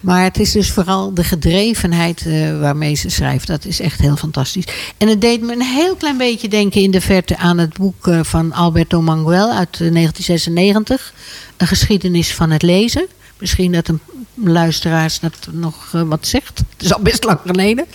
maar 0.00 0.22
het 0.24 0.38
is 0.38 0.52
dus 0.52 0.70
vooral 0.70 1.14
de 1.14 1.24
gedrevenheid 1.24 2.26
eh, 2.26 2.60
waarmee 2.60 2.94
ze 2.94 3.08
schrijft. 3.10 3.46
Dat 3.46 3.64
is 3.64 3.80
echt 3.80 4.00
heel 4.00 4.16
fantastisch. 4.16 4.64
En 4.98 5.08
het 5.08 5.20
deed 5.20 5.40
me 5.42 5.52
een 5.52 5.62
heel 5.62 5.94
klein 5.94 6.16
beetje 6.16 6.48
denken 6.48 6.80
in 6.82 6.90
de 6.90 7.00
verte 7.00 7.36
aan 7.36 7.58
het 7.58 7.78
boek 7.78 8.10
van 8.22 8.52
Alberto 8.52 9.02
Manguel 9.02 9.50
uit 9.52 9.80
eh, 9.80 9.92
1996. 9.92 11.12
Een 11.56 11.66
geschiedenis 11.66 12.34
van 12.34 12.50
het 12.50 12.62
lezen. 12.62 13.06
Misschien 13.42 13.72
dat 13.72 13.88
een 13.88 14.00
luisteraars 14.34 15.20
dat 15.20 15.48
nog 15.50 15.90
eh, 15.92 16.02
wat 16.02 16.26
zegt. 16.26 16.58
Het 16.58 16.82
is 16.82 16.92
al 16.94 17.00
best 17.02 17.24
lang 17.24 17.38
geleden. 17.46 17.86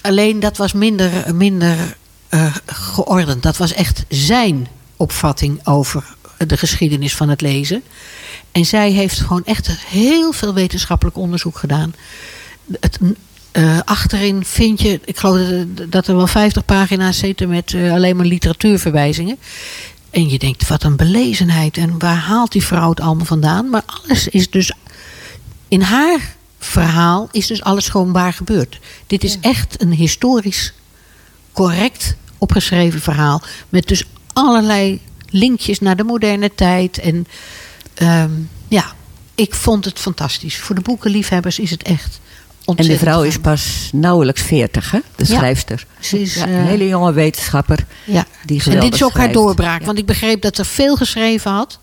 Alleen 0.00 0.40
dat 0.40 0.56
was 0.56 0.72
minder, 0.72 1.34
minder 1.34 1.96
eh, 2.28 2.54
geordend. 2.66 3.42
Dat 3.42 3.56
was 3.56 3.72
echt 3.72 4.04
zijn 4.08 4.68
opvatting 4.96 5.66
over 5.66 6.14
de 6.46 6.56
geschiedenis 6.56 7.14
van 7.14 7.28
het 7.28 7.40
lezen. 7.40 7.82
En 8.52 8.64
zij 8.66 8.90
heeft 8.90 9.20
gewoon 9.20 9.44
echt 9.44 9.68
heel 9.86 10.32
veel 10.32 10.54
wetenschappelijk 10.54 11.16
onderzoek 11.16 11.56
gedaan. 11.58 11.94
Het, 12.80 12.98
eh, 13.52 13.78
achterin 13.84 14.44
vind 14.44 14.80
je, 14.80 15.00
ik 15.04 15.18
geloof 15.18 15.64
dat- 15.88 16.06
er 16.06 16.16
wel 16.16 16.26
50 16.26 16.64
pagina's 16.64 17.18
zitten 17.18 17.48
met 17.48 17.74
alleen 17.74 18.16
maar 18.16 18.26
literatuurverwijzingen. 18.26 19.38
En 20.12 20.28
je 20.28 20.38
denkt, 20.38 20.68
wat 20.68 20.82
een 20.82 20.96
belezenheid. 20.96 21.76
En 21.76 21.98
waar 21.98 22.16
haalt 22.16 22.52
die 22.52 22.64
vrouw 22.64 22.90
het 22.90 23.00
allemaal 23.00 23.26
vandaan? 23.26 23.70
Maar 23.70 23.82
alles 23.84 24.28
is 24.28 24.50
dus 24.50 24.72
in 25.68 25.80
haar 25.80 26.36
verhaal 26.58 27.28
is 27.30 27.46
dus 27.46 27.62
alles 27.62 27.88
gewoon 27.88 28.12
waar 28.12 28.32
gebeurd. 28.32 28.80
Dit 29.06 29.24
is 29.24 29.38
echt 29.40 29.82
een 29.82 29.92
historisch 29.92 30.72
correct 31.52 32.16
opgeschreven 32.38 33.00
verhaal. 33.00 33.42
Met 33.68 33.88
dus 33.88 34.04
allerlei 34.32 35.00
linkjes 35.30 35.80
naar 35.80 35.96
de 35.96 36.04
moderne 36.04 36.54
tijd. 36.54 36.98
En 36.98 37.26
ehm, 37.94 38.30
ja, 38.68 38.94
ik 39.34 39.54
vond 39.54 39.84
het 39.84 39.98
fantastisch. 39.98 40.58
Voor 40.58 40.74
de 40.74 40.80
boekenliefhebbers 40.80 41.58
is 41.58 41.70
het 41.70 41.82
echt 41.82 42.20
En 42.64 42.86
de 42.86 42.98
vrouw 42.98 43.22
is 43.22 43.38
pas 43.38 43.90
nauwelijks 43.92 44.42
veertig, 44.42 44.90
hè? 44.90 44.98
De 45.16 45.24
Ja. 45.26 45.36
schrijfster. 45.36 45.86
Ze 46.00 46.20
is, 46.20 46.34
Ja, 46.34 46.46
eh, 46.46 46.52
een 46.58 46.64
hele 46.66 46.88
jonge 46.88 47.12
wetenschapper. 47.12 47.86
Ja. 48.04 48.26
Die 48.46 48.62
En 48.70 48.80
dit 48.80 48.94
is 48.94 49.04
ook 49.04 49.16
haar 49.16 49.32
doorbraak. 49.32 49.80
Ja. 49.80 49.86
Want 49.86 49.98
ik 49.98 50.06
begreep 50.06 50.42
dat 50.42 50.56
ze 50.56 50.64
veel 50.64 50.96
geschreven 50.96 51.50
had. 51.50 51.78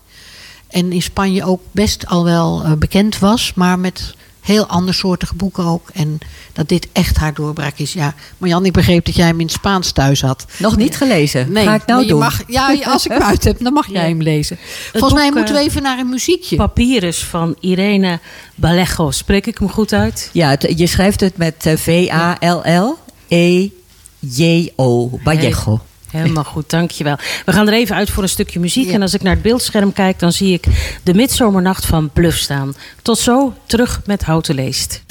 En 0.68 0.92
in 0.92 1.02
Spanje 1.02 1.44
ook 1.44 1.60
best 1.70 2.06
al 2.06 2.24
wel 2.24 2.62
eh, 2.64 2.72
bekend 2.72 3.18
was. 3.18 3.52
Maar 3.54 3.78
met 3.78 4.14
Heel 4.40 4.66
andersoortige 4.66 5.34
boeken 5.34 5.64
ook. 5.64 5.88
En 5.92 6.18
dat 6.52 6.68
dit 6.68 6.88
echt 6.92 7.16
haar 7.16 7.34
doorbraak 7.34 7.78
is. 7.78 7.92
Ja, 7.92 8.14
Marjan, 8.38 8.64
ik 8.64 8.72
begreep 8.72 9.04
dat 9.04 9.14
jij 9.14 9.26
hem 9.26 9.40
in 9.40 9.46
het 9.46 9.54
Spaans 9.54 9.92
thuis 9.92 10.20
had. 10.20 10.44
Nog 10.58 10.76
niet 10.76 10.96
gelezen. 10.96 11.52
Nee, 11.52 11.64
Ga 11.64 11.74
ik 11.74 11.86
nou 11.86 12.06
doen. 12.06 12.18
Mag, 12.18 12.42
ja, 12.46 12.76
als 12.84 13.06
ik 13.06 13.12
hem 13.12 13.22
uit 13.22 13.44
heb, 13.44 13.58
dan 13.62 13.72
mag 13.72 13.86
jij 13.98 14.08
hem 14.08 14.22
lezen. 14.22 14.58
Volgens 14.92 15.12
mij 15.12 15.26
boek, 15.28 15.36
moeten 15.36 15.54
we 15.54 15.60
eh, 15.60 15.66
even 15.66 15.82
naar 15.82 15.98
een 15.98 16.08
muziekje. 16.08 16.56
Papyrus 16.56 17.24
van 17.24 17.56
Irene 17.60 18.18
Balejo. 18.54 19.10
Spreek 19.10 19.46
ik 19.46 19.58
hem 19.58 19.68
goed 19.70 19.92
uit? 19.92 20.30
Ja, 20.32 20.50
het- 20.50 20.72
je 20.76 20.86
schrijft 20.86 21.20
het 21.20 21.36
met 21.36 21.66
eh, 21.66 21.76
V-A-L-L-E-J-O. 21.76 23.00
Vallejo. 25.24 25.80
Helemaal 26.10 26.44
goed, 26.44 26.70
dankjewel. 26.70 27.16
We 27.44 27.52
gaan 27.52 27.66
er 27.66 27.74
even 27.74 27.96
uit 27.96 28.10
voor 28.10 28.22
een 28.22 28.28
stukje 28.28 28.60
muziek. 28.60 28.86
Ja. 28.86 28.92
En 28.92 29.02
als 29.02 29.14
ik 29.14 29.22
naar 29.22 29.32
het 29.32 29.42
beeldscherm 29.42 29.92
kijk, 29.92 30.18
dan 30.18 30.32
zie 30.32 30.52
ik 30.52 30.64
de 31.02 31.14
midzomernacht 31.14 31.86
van 31.86 32.10
Bluff 32.12 32.38
staan. 32.38 32.74
Tot 33.02 33.18
zo, 33.18 33.54
terug 33.66 34.00
met 34.06 34.22
Houten 34.22 34.54
Leest. 34.54 35.02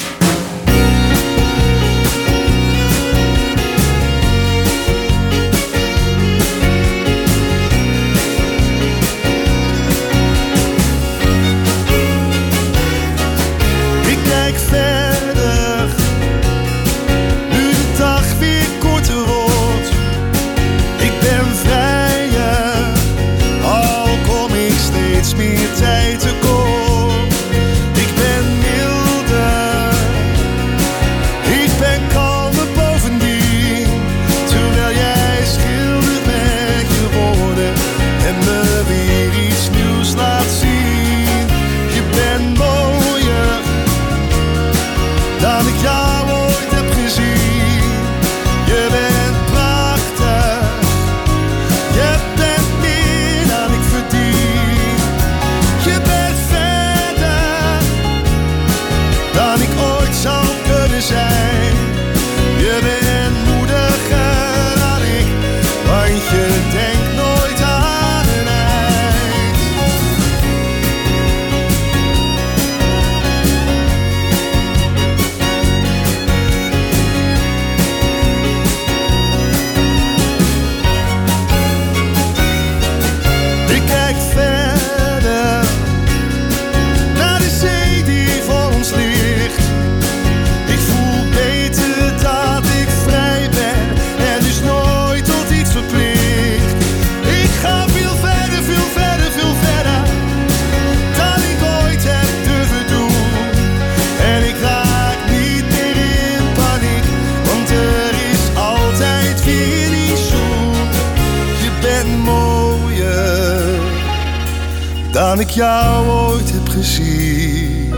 Ik 115.50 115.56
jou 115.56 116.08
ooit 116.08 116.52
heb 116.52 116.70
gezien. 116.70 117.93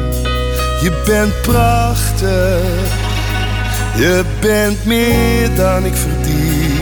Je 0.81 1.01
bent 1.05 1.41
prachtig, 1.41 2.91
je 3.95 4.23
bent 4.39 4.85
meer 4.85 5.55
dan 5.55 5.85
ik 5.85 5.95
verdien. 5.95 6.79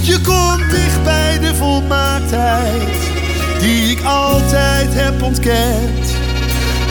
Je 0.00 0.20
komt 0.20 0.70
dicht 0.70 1.02
bij 1.02 1.38
de 1.38 1.54
volmaaktheid 1.54 3.10
die 3.58 3.90
ik 3.90 4.04
altijd 4.04 4.88
heb 4.90 5.22
ontkend. 5.22 6.08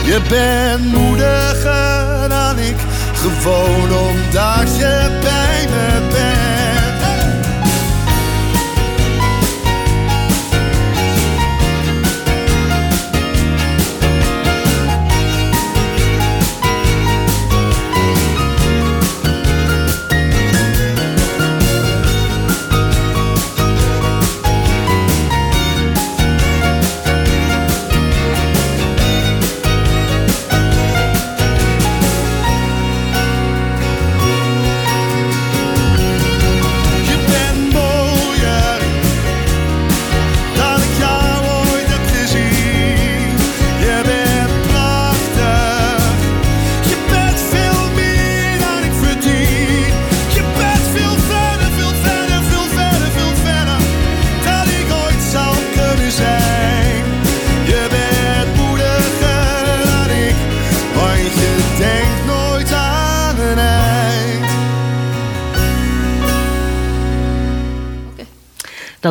Je 0.04 0.20
bent 0.28 0.92
moediger 0.92 2.28
dan 2.28 2.58
ik, 2.58 2.76
gewoon 3.14 3.98
omdat 3.98 4.76
je 4.78 5.18
bij 5.22 5.68
me 5.70 6.08
bent. 6.12 6.43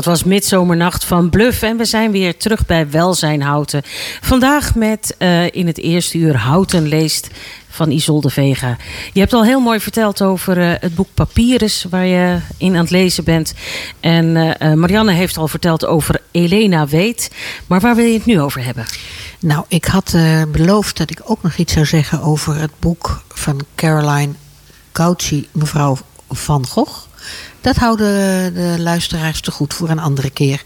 Dat 0.04 0.14
was 0.14 0.24
Midzomernacht 0.24 1.04
van 1.04 1.30
Bluff. 1.30 1.62
En 1.62 1.78
we 1.78 1.86
zijn 1.86 2.12
weer 2.12 2.38
terug 2.38 2.66
bij 2.66 2.89
Welzijn 2.89 3.41
Houten. 3.41 3.82
Vandaag 4.22 4.76
met 4.76 5.16
eh, 5.18 5.45
in 5.51 5.68
het 5.68 5.78
eerste 5.78 6.18
uur 6.18 6.38
Houten 6.38 6.88
leest 6.88 7.30
van 7.70 7.91
Isolde 7.91 8.30
Vega. 8.30 8.78
Je 9.14 9.20
hebt 9.20 9.34
al 9.34 9.43
heel 9.43 9.60
mooi 9.60 9.80
verteld 9.80 10.22
over 10.22 10.58
eh, 10.58 10.72
het 10.80 10.95
boek 10.95 11.08
Papyrus... 11.14 11.86
waar 11.89 12.06
je 12.06 12.39
in 12.58 12.74
aan 12.74 12.82
het 12.82 12.89
lezen 12.89 13.24
bent. 13.24 13.54
En 13.99 14.58
eh, 14.58 14.74
Marianne 14.74 15.12
heeft 15.12 15.38
al 15.38 15.47
verteld 15.47 15.86
over 15.86 16.22
Elena 16.32 16.88
Weet. 16.88 17.32
Maar 17.68 17.80
waar 17.80 17.95
wil 17.95 18.06
je 18.06 18.14
het 18.14 18.26
nu 18.26 18.39
over 18.39 18.66
hebben? 18.66 18.86
Nou, 19.39 19.66
ik 19.68 19.86
had 19.86 20.16
beloofd 20.51 20.97
dat 20.97 21.12
ik 21.12 21.22
ook 21.24 21.43
nog 21.43 21.56
iets 21.56 21.74
zou 21.74 21.86
zeggen 21.86 22.22
over 22.22 22.56
het 22.56 22.72
boek 22.80 23.24
van 23.28 23.62
Caroline 23.76 24.34
Gauci, 24.93 25.47
mevrouw 25.51 25.97
Van 26.30 26.68
Gogh. 26.68 27.03
Dat 27.64 27.76
houden 27.76 28.53
de 28.53 28.76
luisteraars 28.78 29.41
te 29.41 29.51
goed 29.51 29.74
voor 29.74 29.89
een 29.89 29.99
andere 29.99 30.30
keer. 30.30 30.64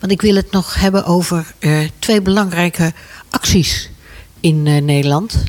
Want 0.00 0.12
ik 0.12 0.20
wil 0.20 0.34
het 0.34 0.50
nog 0.50 0.74
hebben 0.74 1.04
over 1.04 1.54
eh, 1.58 1.78
twee 1.98 2.22
belangrijke 2.22 2.92
acties 3.30 3.90
in 4.40 4.66
eh, 4.66 4.82
Nederland. 4.82 5.44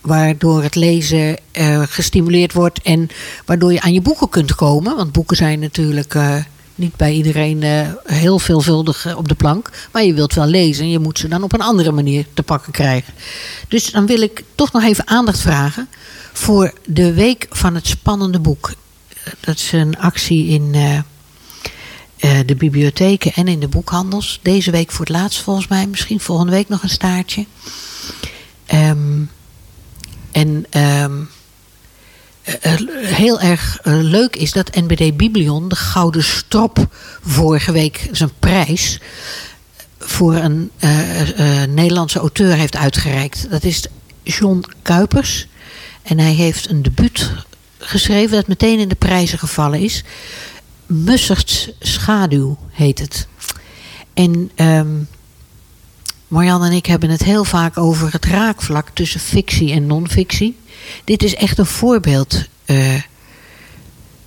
Waardoor 0.00 0.62
het 0.62 0.74
lezen 0.74 1.36
eh, 1.52 1.82
gestimuleerd 1.86 2.52
wordt 2.52 2.82
en 2.82 3.08
waardoor 3.44 3.72
je 3.72 3.80
aan 3.80 3.92
je 3.92 4.00
boeken 4.00 4.28
kunt 4.28 4.54
komen. 4.54 4.96
Want 4.96 5.12
boeken 5.12 5.36
zijn 5.36 5.58
natuurlijk 5.58 6.16
niet 6.74 6.96
bij 6.96 7.12
iedereen 7.12 7.62
heel 8.04 8.38
veelvuldig 8.38 9.16
op 9.16 9.28
de 9.28 9.34
plank. 9.34 9.70
Maar 9.92 10.04
je 10.04 10.14
wilt 10.14 10.34
wel 10.34 10.46
lezen 10.46 10.84
en 10.84 10.90
je 10.90 10.98
moet 10.98 11.18
ze 11.18 11.28
dan 11.28 11.42
op 11.42 11.52
een 11.52 11.60
andere 11.60 11.92
manier 11.92 12.26
te 12.34 12.42
pakken 12.42 12.72
krijgen. 12.72 13.14
Dus 13.68 13.90
dan 13.90 14.06
wil 14.06 14.20
ik 14.20 14.44
toch 14.54 14.72
nog 14.72 14.82
even 14.82 15.06
aandacht 15.06 15.40
vragen 15.40 15.88
voor 16.32 16.72
de 16.86 17.12
Week 17.12 17.46
van 17.50 17.74
het 17.74 17.86
Spannende 17.86 18.38
Boek. 18.38 18.70
Dat 19.40 19.56
is 19.56 19.72
een 19.72 19.98
actie 19.98 20.46
in 20.46 20.74
eh, 20.74 20.96
eh, 22.16 22.46
de 22.46 22.54
bibliotheken 22.54 23.32
en 23.32 23.48
in 23.48 23.60
de 23.60 23.68
boekhandels. 23.68 24.40
Deze 24.42 24.70
week 24.70 24.90
voor 24.90 25.04
het 25.04 25.14
laatst 25.14 25.42
volgens 25.42 25.68
mij. 25.68 25.86
Misschien 25.86 26.20
volgende 26.20 26.52
week 26.52 26.68
nog 26.68 26.82
een 26.82 26.88
staartje. 26.88 27.46
Ehm, 28.66 29.22
En 30.32 30.66
ehm, 30.70 31.22
eh, 32.42 32.72
heel 33.02 33.40
erg 33.40 33.78
leuk 33.84 34.36
is 34.36 34.52
dat 34.52 34.74
NBD 34.74 35.16
Biblion 35.16 35.68
de 35.68 35.76
Gouden 35.76 36.24
Strop 36.24 36.86
vorige 37.22 37.72
week 37.72 38.08
zijn 38.12 38.30
prijs 38.38 39.00
voor 39.98 40.34
een 40.34 40.70
Nederlandse 41.74 42.18
auteur 42.18 42.54
heeft 42.54 42.76
uitgereikt. 42.76 43.50
Dat 43.50 43.64
is 43.64 43.86
John 44.22 44.64
Kuipers. 44.82 45.46
En 46.02 46.18
hij 46.18 46.32
heeft 46.32 46.70
een 46.70 46.82
debuut 46.82 47.30
geschreven 47.78 48.36
dat 48.36 48.46
meteen 48.46 48.78
in 48.78 48.88
de 48.88 48.94
prijzen 48.94 49.38
gevallen 49.38 49.80
is. 49.80 50.04
Musserts 50.86 51.70
Schaduw 51.78 52.58
heet 52.70 52.98
het. 52.98 53.26
En 54.14 54.50
ehm 54.54 54.88
Marianne 56.28 56.66
en 56.66 56.72
ik 56.72 56.86
hebben 56.86 57.10
het 57.10 57.24
heel 57.24 57.44
vaak 57.44 57.78
over 57.78 58.12
het 58.12 58.24
raakvlak 58.24 58.88
tussen 58.92 59.20
fictie 59.20 59.72
en 59.72 59.86
non-fictie. 59.86 60.56
Dit 61.04 61.22
is 61.22 61.34
echt 61.34 61.58
een 61.58 61.66
voorbeeld 61.66 62.44
eh, 62.64 63.02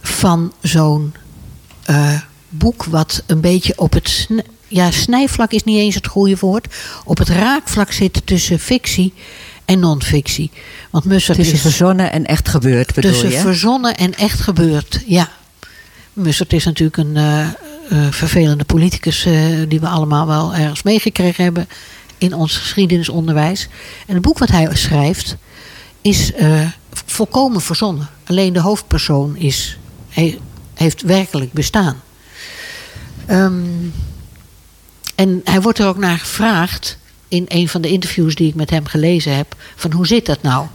van 0.01 0.53
zo'n 0.61 1.13
eh, 1.83 2.19
boek 2.49 2.83
wat 2.83 3.23
een 3.27 3.41
beetje 3.41 3.73
op 3.77 3.93
het 3.93 4.27
ja, 4.67 4.91
snijvlak 4.91 5.51
is 5.51 5.63
niet 5.63 5.77
eens 5.77 5.95
het 5.95 6.07
goede 6.07 6.37
woord. 6.39 6.75
Op 7.03 7.17
het 7.17 7.29
raakvlak 7.29 7.91
zit 7.91 8.21
tussen 8.25 8.59
fictie 8.59 9.13
en 9.71 9.79
non-fictie. 9.79 10.51
Want 10.89 11.05
Mussert 11.05 11.37
Tussen 11.37 11.55
is 11.55 11.61
verzonnen 11.61 12.11
en 12.11 12.25
echt 12.25 12.49
gebeurd, 12.49 12.93
bedoel 12.93 13.11
tussen 13.11 13.29
je? 13.29 13.37
verzonnen 13.37 13.95
en 13.97 14.13
echt 14.15 14.39
gebeurd. 14.39 15.01
Ja. 15.05 15.29
Mussert 16.13 16.53
is 16.53 16.65
natuurlijk 16.65 16.97
een 16.97 17.17
eh, 17.17 17.41
eh, 17.41 18.11
vervelende 18.11 18.63
politicus 18.63 19.25
eh, 19.25 19.33
die 19.67 19.79
we 19.79 19.87
allemaal 19.87 20.27
wel 20.27 20.55
ergens 20.55 20.83
meegekregen 20.83 21.43
hebben 21.43 21.67
in 22.17 22.33
ons 22.33 22.57
geschiedenisonderwijs. 22.57 23.67
En 24.07 24.13
het 24.13 24.23
boek 24.23 24.37
wat 24.37 24.49
hij 24.49 24.75
schrijft 24.75 25.35
is 26.01 26.31
volkomen 27.05 27.61
verzonnen. 27.61 28.07
Alleen 28.25 28.53
de 28.53 28.59
hoofdpersoon 28.59 29.35
is, 29.35 29.77
he- 30.09 30.39
heeft 30.73 31.01
werkelijk 31.01 31.53
bestaan. 31.53 32.01
Ehm, 33.25 33.63
en 35.15 35.41
hij 35.43 35.61
wordt 35.61 35.79
er 35.79 35.87
ook 35.87 35.97
naar 35.97 36.17
gevraagd 36.17 36.97
in 37.31 37.45
een 37.47 37.67
van 37.69 37.81
de 37.81 37.89
interviews 37.89 38.35
die 38.35 38.47
ik 38.47 38.55
met 38.55 38.69
hem 38.69 38.85
gelezen 38.85 39.35
heb: 39.35 39.55
van 39.75 39.91
hoe 39.91 40.07
zit 40.07 40.25
dat 40.25 40.41
nou? 40.41 40.67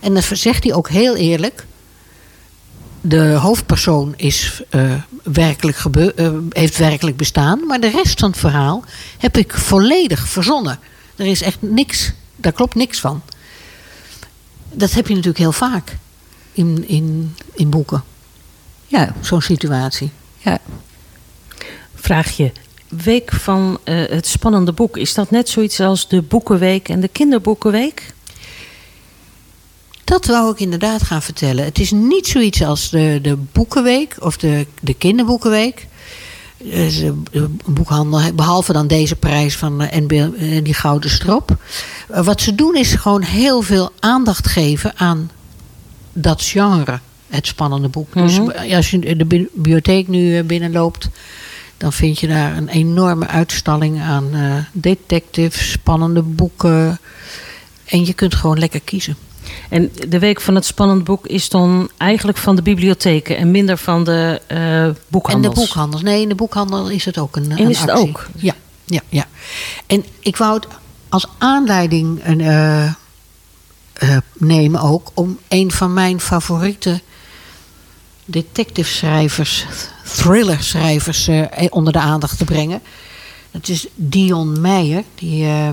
En 0.00 0.14
dan 0.14 0.22
zegt 0.22 0.64
hij 0.64 0.72
ook 0.72 0.88
heel 0.88 1.16
eerlijk: 1.16 1.66
de 3.00 3.32
hoofdpersoon 3.32 4.14
is, 4.16 4.62
eh, 4.70 4.94
werkelijk 5.22 5.76
eh, 5.76 6.28
heeft 6.50 6.76
werkelijk 6.76 7.16
bestaan, 7.16 7.66
maar 7.66 7.80
de 7.80 7.90
rest 7.90 8.20
van 8.20 8.30
het 8.30 8.38
verhaal 8.38 8.84
heb 9.18 9.36
ik 9.36 9.52
volledig 9.52 10.28
verzonnen. 10.28 10.78
Er 11.16 11.26
is 11.26 11.42
echt 11.42 11.62
niks, 11.62 12.12
daar 12.36 12.52
klopt 12.52 12.74
niks 12.74 13.00
van. 13.00 13.22
Dat 14.72 14.92
heb 14.92 15.06
je 15.06 15.14
natuurlijk 15.14 15.38
heel 15.38 15.52
vaak 15.52 15.96
in, 16.52 16.88
in, 16.88 17.36
in 17.52 17.70
boeken, 17.70 18.04
Ja, 18.86 19.14
zo'n 19.20 19.42
situatie. 19.42 20.10
ja. 20.38 20.58
Vraag 21.94 22.30
je. 22.36 22.52
Week 23.02 23.32
van 23.32 23.78
eh, 23.84 23.94
het 24.08 24.26
spannende 24.26 24.72
boek. 24.72 24.96
Is 24.96 25.14
dat 25.14 25.30
net 25.30 25.48
zoiets 25.48 25.80
als 25.80 26.08
de 26.08 26.22
Boekenweek 26.22 26.88
en 26.88 27.00
de 27.00 27.08
Kinderboekenweek? 27.08 28.12
Dat 30.04 30.26
wou 30.26 30.52
ik 30.52 30.60
inderdaad 30.60 31.02
gaan 31.02 31.22
vertellen. 31.22 31.64
Het 31.64 31.78
is 31.78 31.90
niet 31.90 32.26
zoiets 32.26 32.62
als 32.62 32.90
de, 32.90 33.18
de 33.22 33.36
Boekenweek 33.52 34.16
of 34.20 34.36
de, 34.36 34.66
de 34.80 34.94
Kinderboekenweek. 34.94 35.86
Eh, 36.70 37.02
Een 37.02 37.60
boekhandel, 37.66 38.32
behalve 38.34 38.72
dan 38.72 38.86
deze 38.86 39.16
prijs 39.16 39.56
van 39.56 39.80
eh, 39.82 40.00
NB, 40.00 40.24
die 40.64 40.74
Gouden 40.74 41.10
Strop. 41.10 41.56
Wat 42.08 42.40
ze 42.40 42.54
doen 42.54 42.76
is 42.76 42.94
gewoon 42.94 43.22
heel 43.22 43.62
veel 43.62 43.92
aandacht 44.00 44.46
geven 44.46 44.92
aan 44.96 45.30
dat 46.12 46.42
genre. 46.42 46.98
Het 47.28 47.46
spannende 47.46 47.88
boek. 47.88 48.12
Dus 48.12 48.38
Mhm. 48.38 48.74
als 48.74 48.90
je 48.90 49.16
de 49.16 49.24
bi- 49.24 49.48
bibliotheek 49.52 50.08
nu 50.08 50.42
binnenloopt, 50.42 51.08
dan 51.84 51.92
vind 51.92 52.18
je 52.20 52.26
daar 52.26 52.56
een 52.56 52.68
enorme 52.68 53.26
uitstalling 53.26 54.00
aan 54.00 54.34
eh 54.34 54.56
detectives, 54.72 55.70
spannende 55.70 56.22
boeken. 56.22 56.98
En 57.84 58.06
je 58.06 58.12
kunt 58.12 58.34
gewoon 58.34 58.58
lekker 58.58 58.80
kiezen. 58.80 59.16
En 59.68 59.92
de 60.08 60.18
Week 60.18 60.40
van 60.40 60.54
het 60.54 60.64
spannende 60.64 61.02
boek 61.04 61.26
is 61.26 61.48
dan 61.48 61.90
eigenlijk 61.96 62.38
van 62.38 62.56
de 62.56 62.62
bibliotheken 62.62 63.36
en 63.36 63.50
minder 63.50 63.76
van 63.78 64.04
de 64.04 64.40
En 64.46 64.96
boekhandels. 65.08 65.54
de 65.54 65.60
boekhandels. 65.60 66.02
Nee, 66.02 66.22
in 66.22 66.28
de 66.28 66.34
boekhandel 66.34 66.88
is 66.90 67.04
het 67.04 67.18
ook 67.18 67.36
een, 67.36 67.50
En 67.50 67.58
een 67.64 67.70
is 67.70 67.80
het 67.80 67.90
actie. 67.90 68.08
ook? 68.08 68.26
Ja, 68.36 68.54
ja, 68.84 69.00
ja. 69.08 69.26
En 69.86 70.04
ik 70.20 70.36
wou 70.36 70.54
het 70.54 70.66
als 71.08 71.26
aanleiding 71.38 72.20
een, 72.24 72.40
eh, 72.40 72.90
nemen 74.32 74.80
ook... 74.80 75.10
om 75.14 75.38
een 75.48 75.72
van 75.72 75.92
mijn 75.94 76.20
favoriete 76.20 77.00
detective 78.24 78.90
schrijvers... 78.90 79.66
thriller-schrijvers 80.04 81.28
eh, 81.28 81.66
onder 81.70 81.92
de 81.92 81.98
aandacht 81.98 82.38
te 82.38 82.44
brengen. 82.44 82.82
Dat 83.50 83.68
is 83.68 83.86
Dion 83.94 84.60
Meijer. 84.60 85.02
Die 85.14 85.44
eh, 85.44 85.68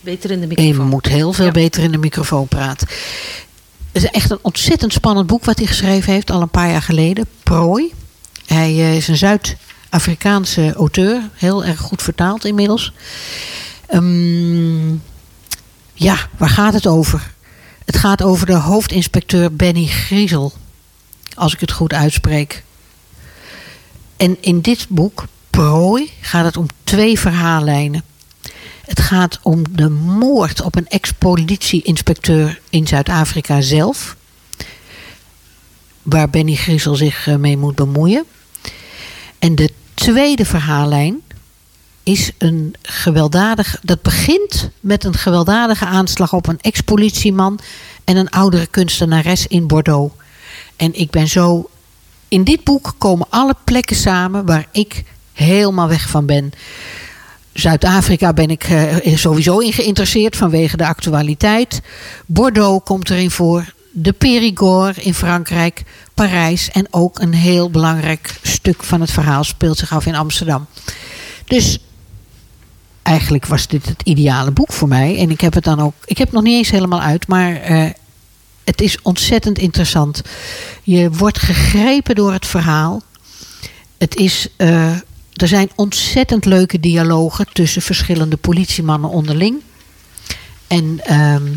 Beter 0.00 0.30
in 0.30 0.40
de 0.40 0.46
je 0.48 0.54
microfoon. 0.56 0.86
moet 0.88 1.06
heel 1.06 1.32
veel 1.32 1.44
Ja. 1.44 1.50
beter 1.50 1.82
in 1.82 1.92
de 1.92 1.98
microfoon 1.98 2.48
praten. 2.48 2.88
Het 3.92 4.02
is 4.04 4.10
echt 4.10 4.30
een 4.30 4.38
ontzettend 4.42 4.92
spannend 4.92 5.26
boek 5.26 5.44
wat 5.44 5.58
hij 5.58 5.66
geschreven 5.66 6.12
heeft, 6.12 6.30
al 6.30 6.42
een 6.42 6.48
paar 6.48 6.70
jaar 6.70 6.82
geleden. 6.82 7.26
Prooi. 7.42 7.92
Hij 8.46 8.70
eh, 8.70 8.96
is 8.96 9.08
een 9.08 9.16
Zuid-Afrikaanse 9.16 10.72
auteur, 10.72 11.20
heel 11.34 11.64
erg 11.64 11.80
goed 11.80 12.02
vertaald 12.02 12.44
inmiddels. 12.44 12.92
Ehm, 13.86 14.88
ja, 15.92 16.16
waar 16.36 16.48
gaat 16.50 16.74
het 16.74 16.86
over? 16.86 17.34
Het 17.84 17.96
gaat 17.96 18.22
over 18.22 18.46
de 18.46 18.54
hoofdinspecteur 18.54 19.52
Benny 19.56 19.86
Griezel, 19.86 20.52
als 21.36 21.54
ik 21.54 21.60
het 21.60 21.72
goed 21.72 21.92
uitspreek. 21.92 22.62
En 24.16 24.36
in 24.40 24.60
dit 24.60 24.86
boek, 24.88 25.24
Prooi, 25.50 26.10
gaat 26.20 26.44
het 26.44 26.56
om 26.56 26.66
twee 26.84 27.18
verhaallijnen. 27.18 28.04
Het 28.84 29.00
gaat 29.00 29.38
om 29.42 29.62
de 29.70 29.88
moord 29.88 30.62
op 30.62 30.76
een 30.76 30.88
ex-politie-inspecteur 30.88 32.60
in 32.70 32.86
Zuid-Afrika 32.86 33.60
zelf. 33.60 34.16
Waar 36.02 36.30
Benny 36.30 36.54
Griezel 36.54 36.94
zich 36.94 37.26
eh, 37.26 37.36
mee 37.36 37.56
moet 37.56 37.74
bemoeien. 37.74 38.24
En 39.38 39.54
de 39.54 39.70
tweede 39.94 40.44
verhaallijn 40.44 41.22
is 42.02 42.30
een 42.38 42.74
gewelddadig. 42.82 43.78
Dat 43.82 44.02
begint 44.02 44.70
met 44.80 45.04
een 45.04 45.14
gewelddadige 45.14 45.84
aanslag 45.84 46.32
op 46.32 46.46
een 46.46 46.60
ex-politieman 46.60 47.58
en 48.04 48.16
een 48.16 48.30
oudere 48.30 48.66
kunstenares 48.66 49.46
in 49.46 49.66
Bordeaux. 49.66 50.14
En 50.76 50.94
ik 50.94 51.10
ben 51.10 51.28
zo. 51.28 51.68
In 52.28 52.44
dit 52.44 52.64
boek 52.64 52.94
komen 52.98 53.26
alle 53.30 53.54
plekken 53.64 53.96
samen 53.96 54.46
waar 54.46 54.68
ik 54.72 55.04
helemaal 55.32 55.88
weg 55.88 56.08
van 56.08 56.26
ben. 56.26 56.52
Zuid-Afrika 57.52 58.32
ben 58.32 58.50
ik 58.50 58.64
eh, 58.64 59.16
sowieso 59.16 59.58
in 59.58 59.72
geïnteresseerd 59.72 60.36
vanwege 60.36 60.76
de 60.76 60.86
actualiteit. 60.86 61.82
Bordeaux 62.26 62.84
komt 62.84 63.10
erin 63.10 63.30
voor. 63.30 63.74
De 63.92 64.12
Périgord 64.12 64.96
in 64.96 65.14
Frankrijk. 65.14 65.82
Parijs. 66.14 66.70
En 66.70 66.86
ook 66.90 67.18
een 67.18 67.34
heel 67.34 67.70
belangrijk 67.70 68.38
stuk 68.42 68.82
van 68.82 69.00
het 69.00 69.10
verhaal 69.10 69.44
speelt 69.44 69.78
zich 69.78 69.92
af 69.92 70.06
in 70.06 70.14
Amsterdam. 70.14 70.66
Dus 71.44 71.78
eigenlijk 73.02 73.46
was 73.46 73.66
dit 73.66 73.86
het 73.86 74.02
ideale 74.02 74.50
boek 74.50 74.72
voor 74.72 74.88
mij. 74.88 75.18
En 75.18 75.30
ik 75.30 75.40
heb 75.40 75.54
het 75.54 75.64
dan 75.64 75.80
ook. 75.80 75.94
Ik 76.04 76.18
heb 76.18 76.26
het 76.26 76.36
nog 76.36 76.44
niet 76.44 76.56
eens 76.56 76.70
helemaal 76.70 77.00
uit, 77.00 77.28
maar 77.28 77.54
eh, 77.54 77.90
het 78.66 78.80
is 78.80 79.02
ontzettend 79.02 79.58
interessant. 79.58 80.22
Je 80.82 81.10
wordt 81.10 81.38
gegrepen 81.38 82.14
door 82.14 82.32
het 82.32 82.46
verhaal. 82.46 83.02
Het 83.98 84.16
is. 84.16 84.48
eh, 84.56 84.90
er 85.32 85.48
zijn 85.48 85.70
ontzettend 85.74 86.44
leuke 86.44 86.80
dialogen 86.80 87.46
tussen 87.52 87.82
verschillende 87.82 88.36
politiemannen 88.36 89.10
onderling. 89.10 89.62
En 90.66 91.00
ehm, 91.04 91.52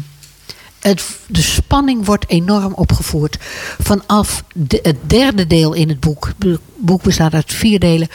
het, 0.80 1.04
de 1.28 1.42
spanning 1.42 2.06
wordt 2.06 2.30
enorm 2.30 2.74
opgevoerd. 2.74 3.38
Vanaf 3.80 4.44
het 4.82 4.98
derde 5.08 5.48
deel 5.48 5.74
in 5.74 5.90
het 5.90 6.00
boek, 6.00 6.32
het 6.40 6.60
boek 6.76 7.02
bestaat 7.04 7.34
uit 7.34 7.54
vier 7.54 7.80
delen, 7.80 8.08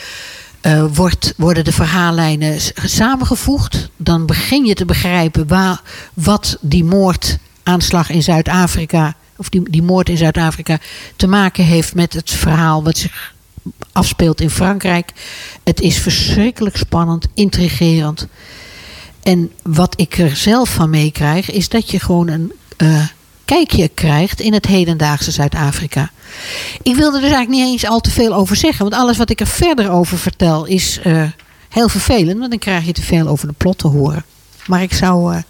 eh, 0.61 0.85
wordt, 0.93 1.35
worden 1.37 1.65
de 1.65 1.73
verhaallijnen 1.73 2.61
samengevoegd. 2.85 3.89
Dan 3.97 4.27
begin 4.27 4.65
je 4.65 4.75
te 4.75 4.85
begrijpen 4.85 5.47
waar, 5.47 5.83
wat 6.15 6.59
die 6.61 6.85
moordaanslag 7.65 8.11
in 8.11 8.23
Zuid-Afrika, 8.23 9.15
of 9.37 9.49
die, 9.49 9.71
die 9.71 9.83
moord 9.83 10.09
in 10.09 10.17
Zuid-Afrika, 10.17 10.79
te 11.17 11.27
maken 11.27 11.65
heeft 11.65 11.95
met 11.95 12.13
het 12.13 12.31
verhaal 12.31 12.83
wat 12.83 12.99
zich 12.99 13.35
afspeelt 13.93 14.41
in 14.41 14.51
Frankrijk. 14.51 15.13
Het 15.65 15.81
is 15.81 15.99
verschrikkelijk 15.99 16.77
spannend, 16.77 17.27
intrigerend. 17.35 18.27
En 19.23 19.53
wat 19.63 20.01
ik 20.01 20.19
er 20.19 20.37
zelf 20.37 20.69
van 20.69 20.91
meekrijg, 20.91 21.51
is 21.51 21.69
dat 21.69 21.91
je 21.91 22.01
gewoon 22.01 22.29
een 22.29 22.53
eh, 22.77 23.07
kijkje 23.45 23.89
krijgt 23.89 24.41
in 24.41 24.53
het 24.53 24.67
hedendaagse 24.67 25.31
Zuid-Afrika. 25.31 26.11
Ik 26.83 26.95
wilde 26.95 27.17
er 27.17 27.23
dus 27.23 27.33
eigenlijk 27.33 27.49
niet 27.49 27.73
eens 27.73 27.87
al 27.87 28.01
te 28.01 28.11
veel 28.11 28.35
over 28.35 28.57
zeggen, 28.57 28.91
want 28.91 29.03
alles 29.03 29.17
wat 29.17 29.31
ik 29.31 29.41
er 29.41 29.47
verder 29.47 29.91
over 29.91 30.19
vertel 30.19 30.65
is 30.65 30.99
eh, 31.03 31.23
heel 31.69 31.89
vervelend, 31.89 32.39
want 32.39 32.51
dan 32.51 32.59
krijg 32.59 32.85
je 32.85 32.93
te 32.93 33.03
veel 33.03 33.27
over 33.27 33.47
de 33.49 33.55
plot 33.57 33.79
te 33.79 33.89
horen. 33.89 34.25
Maar 34.67 34.83
ik 34.83 34.93
zou, 34.93 35.43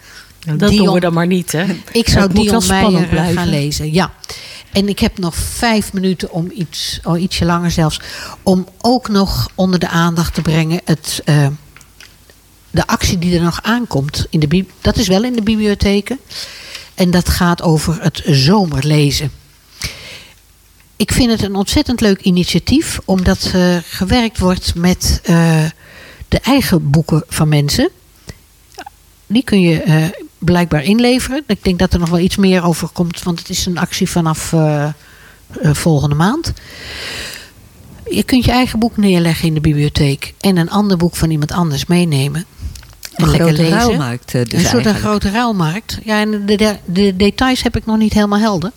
eh, 0.46 0.52
Dat 0.58 0.70
doen 0.70 0.92
we 0.92 1.00
dan 1.00 1.12
maar 1.12 1.26
niet, 1.26 1.52
hè? 1.52 1.64
Ik 1.92 2.08
zou 2.08 2.22
Het 2.26 2.36
Dion 2.36 2.62
Meijer 2.68 3.02
eh, 3.02 3.08
blijven. 3.08 3.36
gaan 3.36 3.48
lezen, 3.48 3.92
ja. 3.92 4.12
En 4.72 4.88
ik 4.88 4.98
heb 4.98 5.18
nog 5.18 5.34
vijf 5.34 5.92
minuten 5.92 6.30
om 6.32 6.50
iets, 6.54 7.00
oh, 7.04 7.20
ietsje 7.20 7.44
langer 7.44 7.70
zelfs, 7.70 8.00
om 8.42 8.68
ook 8.80 9.08
nog 9.08 9.48
onder 9.54 9.78
de 9.78 9.88
aandacht 9.88 10.34
te 10.34 10.42
brengen 10.42 10.80
het, 10.84 11.22
eh, 11.24 11.46
de 12.70 12.86
actie 12.86 13.18
die 13.18 13.36
er 13.36 13.42
nog 13.42 13.62
aankomt. 13.62 14.26
In 14.30 14.40
de, 14.40 14.46
bib- 14.46 14.70
dat 14.80 14.96
is 14.96 15.08
wel 15.08 15.24
in 15.24 15.32
de 15.32 15.42
bibliotheken. 15.42 16.18
En 16.94 17.10
dat 17.10 17.28
gaat 17.28 17.62
over 17.62 18.02
het 18.02 18.22
zomerlezen. 18.26 19.30
Ik 20.96 21.12
vind 21.12 21.30
het 21.30 21.42
een 21.42 21.54
ontzettend 21.54 22.00
leuk 22.00 22.20
initiatief, 22.20 22.98
omdat 23.04 23.50
eh, 23.54 23.76
gewerkt 23.88 24.38
wordt 24.38 24.74
met 24.74 25.20
eh, 25.22 25.64
de 26.28 26.38
eigen 26.40 26.90
boeken 26.90 27.24
van 27.28 27.48
mensen. 27.48 27.88
Die 29.26 29.44
kun 29.44 29.60
je 29.60 30.10
blijkbaar 30.44 30.82
inleveren. 30.82 31.42
Ik 31.46 31.64
denk 31.64 31.78
dat 31.78 31.92
er 31.92 31.98
nog 31.98 32.08
wel 32.08 32.18
iets 32.18 32.36
meer 32.36 32.64
over 32.64 32.88
komt, 32.88 33.22
want 33.22 33.38
het 33.38 33.48
is 33.48 33.66
een 33.66 33.78
actie 33.78 34.10
vanaf 34.10 34.52
eh, 34.52 34.84
eh, 34.84 34.92
volgende 35.62 36.14
maand. 36.14 36.52
Je 38.10 38.22
kunt 38.22 38.44
je 38.44 38.50
eigen 38.50 38.78
boek 38.78 38.96
neerleggen 38.96 39.48
in 39.48 39.54
de 39.54 39.60
bibliotheek 39.60 40.34
en 40.40 40.56
een 40.56 40.70
ander 40.70 40.96
boek 40.96 41.16
van 41.16 41.30
iemand 41.30 41.52
anders 41.52 41.86
meenemen. 41.86 42.44
Een 43.14 43.28
grote 43.28 43.68
ruilmarkt, 43.68 44.34
eh, 44.34 44.42
dus 44.42 44.52
een 44.52 44.60
soort 44.60 44.72
een 44.72 44.84
eigenlijk. 44.84 44.98
grote 44.98 45.30
ruilmarkt. 45.30 45.98
Ja, 46.04 46.20
en 46.20 46.46
de, 46.46 46.56
de, 46.56 46.76
de 46.84 47.16
details 47.16 47.62
heb 47.62 47.76
ik 47.76 47.86
nog 47.86 47.98
niet 47.98 48.12
helemaal 48.12 48.38
helder. 48.38 48.72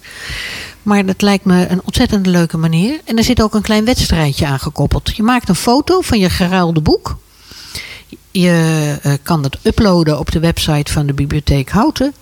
Maar 0.83 1.05
dat 1.05 1.21
lijkt 1.21 1.45
me 1.45 1.67
een 1.67 1.81
ontzettend 1.83 2.25
leuke 2.25 2.57
manier. 2.57 2.99
En 3.05 3.17
er 3.17 3.23
zit 3.23 3.41
ook 3.41 3.53
een 3.53 3.61
klein 3.61 3.85
wedstrijdje 3.85 4.45
aan 4.45 4.59
gekoppeld. 4.59 5.15
Je 5.15 5.23
maakt 5.23 5.49
een 5.49 5.55
foto 5.55 6.01
van 6.01 6.19
je 6.19 6.29
geruilde 6.29 6.81
boek. 6.81 7.17
Je 8.39 8.97
eh, 9.01 9.13
kan 9.23 9.43
het 9.43 9.57
uploaden 9.63 10.19
op 10.19 10.31
de 10.31 10.39
website 10.39 10.91
van 10.91 11.05
de 11.05 11.13
bibliotheek 11.13 11.69
Houten. 11.69 12.13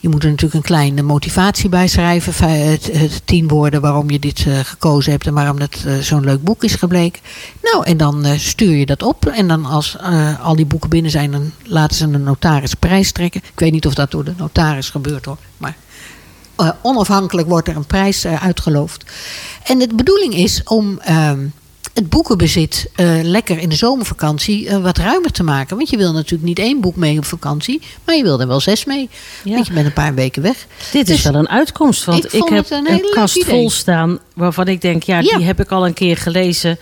Je 0.00 0.08
moet 0.08 0.22
er 0.22 0.28
natuurlijk 0.28 0.54
een 0.54 0.74
kleine 0.74 1.02
motivatie 1.02 1.68
bij 1.68 1.88
schrijven. 1.88 2.68
Het, 2.68 2.90
het 2.92 3.22
tien 3.24 3.48
woorden 3.48 3.80
waarom 3.80 4.10
je 4.10 4.18
dit 4.18 4.44
eh, 4.46 4.58
gekozen 4.58 5.12
hebt 5.12 5.26
en 5.26 5.34
waarom 5.34 5.58
het 5.58 5.84
eh, 5.86 5.98
zo'n 5.98 6.24
leuk 6.24 6.42
boek 6.42 6.64
is 6.64 6.74
gebleken. 6.74 7.22
Nou, 7.62 7.84
en 7.84 7.96
dan 7.96 8.24
stuur 8.38 8.76
je 8.76 8.86
dat 8.86 9.02
op. 9.02 9.26
En 9.26 9.48
dan 9.48 9.64
als 9.64 9.96
al 10.42 10.56
die 10.56 10.66
boeken 10.66 10.90
binnen 10.90 11.10
zijn, 11.10 11.30
dan 11.30 11.52
laten 11.62 11.96
ze 11.96 12.04
een 12.04 12.22
notaris 12.22 12.74
prijs 12.74 13.12
trekken. 13.12 13.40
Ik 13.52 13.60
weet 13.60 13.72
niet 13.72 13.86
of 13.86 13.94
dat 13.94 14.10
door 14.10 14.24
de 14.24 14.34
notaris 14.36 14.90
gebeurt 14.90 15.24
hoor. 15.24 15.38
Maar 15.56 15.76
onafhankelijk 16.82 17.48
wordt 17.48 17.68
er 17.68 17.76
een 17.76 17.86
prijs 17.86 18.26
uitgeloofd. 18.26 19.04
En 19.64 19.78
de 19.78 19.94
bedoeling 19.94 20.34
is 20.34 20.62
om 20.64 20.98
ehm, 20.98 21.46
het 21.98 22.08
boekenbezit 22.08 22.90
eh, 22.94 23.18
lekker 23.22 23.58
in 23.58 23.68
de 23.68 23.74
zomervakantie 23.76 24.68
eh, 24.68 24.76
wat 24.82 24.98
ruimer 24.98 25.30
te 25.30 25.42
maken. 25.42 25.76
Want 25.76 25.90
je 25.90 25.96
wil 25.96 26.12
natuurlijk 26.12 26.42
niet 26.42 26.58
één 26.58 26.80
boek 26.80 26.96
mee 26.96 27.18
op 27.18 27.24
vakantie, 27.24 27.80
maar 28.04 28.14
je 28.16 28.22
wil 28.22 28.40
er 28.40 28.46
wel 28.46 28.60
zes 28.60 28.84
mee. 28.84 29.08
Ja. 29.44 29.54
Want 29.54 29.66
je 29.66 29.72
bent 29.72 29.86
een 29.86 29.92
paar 29.92 30.14
weken 30.14 30.42
weg. 30.42 30.66
Dit 30.92 31.08
is 31.08 31.14
Dus 31.22 31.24
wel 31.32 31.34
een 31.40 31.48
uitkomst. 31.48 32.04
Want 32.04 32.34
ik 32.34 32.48
heb 32.48 32.58
het 32.68 32.70
een 32.70 32.90
een, 32.92 33.10
kast 33.14 33.36
idee. 33.36 33.50
vol 33.54 33.70
staan 33.70 34.18
waarvan 34.34 34.66
ik 34.68 34.80
denk, 34.80 35.02
ja, 35.02 35.18
Ja. 35.18 35.36
die 35.36 35.46
heb 35.46 35.60
ik 35.60 35.70
al 35.70 35.86
een 35.86 35.94
keer 35.94 36.16
gelezen. 36.16 36.78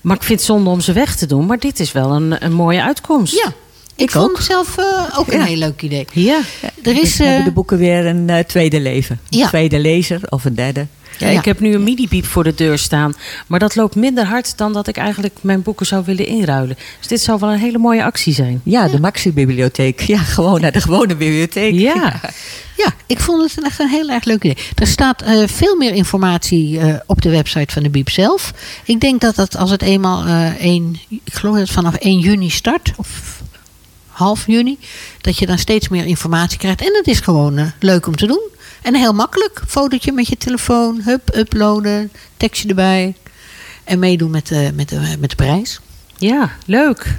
Maar 0.00 0.16
ik 0.16 0.22
vind 0.22 0.38
het 0.38 0.48
zonde 0.48 0.70
om 0.70 0.80
ze 0.80 0.92
weg 0.92 1.16
te 1.16 1.26
doen. 1.26 1.46
Maar 1.46 1.58
dit 1.58 1.80
is 1.80 1.92
wel 1.92 2.10
een, 2.10 2.44
een 2.44 2.52
mooie 2.52 2.82
uitkomst. 2.82 3.34
Ja, 3.34 3.46
ik, 3.46 3.54
Ik 3.96 4.10
vond 4.10 4.30
ook. 4.30 4.36
het 4.36 4.46
zelf 4.46 4.78
eh, 4.78 5.18
ook 5.18 5.32
een 5.32 5.38
Ja. 5.38 5.44
heel 5.44 5.56
leuk 5.56 5.82
idee. 5.82 6.06
Ja. 6.12 6.40
Er 6.82 6.92
is, 6.92 7.00
Dus 7.00 7.18
hebben 7.18 7.38
eh, 7.38 7.44
de 7.44 7.52
boeken 7.52 7.78
weer 7.78 8.06
een 8.06 8.30
eh, 8.30 8.44
tweede 8.44 8.80
leven. 8.80 9.20
Een 9.30 9.38
Ja. 9.38 9.48
tweede 9.48 9.78
lezer 9.78 10.20
of 10.28 10.44
een 10.44 10.54
derde. 10.54 10.86
Ja, 11.22 11.28
Ja. 11.32 11.38
Ik 11.38 11.44
heb 11.44 11.60
nu 11.60 11.74
een 11.74 11.82
midi-biep 11.82 12.24
voor 12.26 12.44
de 12.44 12.54
deur 12.54 12.78
staan. 12.78 13.14
Maar 13.46 13.58
dat 13.58 13.76
loopt 13.76 13.94
minder 13.94 14.24
hard 14.24 14.58
dan 14.58 14.72
dat 14.72 14.88
ik 14.88 14.96
eigenlijk 14.96 15.34
mijn 15.40 15.62
boeken 15.62 15.86
zou 15.86 16.04
willen 16.04 16.26
inruilen. 16.26 16.76
Dus 16.98 17.08
dit 17.08 17.20
zou 17.20 17.38
wel 17.40 17.52
een 17.52 17.58
hele 17.58 17.78
mooie 17.78 18.04
actie 18.04 18.34
zijn. 18.34 18.60
Ja, 18.64 18.88
de 18.88 19.00
Maxi-bibliotheek. 19.00 20.00
Ja, 20.00 20.18
gewoon 20.18 20.60
naar 20.60 20.72
de 20.72 20.80
gewone 20.80 21.16
bibliotheek. 21.16 21.74
Ja. 21.74 22.20
Ja, 22.76 22.92
ik 23.06 23.20
vond 23.20 23.54
het 23.54 23.64
echt 23.64 23.80
een 23.80 23.88
heel 23.88 24.08
erg 24.08 24.24
leuk 24.24 24.44
idee. 24.44 24.56
Er 24.74 24.86
staat 24.86 25.22
eh, 25.22 25.42
veel 25.46 25.76
meer 25.76 25.92
informatie 25.94 26.78
eh, 26.78 26.94
op 27.06 27.22
de 27.22 27.30
website 27.30 27.72
van 27.72 27.82
de 27.82 27.90
Biep 27.90 28.08
zelf. 28.10 28.52
Ik 28.84 29.00
denk 29.00 29.20
dat 29.20 29.34
dat 29.34 29.56
als 29.56 29.70
het 29.70 29.82
eenmaal 29.82 30.26
1, 30.58 30.96
ik 31.08 31.32
geloof 31.32 31.54
dat 31.54 31.64
het 31.64 31.72
vanaf 31.74 31.94
1 31.94 32.18
juni 32.18 32.50
start, 32.50 32.92
of 32.96 33.40
half 34.08 34.46
juni, 34.46 34.78
dat 35.20 35.38
je 35.38 35.46
dan 35.46 35.58
steeds 35.58 35.88
meer 35.88 36.04
informatie 36.04 36.58
krijgt. 36.58 36.80
En 36.80 36.94
het 36.96 37.06
is 37.06 37.20
gewoon 37.20 37.72
leuk 37.78 38.06
om 38.06 38.16
te 38.16 38.26
doen. 38.26 38.42
En 38.82 38.94
heel 38.94 39.12
makkelijk. 39.12 39.62
Fotootje 39.66 40.12
met 40.12 40.28
je 40.28 40.36
telefoon, 40.36 41.00
hup, 41.04 41.36
uploaden, 41.36 42.12
tekstje 42.36 42.68
erbij. 42.68 43.14
En 43.84 43.98
meedoen 43.98 44.30
met, 44.30 44.46
de 44.48 44.70
met, 44.74 44.88
de 44.88 45.16
met 45.18 45.30
de 45.30 45.36
prijs. 45.36 45.80
Ja, 46.16 46.50
leuk. 46.66 47.16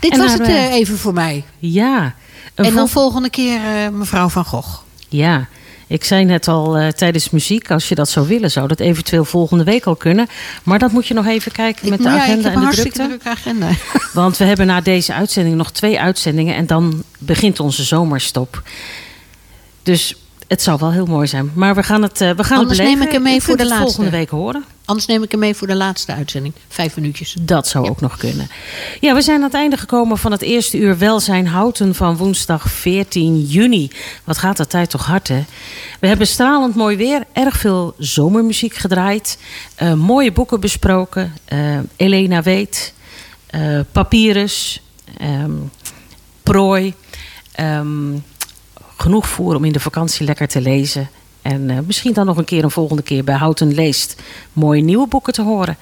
Dit 0.00 0.12
En 0.12 0.18
was 0.18 0.32
het 0.32 0.40
eh, 0.40 0.64
eh, 0.66 0.72
even 0.72 0.98
voor 0.98 1.12
mij. 1.12 1.44
Ja. 1.58 2.14
En 2.54 2.64
dan 2.64 2.72
vol- 2.72 2.86
volgende 2.86 3.30
keer 3.30 3.56
eh, 3.64 3.88
mevrouw 3.88 4.28
Van 4.28 4.44
Gogh. 4.44 4.78
Ja, 5.08 5.46
ik 5.86 6.04
zei 6.04 6.24
net 6.24 6.48
al 6.48 6.76
eh, 6.76 6.88
tijdens 6.88 7.30
muziek, 7.30 7.70
als 7.70 7.88
je 7.88 7.94
dat 7.94 8.08
zou 8.08 8.28
willen, 8.28 8.50
zou 8.50 8.68
dat 8.68 8.80
eventueel 8.80 9.24
volgende 9.24 9.64
week 9.64 9.84
al 9.84 9.96
kunnen. 9.96 10.26
Maar 10.62 10.78
dat 10.78 10.92
moet 10.92 11.06
je 11.06 11.14
nog 11.14 11.26
even 11.26 11.52
kijken 11.52 11.88
met 11.88 11.98
Ik- 11.98 12.04
de 12.04 12.10
ja, 12.10 12.16
ik 12.16 12.22
agenda 12.22 12.48
heb 12.48 12.56
en 12.58 12.62
een 12.64 12.70
de 12.70 12.76
drukte. 12.76 13.02
drukke 13.06 13.28
agenda. 13.28 13.68
Want 14.12 14.36
we 14.36 14.44
hebben 14.44 14.66
na 14.66 14.80
deze 14.80 15.12
uitzending 15.14 15.56
nog 15.56 15.70
twee 15.70 16.00
uitzendingen 16.00 16.56
en 16.56 16.66
dan 16.66 17.02
begint 17.18 17.60
onze 17.60 17.82
zomerstop. 17.84 18.62
Dus 19.82 20.16
het 20.48 20.62
zou 20.62 20.78
wel 20.78 20.92
heel 20.92 21.06
mooi 21.06 21.26
zijn. 21.26 21.50
Maar 21.54 21.74
we 21.74 21.82
gaan 21.82 22.02
het, 22.02 22.20
eh, 22.20 22.30
we 22.30 22.44
gaan 22.44 22.58
Anders 22.58 22.78
het 22.78 22.86
neem 22.86 23.02
ik 23.02 23.12
hem 23.12 23.22
mee 23.22 23.42
voor 23.42 23.56
de 23.56 23.66
laatste. 23.66 23.82
volgende 23.84 24.10
week 24.10 24.28
horen. 24.30 24.64
Anders 24.84 25.06
neem 25.06 25.22
ik 25.22 25.30
hem 25.30 25.40
mee 25.40 25.54
voor 25.54 25.66
de 25.66 25.74
laatste 25.74 26.12
uitzending. 26.14 26.54
Vijf 26.68 26.96
minuutjes. 26.96 27.36
Dat 27.40 27.68
zou 27.68 27.88
ook 27.88 28.00
nog 28.00 28.16
kunnen. 28.16 28.48
Ja, 29.00 29.14
we 29.14 29.20
zijn 29.22 29.36
aan 29.36 29.42
het 29.42 29.54
einde 29.54 29.76
gekomen 29.76 30.18
van 30.18 30.32
het 30.32 30.42
eerste 30.42 30.78
uur 30.78 30.98
Welzijn 30.98 31.46
Houten 31.46 31.94
van 31.94 32.16
woensdag 32.16 32.70
14 32.70 33.40
juni. 33.40 33.90
Wat 34.24 34.38
gaat 34.38 34.56
de 34.56 34.66
tijd 34.66 34.90
toch 34.90 35.06
hard, 35.06 35.28
hè? 35.28 35.44
We 36.00 36.06
hebben 36.06 36.26
stralend 36.26 36.74
mooi 36.74 36.96
weer, 36.96 37.24
erg 37.32 37.56
veel 37.56 37.94
zomermuziek 37.98 38.74
gedraaid, 38.74 39.38
eh, 39.74 39.92
mooie 39.94 40.32
boeken 40.32 40.60
besproken. 40.60 41.32
eh, 41.44 41.78
Elena 41.96 42.42
Weet, 42.42 42.94
Papyrus, 43.92 44.82
ehm, 45.18 45.50
Prooi. 46.42 46.94
ehm, 47.52 48.12
genoeg 49.02 49.28
voer 49.28 49.54
om 49.54 49.64
in 49.64 49.72
de 49.72 49.80
vakantie 49.80 50.26
lekker 50.26 50.48
te 50.48 50.60
lezen. 50.60 51.08
En 51.42 51.70
eh, 51.70 51.78
misschien 51.86 52.12
dan 52.12 52.26
nog 52.26 52.36
een 52.36 52.44
keer 52.44 52.64
een 52.64 52.70
volgende 52.70 53.02
keer 53.02 53.24
bij 53.24 53.34
Houten 53.34 53.74
Leest 53.74 54.22
mooie 54.52 54.82
nieuwe 54.82 55.06
boeken 55.06 55.32
te 55.32 55.42
horen. 55.42 55.76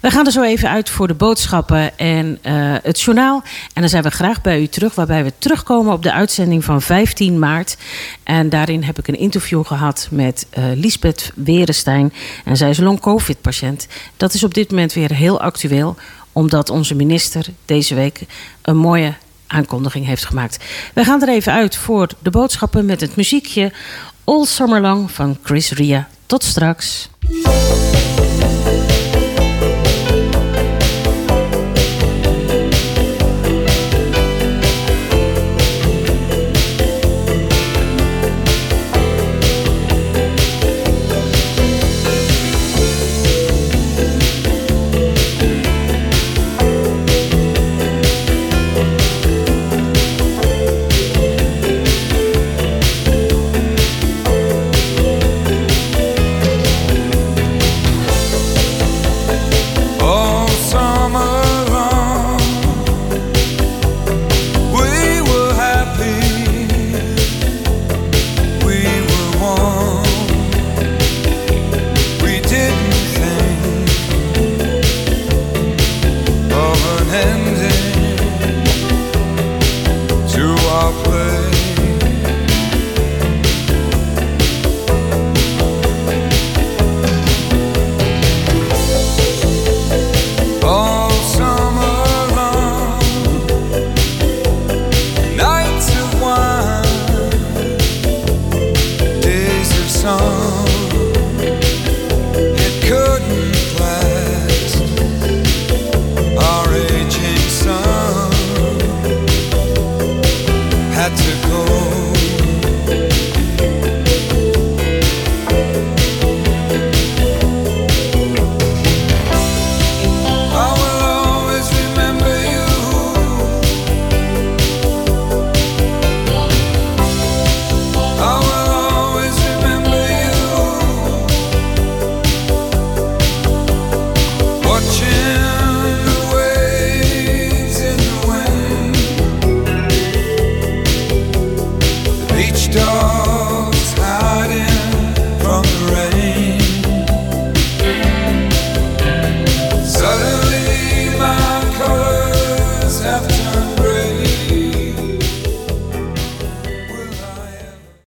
We 0.00 0.10
gaan 0.10 0.26
er 0.26 0.32
zo 0.32 0.42
even 0.42 0.68
uit 0.68 0.90
voor 0.90 1.06
de 1.06 1.14
boodschappen 1.14 1.98
en 1.98 2.38
eh, 2.42 2.54
het 2.82 3.00
journaal. 3.00 3.42
En 3.72 3.80
dan 3.80 3.90
zijn 3.90 4.02
we 4.02 4.10
graag 4.10 4.40
bij 4.40 4.60
u 4.60 4.66
terug, 4.66 4.94
waarbij 4.94 5.24
we 5.24 5.32
terugkomen 5.38 5.92
op 5.92 6.02
de 6.02 6.12
uitzending 6.12 6.64
van 6.64 6.82
15 6.82 7.38
maart. 7.38 7.76
En 8.22 8.48
daarin 8.48 8.82
heb 8.82 8.98
ik 8.98 9.08
een 9.08 9.18
interview 9.18 9.66
gehad 9.66 10.08
met 10.10 10.46
eh 10.50 10.64
Lisbeth 10.74 11.32
Werenstein. 11.34 12.12
En 12.44 12.56
zij 12.56 12.70
is 12.70 12.78
long-covid-patiënt. 12.78 13.88
Dat 14.16 14.34
is 14.34 14.44
op 14.44 14.54
dit 14.54 14.70
moment 14.70 14.92
weer 14.92 15.14
heel 15.14 15.40
actueel, 15.40 15.96
omdat 16.32 16.70
onze 16.70 16.94
minister 16.94 17.46
deze 17.64 17.94
week 17.94 18.20
een 18.62 18.76
mooie 18.76 19.14
aankondiging 19.48 20.06
heeft 20.06 20.24
gemaakt. 20.24 20.64
We 20.94 21.04
gaan 21.04 21.22
er 21.22 21.28
even 21.28 21.52
uit 21.52 21.76
voor 21.76 22.08
de 22.22 22.30
boodschappen 22.30 22.84
met 22.84 23.00
het 23.00 23.16
muziekje 23.16 23.72
All 24.24 24.44
Summer 24.44 24.80
Long 24.80 25.10
van 25.10 25.38
Chris 25.42 25.70
Ria. 25.70 26.08
Tot 26.26 26.44
straks. 26.44 27.08